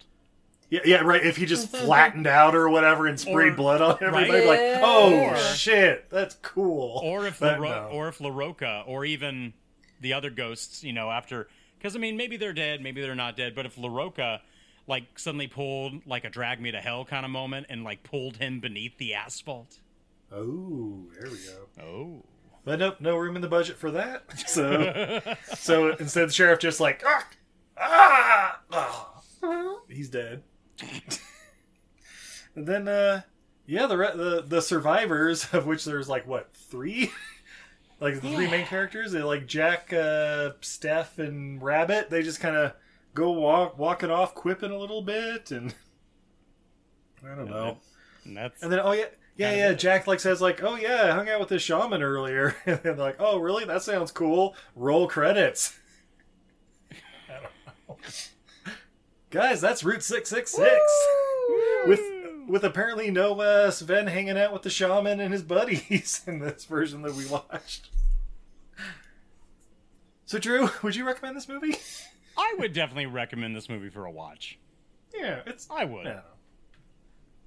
[0.71, 1.25] Yeah, yeah, right.
[1.25, 4.47] If he just flattened out or whatever and sprayed Or- blood on everybody, right?
[4.47, 7.01] like, oh Or- shit, that's cool.
[7.05, 7.89] or if But La no.
[7.89, 9.53] or if LaRocca or even
[10.01, 11.49] the other ghosts, you know, after
[11.79, 14.41] because I mean maybe they're dead, maybe they're not dead, but if LaRocca
[14.87, 18.37] like suddenly pulled like a drag me to hell kind of moment and like pulled
[18.37, 19.81] him beneath the asphalt.
[20.33, 21.83] oh, there we go.
[21.85, 22.25] Oh.
[22.65, 24.25] But nope, no room in the budget for that.
[24.47, 25.21] So,
[25.57, 27.27] so instead, the sheriff just like, ah,
[27.79, 29.79] ah, ah.
[29.89, 30.43] he's dead.
[30.83, 31.19] And
[32.67, 33.23] then, uh,
[33.67, 37.11] yeah, the, re- the the survivors of which there's like what three,
[38.01, 42.09] Like the three main characters, they like Jack, uh, Steph, and Rabbit.
[42.09, 42.73] They just kind of
[43.15, 45.75] go walk walking off, quipping a little bit, and
[47.23, 47.77] I don't know.
[48.25, 49.07] And that's And then oh yeah.
[49.37, 49.73] Yeah, yeah.
[49.73, 52.95] Jack like says like, "Oh yeah, I hung out with this shaman earlier," and they're
[52.95, 53.65] like, "Oh really?
[53.65, 55.79] That sounds cool." Roll credits.
[57.29, 57.43] I don't
[57.89, 57.99] know.
[59.31, 60.81] Guys, that's Route six six six
[61.87, 62.01] with
[62.49, 66.65] with apparently no uh, Sven hanging out with the shaman and his buddies in this
[66.65, 67.91] version that we watched.
[70.27, 71.77] So, Drew, would you recommend this movie?
[72.37, 74.59] I would definitely recommend this movie for a watch.
[75.15, 76.07] Yeah, it's I would.
[76.07, 76.21] yeah.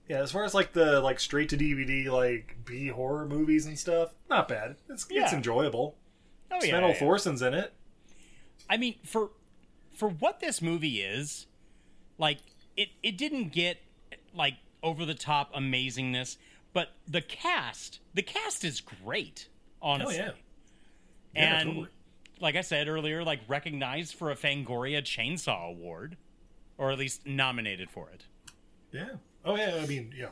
[0.09, 3.77] Yeah, as far as like the like straight to DVD like B horror movies and
[3.79, 4.75] stuff, not bad.
[4.89, 5.95] It's it's enjoyable.
[6.51, 6.69] Oh yeah.
[6.69, 6.93] Sven yeah.
[6.93, 7.73] Thorsen's in it.
[8.69, 9.31] I mean, for
[9.97, 11.47] for what this movie is,
[12.17, 12.39] like
[12.77, 13.77] it it didn't get
[14.33, 16.37] like over the top amazingness,
[16.73, 19.47] but the cast, the cast is great.
[19.81, 20.31] Honestly, Oh yeah.
[21.35, 21.87] Yeah, and totally.
[22.39, 26.17] like I said earlier, like recognized for a Fangoria Chainsaw Award,
[26.77, 28.25] or at least nominated for it.
[28.91, 29.15] Yeah.
[29.43, 29.79] Oh yeah.
[29.81, 30.29] I mean, yeah.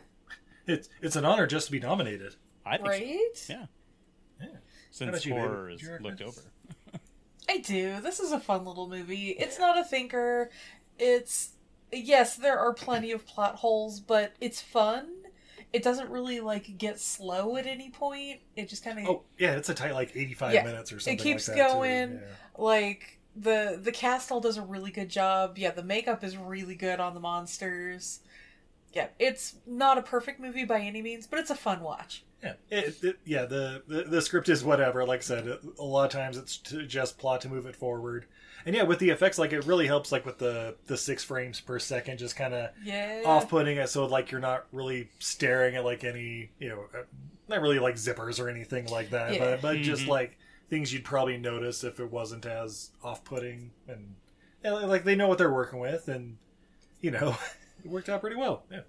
[0.68, 2.36] It's it's an honor just to be nominated.
[2.66, 2.92] I think so.
[2.92, 3.46] Right?
[3.50, 3.66] Yeah.
[4.40, 4.48] Yeah.
[4.92, 6.42] Since about you, horror is looked over.
[7.50, 8.00] I do.
[8.02, 9.30] This is a fun little movie.
[9.30, 10.50] It's not a thinker.
[11.00, 11.52] It's
[11.92, 15.08] yes, there are plenty of plot holes, but it's fun.
[15.74, 18.42] It doesn't really like get slow at any point.
[18.56, 21.00] It just kind of Oh yeah, it's a tight like eighty five Yeah, minutes or
[21.00, 21.20] something.
[21.20, 22.20] it keeps like going.
[22.22, 22.36] Yeah.
[22.58, 25.58] like the the cast all does a really good job.
[25.58, 28.20] Yeah, the makeup is really good on the monsters.
[28.94, 32.26] Yeah, it's not a perfect movie by any means, but it's a fun watch.
[32.44, 33.46] Yeah, it, it, yeah.
[33.46, 35.06] The, the the script is whatever.
[35.06, 35.48] Like I said,
[35.80, 38.26] a lot of times it's to just plot to move it forward.
[38.66, 40.12] And yeah, with the effects, like it really helps.
[40.12, 43.24] Like with the the six frames per second, just kind of Yeah.
[43.26, 47.04] off putting it, so like you're not really staring at like any you know, uh,
[47.48, 49.40] not really like zippers or anything like that, Yeah.
[49.40, 50.38] but but just like
[50.70, 54.16] things you'd probably notice if it wasn't as off putting, and,
[54.64, 56.38] and like they know what they're working with, and
[57.02, 57.36] you know,
[57.84, 58.64] it worked out pretty well.
[58.72, 58.82] Yeah.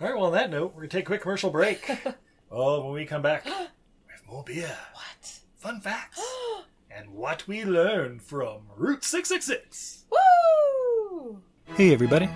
[0.00, 0.16] All right.
[0.16, 1.88] Well, on that note, we're gonna take a quick commercial break.
[2.50, 5.38] oh, when we come back, we have more beer, What?
[5.58, 6.18] fun facts,
[6.90, 10.04] and what we learned from Route Six Six Six.
[10.10, 11.40] Woo!
[11.76, 12.28] Hey, everybody.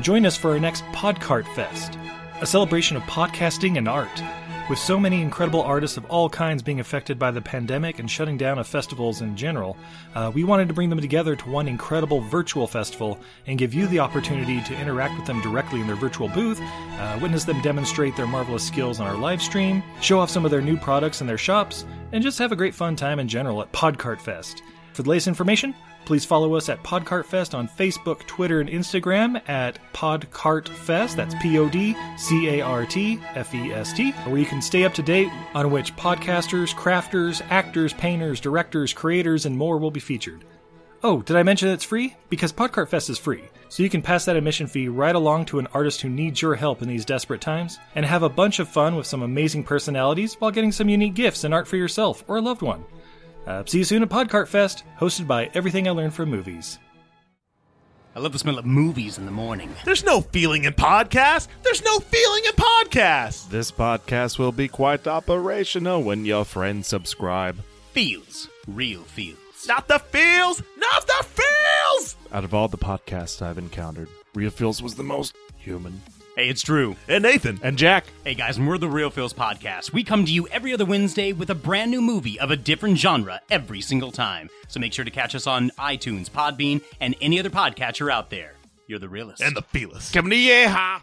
[0.00, 1.98] Join us for our next Podcart Fest,
[2.40, 4.22] a celebration of podcasting and art.
[4.68, 8.36] With so many incredible artists of all kinds being affected by the pandemic and shutting
[8.36, 9.78] down of festivals in general,
[10.14, 13.86] uh, we wanted to bring them together to one incredible virtual festival and give you
[13.86, 18.14] the opportunity to interact with them directly in their virtual booth, uh, witness them demonstrate
[18.14, 21.26] their marvelous skills on our live stream, show off some of their new products in
[21.26, 24.62] their shops, and just have a great fun time in general at Podcart Fest.
[24.92, 25.74] For the latest information,
[26.04, 31.14] please follow us at Podcartfest on Facebook, Twitter, and Instagram at Podcartfest.
[31.14, 34.62] That's P O D C A R T F E S T, where you can
[34.62, 39.90] stay up to date on which podcasters, crafters, actors, painters, directors, creators, and more will
[39.90, 40.44] be featured.
[41.04, 42.16] Oh, did I mention it's free?
[42.28, 45.60] Because Podcart Fest is free, so you can pass that admission fee right along to
[45.60, 48.68] an artist who needs your help in these desperate times, and have a bunch of
[48.68, 52.38] fun with some amazing personalities while getting some unique gifts and art for yourself or
[52.38, 52.84] a loved one.
[53.46, 56.80] Uh, see you soon at Podcart Fest, hosted by Everything I Learned from Movies.
[58.16, 59.72] I love the smell of movies in the morning.
[59.84, 61.46] There's no feeling in podcasts.
[61.62, 63.48] There's no feeling in podcasts.
[63.48, 67.62] This podcast will be quite operational when your friends subscribe.
[67.92, 69.47] Feels, real feels.
[69.66, 70.62] Not the feels.
[70.76, 72.16] Not the feels.
[72.32, 76.00] Out of all the podcasts I've encountered, Reel Feels was the most human.
[76.36, 76.94] Hey, it's Drew.
[77.08, 77.58] And Nathan.
[77.64, 79.92] And Jack, Hey guys, and we're the Reel Feels Podcast.
[79.92, 82.98] We come to you every other Wednesday with a brand new movie of a different
[82.98, 84.48] genre every single time.
[84.68, 88.52] So make sure to catch us on iTunes, Podbean, and any other podcatcher out there.
[88.86, 89.42] You're the realest.
[89.42, 90.12] And the feelers.
[90.12, 91.02] come to Yeehaw!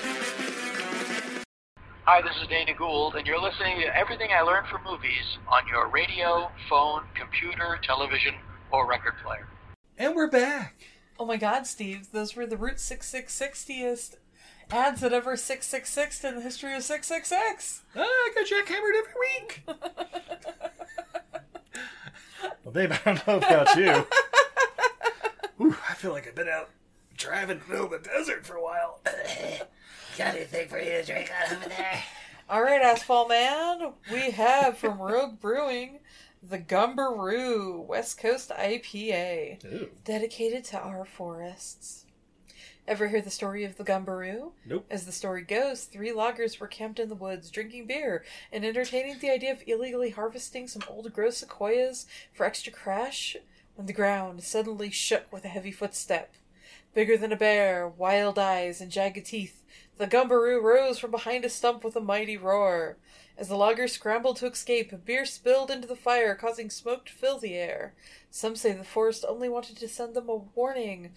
[2.13, 5.65] Hi, this is Dana Gould, and you're listening to Everything I Learned from Movies on
[5.65, 8.35] your radio, phone, computer, television,
[8.69, 9.47] or record player.
[9.97, 10.75] And we're back.
[11.17, 14.17] Oh my god, Steve, those were the Route 6660th
[14.69, 17.83] ads that ever 666 in the history of 666.
[17.95, 19.63] Ah, I got jackhammered every week.
[22.65, 24.05] well, babe, I don't know about you.
[25.65, 26.71] Ooh, I feel like I've been out
[27.15, 28.99] driving in the middle of the desert for a while.
[30.21, 32.03] Got anything for you to drink out over there?
[32.49, 35.97] All right, Asphalt Man, we have from Rogue Brewing
[36.43, 39.89] the Gumberoo West Coast IPA, Ooh.
[40.03, 42.05] dedicated to our forests.
[42.87, 44.51] Ever hear the story of the Gumberoo?
[44.63, 44.85] Nope.
[44.91, 49.17] As the story goes, three loggers were camped in the woods, drinking beer and entertaining
[49.17, 53.37] the idea of illegally harvesting some old gross sequoias for extra cash
[53.73, 56.35] when the ground suddenly shook with a heavy footstep.
[56.93, 59.60] Bigger than a bear, wild eyes, and jagged teeth,
[59.97, 62.97] the Gumberoo rose from behind a stump with a mighty roar.
[63.37, 67.37] As the loggers scrambled to escape, beer spilled into the fire, causing smoke to fill
[67.37, 67.93] the air.
[68.29, 71.11] Some say the forest only wanted to send them a warning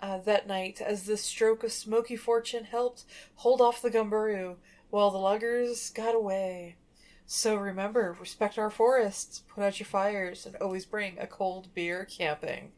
[0.00, 3.04] uh, that night, as this stroke of smoky fortune helped
[3.36, 4.56] hold off the Gumberoo,
[4.90, 6.76] while the loggers got away.
[7.26, 12.04] So remember, respect our forests, put out your fires, and always bring a cold beer
[12.04, 12.72] camping.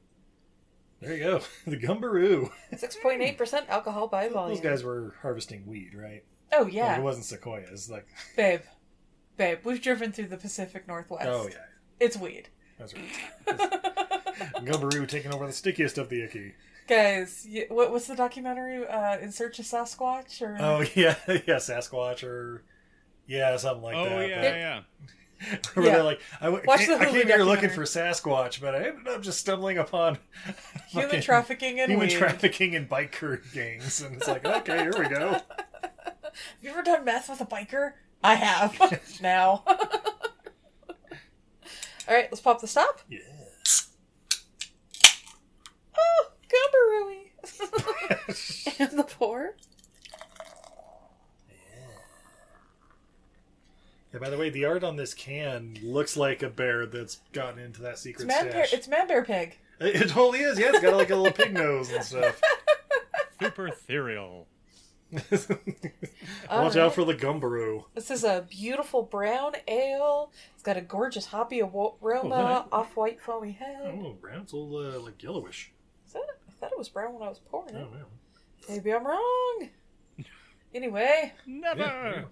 [1.01, 1.41] There you go.
[1.67, 2.51] The Gumberoo.
[2.73, 4.57] 6.8% alcohol by volume.
[4.57, 6.25] Those guys were harvesting weed, right?
[6.53, 6.97] Oh, Like, yeah.
[6.99, 7.91] it wasn't sequoias.
[7.91, 8.07] Like,
[8.37, 8.61] Babe.
[9.37, 11.27] Babe, we've driven through the Pacific Northwest.
[11.29, 11.57] oh yeah,
[12.01, 12.49] It's weed.
[12.79, 13.57] that's right.
[14.65, 16.55] Gumberoo taking over the stickiest of the icky.
[16.89, 18.87] Guys, what, what's the documentary?
[18.87, 20.41] Uh, In Search of Sasquatch?
[20.41, 22.63] Or Oh yeah, yeah, Sasquatch or
[23.27, 24.29] yeah, something like oh that.
[24.29, 24.81] yeah, but- yeah.
[25.75, 25.93] Where Yeah.
[25.97, 28.89] they're like, I, w- Watch came, the I came here looking for Sasquatch, but I
[28.89, 30.19] ended up just stumbling upon
[30.89, 32.17] Human trafficking and human weed.
[32.17, 35.39] trafficking and biker gangs, and it's like, okay, here we go.
[35.83, 37.93] Have you ever done meth with a biker?
[38.23, 39.21] I have.
[39.23, 39.63] now.
[42.09, 43.01] Alright, let's pop the stop.
[43.09, 43.19] Yeah.
[45.99, 48.81] Oh, Gumbarooey.
[48.81, 49.57] and the pour.
[54.17, 57.59] Yeah, by the way, the art on this can looks like a bear that's gotten
[57.59, 58.73] into that It's secret man, bear, stash.
[58.79, 59.59] it's man bear pig.
[59.81, 60.59] It, it totally is.
[60.59, 62.41] Yeah, it's got like a little pig nose and stuff.
[63.41, 64.47] Super ethereal.
[65.13, 65.33] Watch
[66.51, 66.77] Alright.
[66.77, 67.85] out for the Gumberoo.
[67.95, 70.33] This is a beautiful brown ale.
[70.55, 73.99] It's got a gorgeous hoppy aro- Oh, aroma, off-white foamy head.
[74.03, 74.43] Oh, brown.
[74.43, 75.73] It's a little uh, like yellowish.
[76.07, 76.23] Is that?
[76.49, 77.87] I thought it was brown when I was pouring Oh, it.
[77.93, 78.75] yeah.
[78.75, 79.69] Maybe I'm wrong.
[80.75, 81.81] Anyway, Never.
[81.81, 82.25] Yeah, there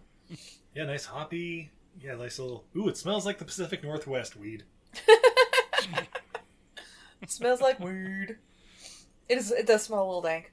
[0.74, 1.70] yeah, nice hoppy.
[2.00, 2.64] Yeah, nice little.
[2.76, 4.64] Ooh, it smells like the Pacific Northwest weed.
[7.22, 8.36] it smells like weed.
[9.28, 9.50] It is.
[9.52, 10.52] It does smell a little dank.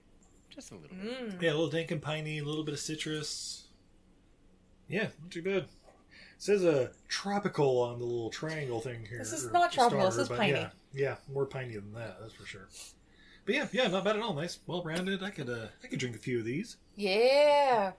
[0.50, 0.96] Just a little.
[0.96, 1.42] Mm.
[1.42, 3.68] Yeah, a little dank and piney, a little bit of citrus.
[4.88, 5.64] Yeah, not too bad.
[5.64, 5.68] It
[6.38, 9.20] says a tropical on the little triangle thing here.
[9.20, 10.52] This is not tropical, this is piney.
[10.54, 12.18] Yeah, yeah, more piney than that.
[12.20, 12.68] That's for sure.
[13.46, 14.34] But yeah, yeah, not bad at all.
[14.34, 15.24] Nice, well rounded.
[15.24, 16.78] I could, uh, I could drink a few of these.
[16.96, 17.92] Yeah.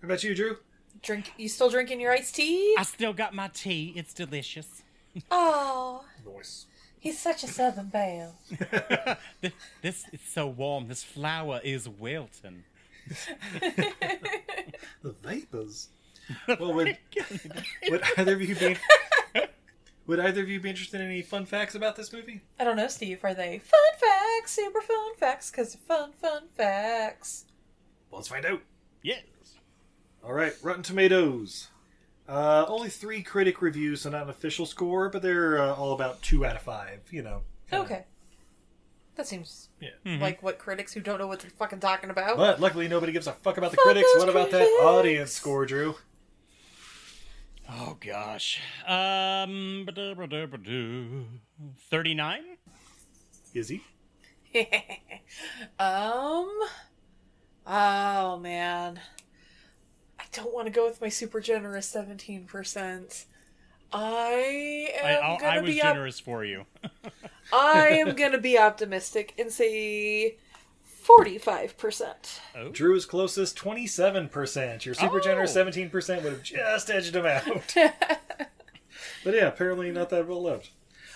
[0.00, 0.56] How about you, Drew?
[1.02, 1.32] Drink.
[1.36, 2.74] You still drinking your iced tea?
[2.78, 3.92] I still got my tea.
[3.96, 4.82] It's delicious.
[5.30, 6.64] Oh, Nice.
[6.98, 8.34] he's such a southern belle.
[9.42, 9.52] This,
[9.82, 10.88] this is so warm.
[10.88, 12.64] This flower is wilting.
[15.02, 15.88] The vapors.
[16.48, 16.96] Well, would,
[17.90, 18.76] would either of you be?
[20.06, 22.40] Would either of you be interested in any fun facts about this movie?
[22.58, 23.20] I don't know, Steve.
[23.24, 24.52] Are they fun facts?
[24.52, 25.50] Super fun facts?
[25.50, 27.44] Cause they're fun, fun facts.
[28.10, 28.62] Well, let's find out.
[29.02, 29.22] Yes.
[30.24, 31.68] All right, Rotten Tomatoes.
[32.28, 36.22] Uh, only three critic reviews, so not an official score, but they're uh, all about
[36.22, 37.00] two out of five.
[37.10, 37.42] You know.
[37.68, 38.04] kinda- Okay.
[39.16, 39.90] That seems Yeah.
[40.20, 42.36] like what critics who don't know what they're fucking talking about.
[42.38, 44.08] But luckily, nobody gives a fuck about the Fuck critics.
[44.14, 44.82] those What about that critics.
[44.82, 45.96] audience score, Drew?
[47.68, 48.60] Oh gosh.
[48.86, 49.86] Um.
[51.90, 52.44] Thirty-nine.
[53.54, 53.82] Izzy?
[55.78, 56.48] um.
[57.66, 59.00] Oh man, I
[60.32, 63.26] don't want to go with my super generous seventeen percent.
[63.92, 66.64] I I, am I'll- gonna I was be op- generous for you.
[67.52, 70.36] I am gonna be optimistic and say
[70.84, 72.40] forty-five percent.
[72.56, 72.70] Oh.
[72.70, 74.84] Drew is closest, 27%.
[74.84, 75.20] Your super Oh.
[75.20, 77.44] generous 17% would have just edged him out.
[79.24, 80.70] but yeah, apparently not that well loved.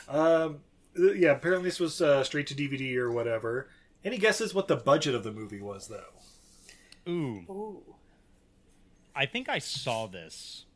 [0.08, 0.58] Um,
[0.96, 3.68] yeah, apparently this was uh, straight to DVD or whatever.
[4.04, 7.10] Any guesses what the budget of the movie was, though?
[7.10, 7.44] Ooh.
[7.50, 7.94] Ooh.
[9.16, 10.66] I think I saw this,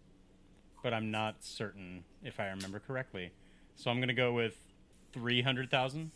[0.82, 3.32] but I'm not certain if I remember correctly.
[3.76, 4.58] So I'm gonna go with
[5.12, 6.12] three hundred thousand.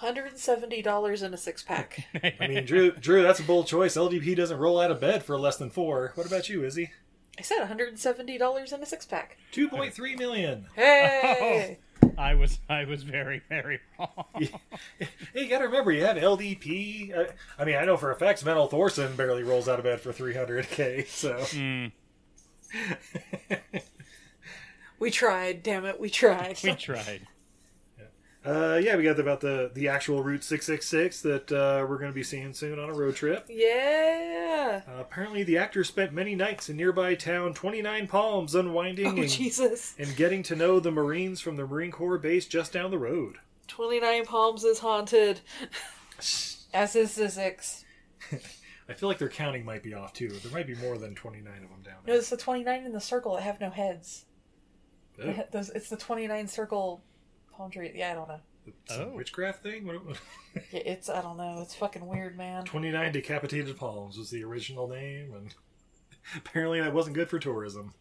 [0.00, 2.06] $170 in a six pack.
[2.40, 3.96] I mean, Drew, Drew, that's a bold choice.
[3.96, 6.12] LDP doesn't roll out of bed for less than four.
[6.16, 6.90] What about you, Izzy?
[7.38, 9.38] I said $170 in a six pack.
[9.52, 10.66] Two point three million.
[10.74, 11.78] Hey!
[11.80, 14.24] Oh, I was I was very very wrong.
[14.38, 17.16] Hey, you gotta remember, you have LDP.
[17.16, 17.24] Uh,
[17.58, 20.00] I mean, I know for a fact Sven Ole Thorsen barely rolls out of bed
[20.00, 21.06] for 300k.
[21.06, 21.92] So Mm,
[24.98, 26.58] We tried, damn it, we tried.
[26.64, 27.26] we tried.
[28.44, 31.98] Uh, yeah, we got about the the actual Route six six six that uh, we're
[31.98, 33.44] going to be seeing soon on a road trip.
[33.48, 34.82] Yeah.
[34.88, 39.22] Uh, apparently, the actor spent many nights in nearby town Twenty Nine Palms, unwinding Oh,
[39.22, 39.94] and, Jesus.
[39.96, 43.36] and getting to know the Marines from the Marine Corps base just down the road.
[43.68, 45.40] 29 Palms is haunted.
[46.18, 47.84] As is Zzyzx.
[48.88, 50.28] I feel like their counting might be off too.
[50.28, 52.14] There might be more than twenty nine of them down there.
[52.14, 54.24] No, it's the 29 in the circle that have no heads.
[55.16, 55.26] there.
[55.26, 57.02] They ha- those- It's the 29 circle
[57.52, 57.92] palm tree.
[57.94, 58.40] Yeah, I don't know.
[58.86, 59.16] Some Oh.
[59.16, 59.86] witchcraft thing.
[59.86, 60.02] What-
[60.72, 61.60] Yeah, It's, I don't know.
[61.62, 62.64] It's fucking weird, man.
[62.64, 65.54] 29 Decapitated Palms was the original name, and
[66.36, 67.94] apparently that wasn't good for tourism.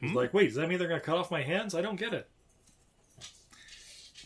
[0.00, 1.74] It's like, wait, does that mean they're going to cut off my hands?
[1.74, 2.28] I don't get it.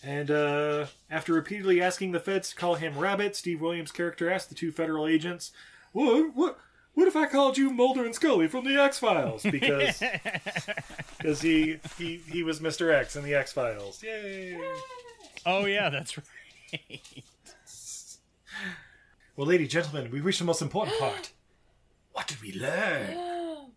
[0.05, 4.49] And uh, after repeatedly asking the feds to call him Rabbit, Steve Williams' character asked
[4.49, 5.53] the two federal agents,
[5.93, 6.35] "What?
[6.35, 6.59] What?
[6.95, 10.03] What if I called you Mulder and Scully from the X Files?" Because
[11.19, 12.93] because he, he he was Mr.
[12.93, 14.03] X in the X Files.
[14.03, 14.61] Yay!
[15.47, 17.01] Oh yeah, that's right.
[19.37, 21.33] Well, ladies and gentlemen, we reached the most important part.
[22.13, 23.17] What did we learn?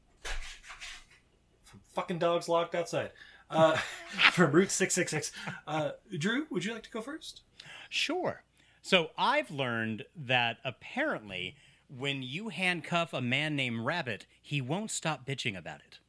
[1.63, 3.11] From fucking dogs locked outside.
[3.49, 3.77] Uh,
[4.33, 5.31] from Route 666.
[5.65, 7.43] Uh, Drew, would you like to go first?
[7.89, 8.43] Sure.
[8.81, 11.55] So I've learned that apparently
[11.89, 15.99] when you handcuff a man named Rabbit, he won't stop bitching about it.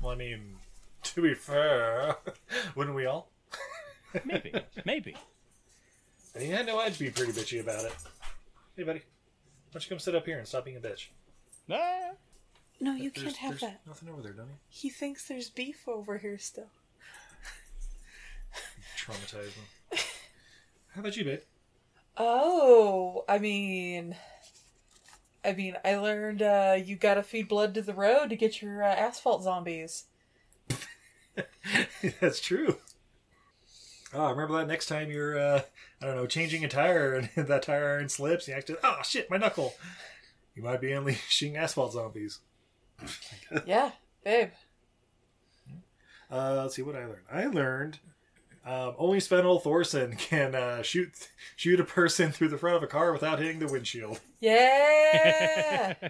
[0.00, 0.56] Well, I mean,
[1.02, 2.16] to be fair,
[2.74, 3.30] wouldn't we all?
[4.24, 4.52] Maybe.
[4.84, 5.16] Maybe.
[6.34, 7.92] I mean, I know I'd be pretty bitchy about it.
[8.76, 8.98] Hey, buddy.
[9.00, 9.04] Why
[9.72, 11.06] don't you come sit up here and stop being a bitch?
[11.70, 12.10] Ah.
[12.80, 13.80] No, you There's- can't have there's that.
[13.86, 14.54] Nothing over there, don't you?
[14.68, 16.68] He thinks there's beef over here still.
[18.98, 19.98] Traumatize him.
[20.94, 21.40] How about you, babe?
[22.16, 24.14] Oh, I mean,
[25.44, 28.82] I mean, I learned uh, you gotta feed blood to the road to get your
[28.82, 30.04] uh, asphalt zombies.
[32.20, 32.76] That's true.
[34.12, 35.62] Oh, remember that next time you're, uh,
[36.00, 39.28] I don't know, changing a tire and that tire iron slips, you actually, oh shit,
[39.28, 39.74] my knuckle.
[40.54, 42.38] You might be unleashing asphalt zombies.
[43.66, 43.90] yeah,
[44.24, 44.50] babe.
[46.30, 47.26] Uh, let's see what I learned.
[47.30, 47.98] I learned
[48.64, 52.82] um, only Sven Ole Thorsen can uh, shoot shoot a person through the front of
[52.82, 54.20] a car without hitting the windshield.
[54.40, 55.94] Yeah.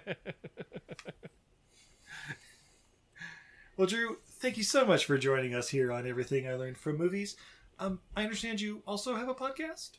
[3.77, 6.97] Well, Drew, thank you so much for joining us here on Everything I Learned from
[6.97, 7.35] Movies.
[7.81, 9.91] Um, I understand you also have a podcast.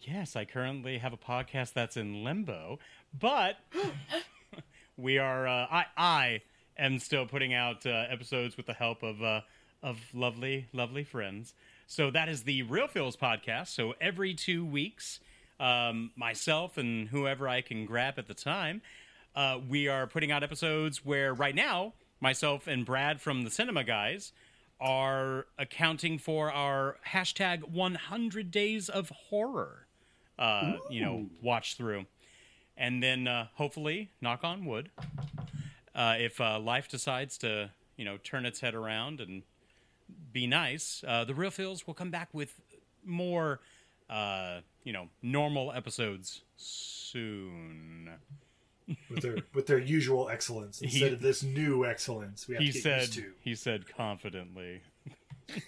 [0.00, 2.80] Yes, I currently have a podcast that's in limbo,
[3.16, 3.58] but
[4.96, 5.46] we are.
[5.46, 6.40] Uh, I I
[6.76, 9.42] am still putting out uh, episodes with the help of uh,
[9.84, 11.54] of lovely lovely friends.
[11.92, 13.66] So that is the Reel Feels podcast.
[13.66, 15.20] So every two weeks,
[15.60, 18.80] um, myself and whoever I can grab at the time,
[19.36, 23.84] uh, we are putting out episodes where right now myself and Brad from the Cinema
[23.84, 24.32] Guys
[24.80, 29.86] are accounting for our hashtag 100 days of horror
[30.38, 32.06] uh, you know watch through
[32.74, 34.88] and then uh, hopefully knock on wood
[35.94, 39.42] uh, if uh, life decides to you know turn its head around and
[40.32, 42.60] be nice uh, the Reel Feels will come back with
[43.04, 43.60] more
[44.10, 48.10] uh, you know normal episodes soon
[49.10, 52.68] with their with their usual excellence instead He- of this new excellence we have he
[52.68, 53.32] to get said used to.
[53.40, 54.82] he said confidently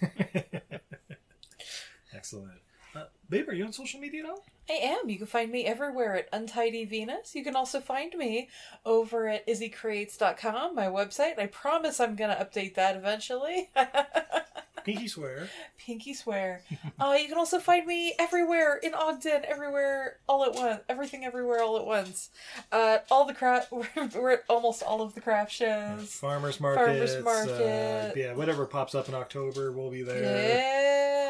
[2.13, 2.59] Excellent.
[2.95, 4.43] Uh, babe, are you on social media at all?
[4.69, 5.09] I am.
[5.09, 7.35] You can find me everywhere at Untidy Venus.
[7.35, 8.49] You can also find me
[8.85, 11.37] over at izzycreates.com, my website.
[11.37, 13.69] I promise I'm going to update that eventually.
[14.85, 15.49] Pinky swear.
[15.79, 16.61] Pinky swear.
[16.99, 20.81] uh, you can also find me everywhere in Ogden, everywhere, all at once.
[20.87, 22.29] Everything everywhere, all at once.
[22.71, 23.71] Uh, all the craft.
[23.71, 26.13] We're, we're at almost all of the craft shows.
[26.13, 27.15] Farmers markets.
[27.15, 28.11] Farmers market.
[28.11, 30.21] Uh, yeah, whatever pops up in October, we'll be there.
[30.23, 31.24] Yeah.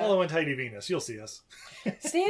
[0.00, 0.88] Follow Untidy Venus.
[0.90, 1.42] You'll see us.
[2.00, 2.28] Steve?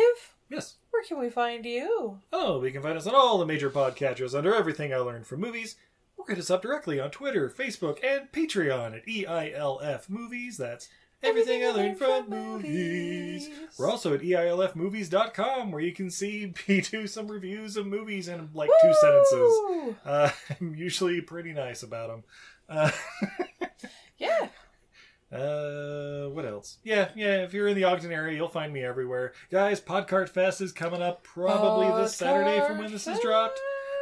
[0.48, 0.76] Yes.
[0.90, 2.18] Where can we find you?
[2.32, 5.40] Oh, we can find us on all the major podcatchers under Everything I Learned from
[5.40, 5.76] Movies.
[6.18, 10.58] Or hit us up directly on Twitter, Facebook, and Patreon at E EILF Movies.
[10.58, 10.88] That's
[11.22, 13.48] Everything, I Learned from, movies.
[13.78, 18.28] We're also at E EILFmovies.com where you can see me do some reviews of movies
[18.28, 19.94] in like two sentences.
[20.04, 22.24] Uh, I'm usually pretty nice about them.
[22.68, 22.90] Uh,
[24.18, 24.48] Yeah.
[25.32, 26.78] Uh, what else?
[26.84, 27.42] Yeah, yeah.
[27.42, 29.80] If you're in the Ogden area, you'll find me everywhere, guys.
[29.80, 33.58] Podcart Fest is coming up probably this Saturday from when this is dropped.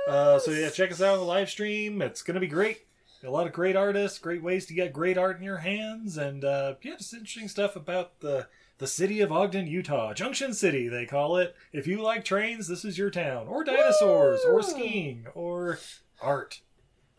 [0.09, 2.03] Uh, so yeah, check us out on the live stream.
[2.03, 2.87] It's gonna be great.
[3.23, 6.45] A lot of great artists, great ways to get great art in your hands, and
[6.45, 8.49] uh, yeah, just interesting stuff about the
[8.79, 11.55] the city of Ogden, Utah, Junction City they call it.
[11.73, 15.79] If you like trains, this is your town, or dinosaurs, or skiing, or
[16.21, 16.63] art.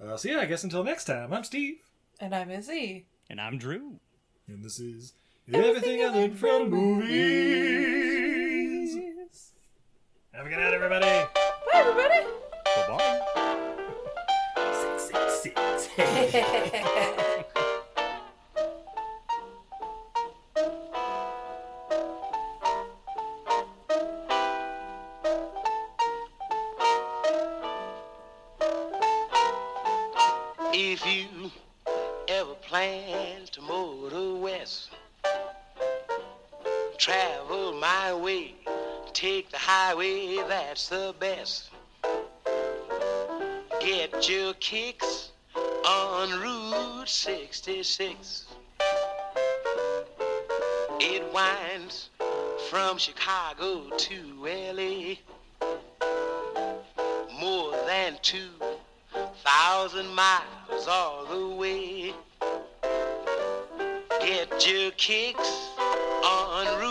[0.03, 1.75] Uh, so yeah, I guess until next time, I'm Steve.
[2.19, 3.05] And I'm Izzy.
[3.29, 3.99] And I'm Drew.
[4.47, 5.13] And this is
[5.53, 7.11] Everything, I Learned from Movies.
[10.33, 11.05] Have a good night, everybody.
[11.05, 11.27] Bye,
[11.73, 12.25] everybody.
[12.65, 13.21] Bye bye
[15.01, 17.23] Six, six, six.
[41.41, 41.69] best.
[43.79, 45.31] Get your kicks
[45.87, 48.45] on Route 66.
[50.99, 52.09] It winds
[52.69, 55.15] from Chicago to LA.
[57.39, 58.53] More than two
[59.43, 62.13] thousand miles all the way.
[64.19, 65.69] Get your kicks
[66.23, 66.90] on Route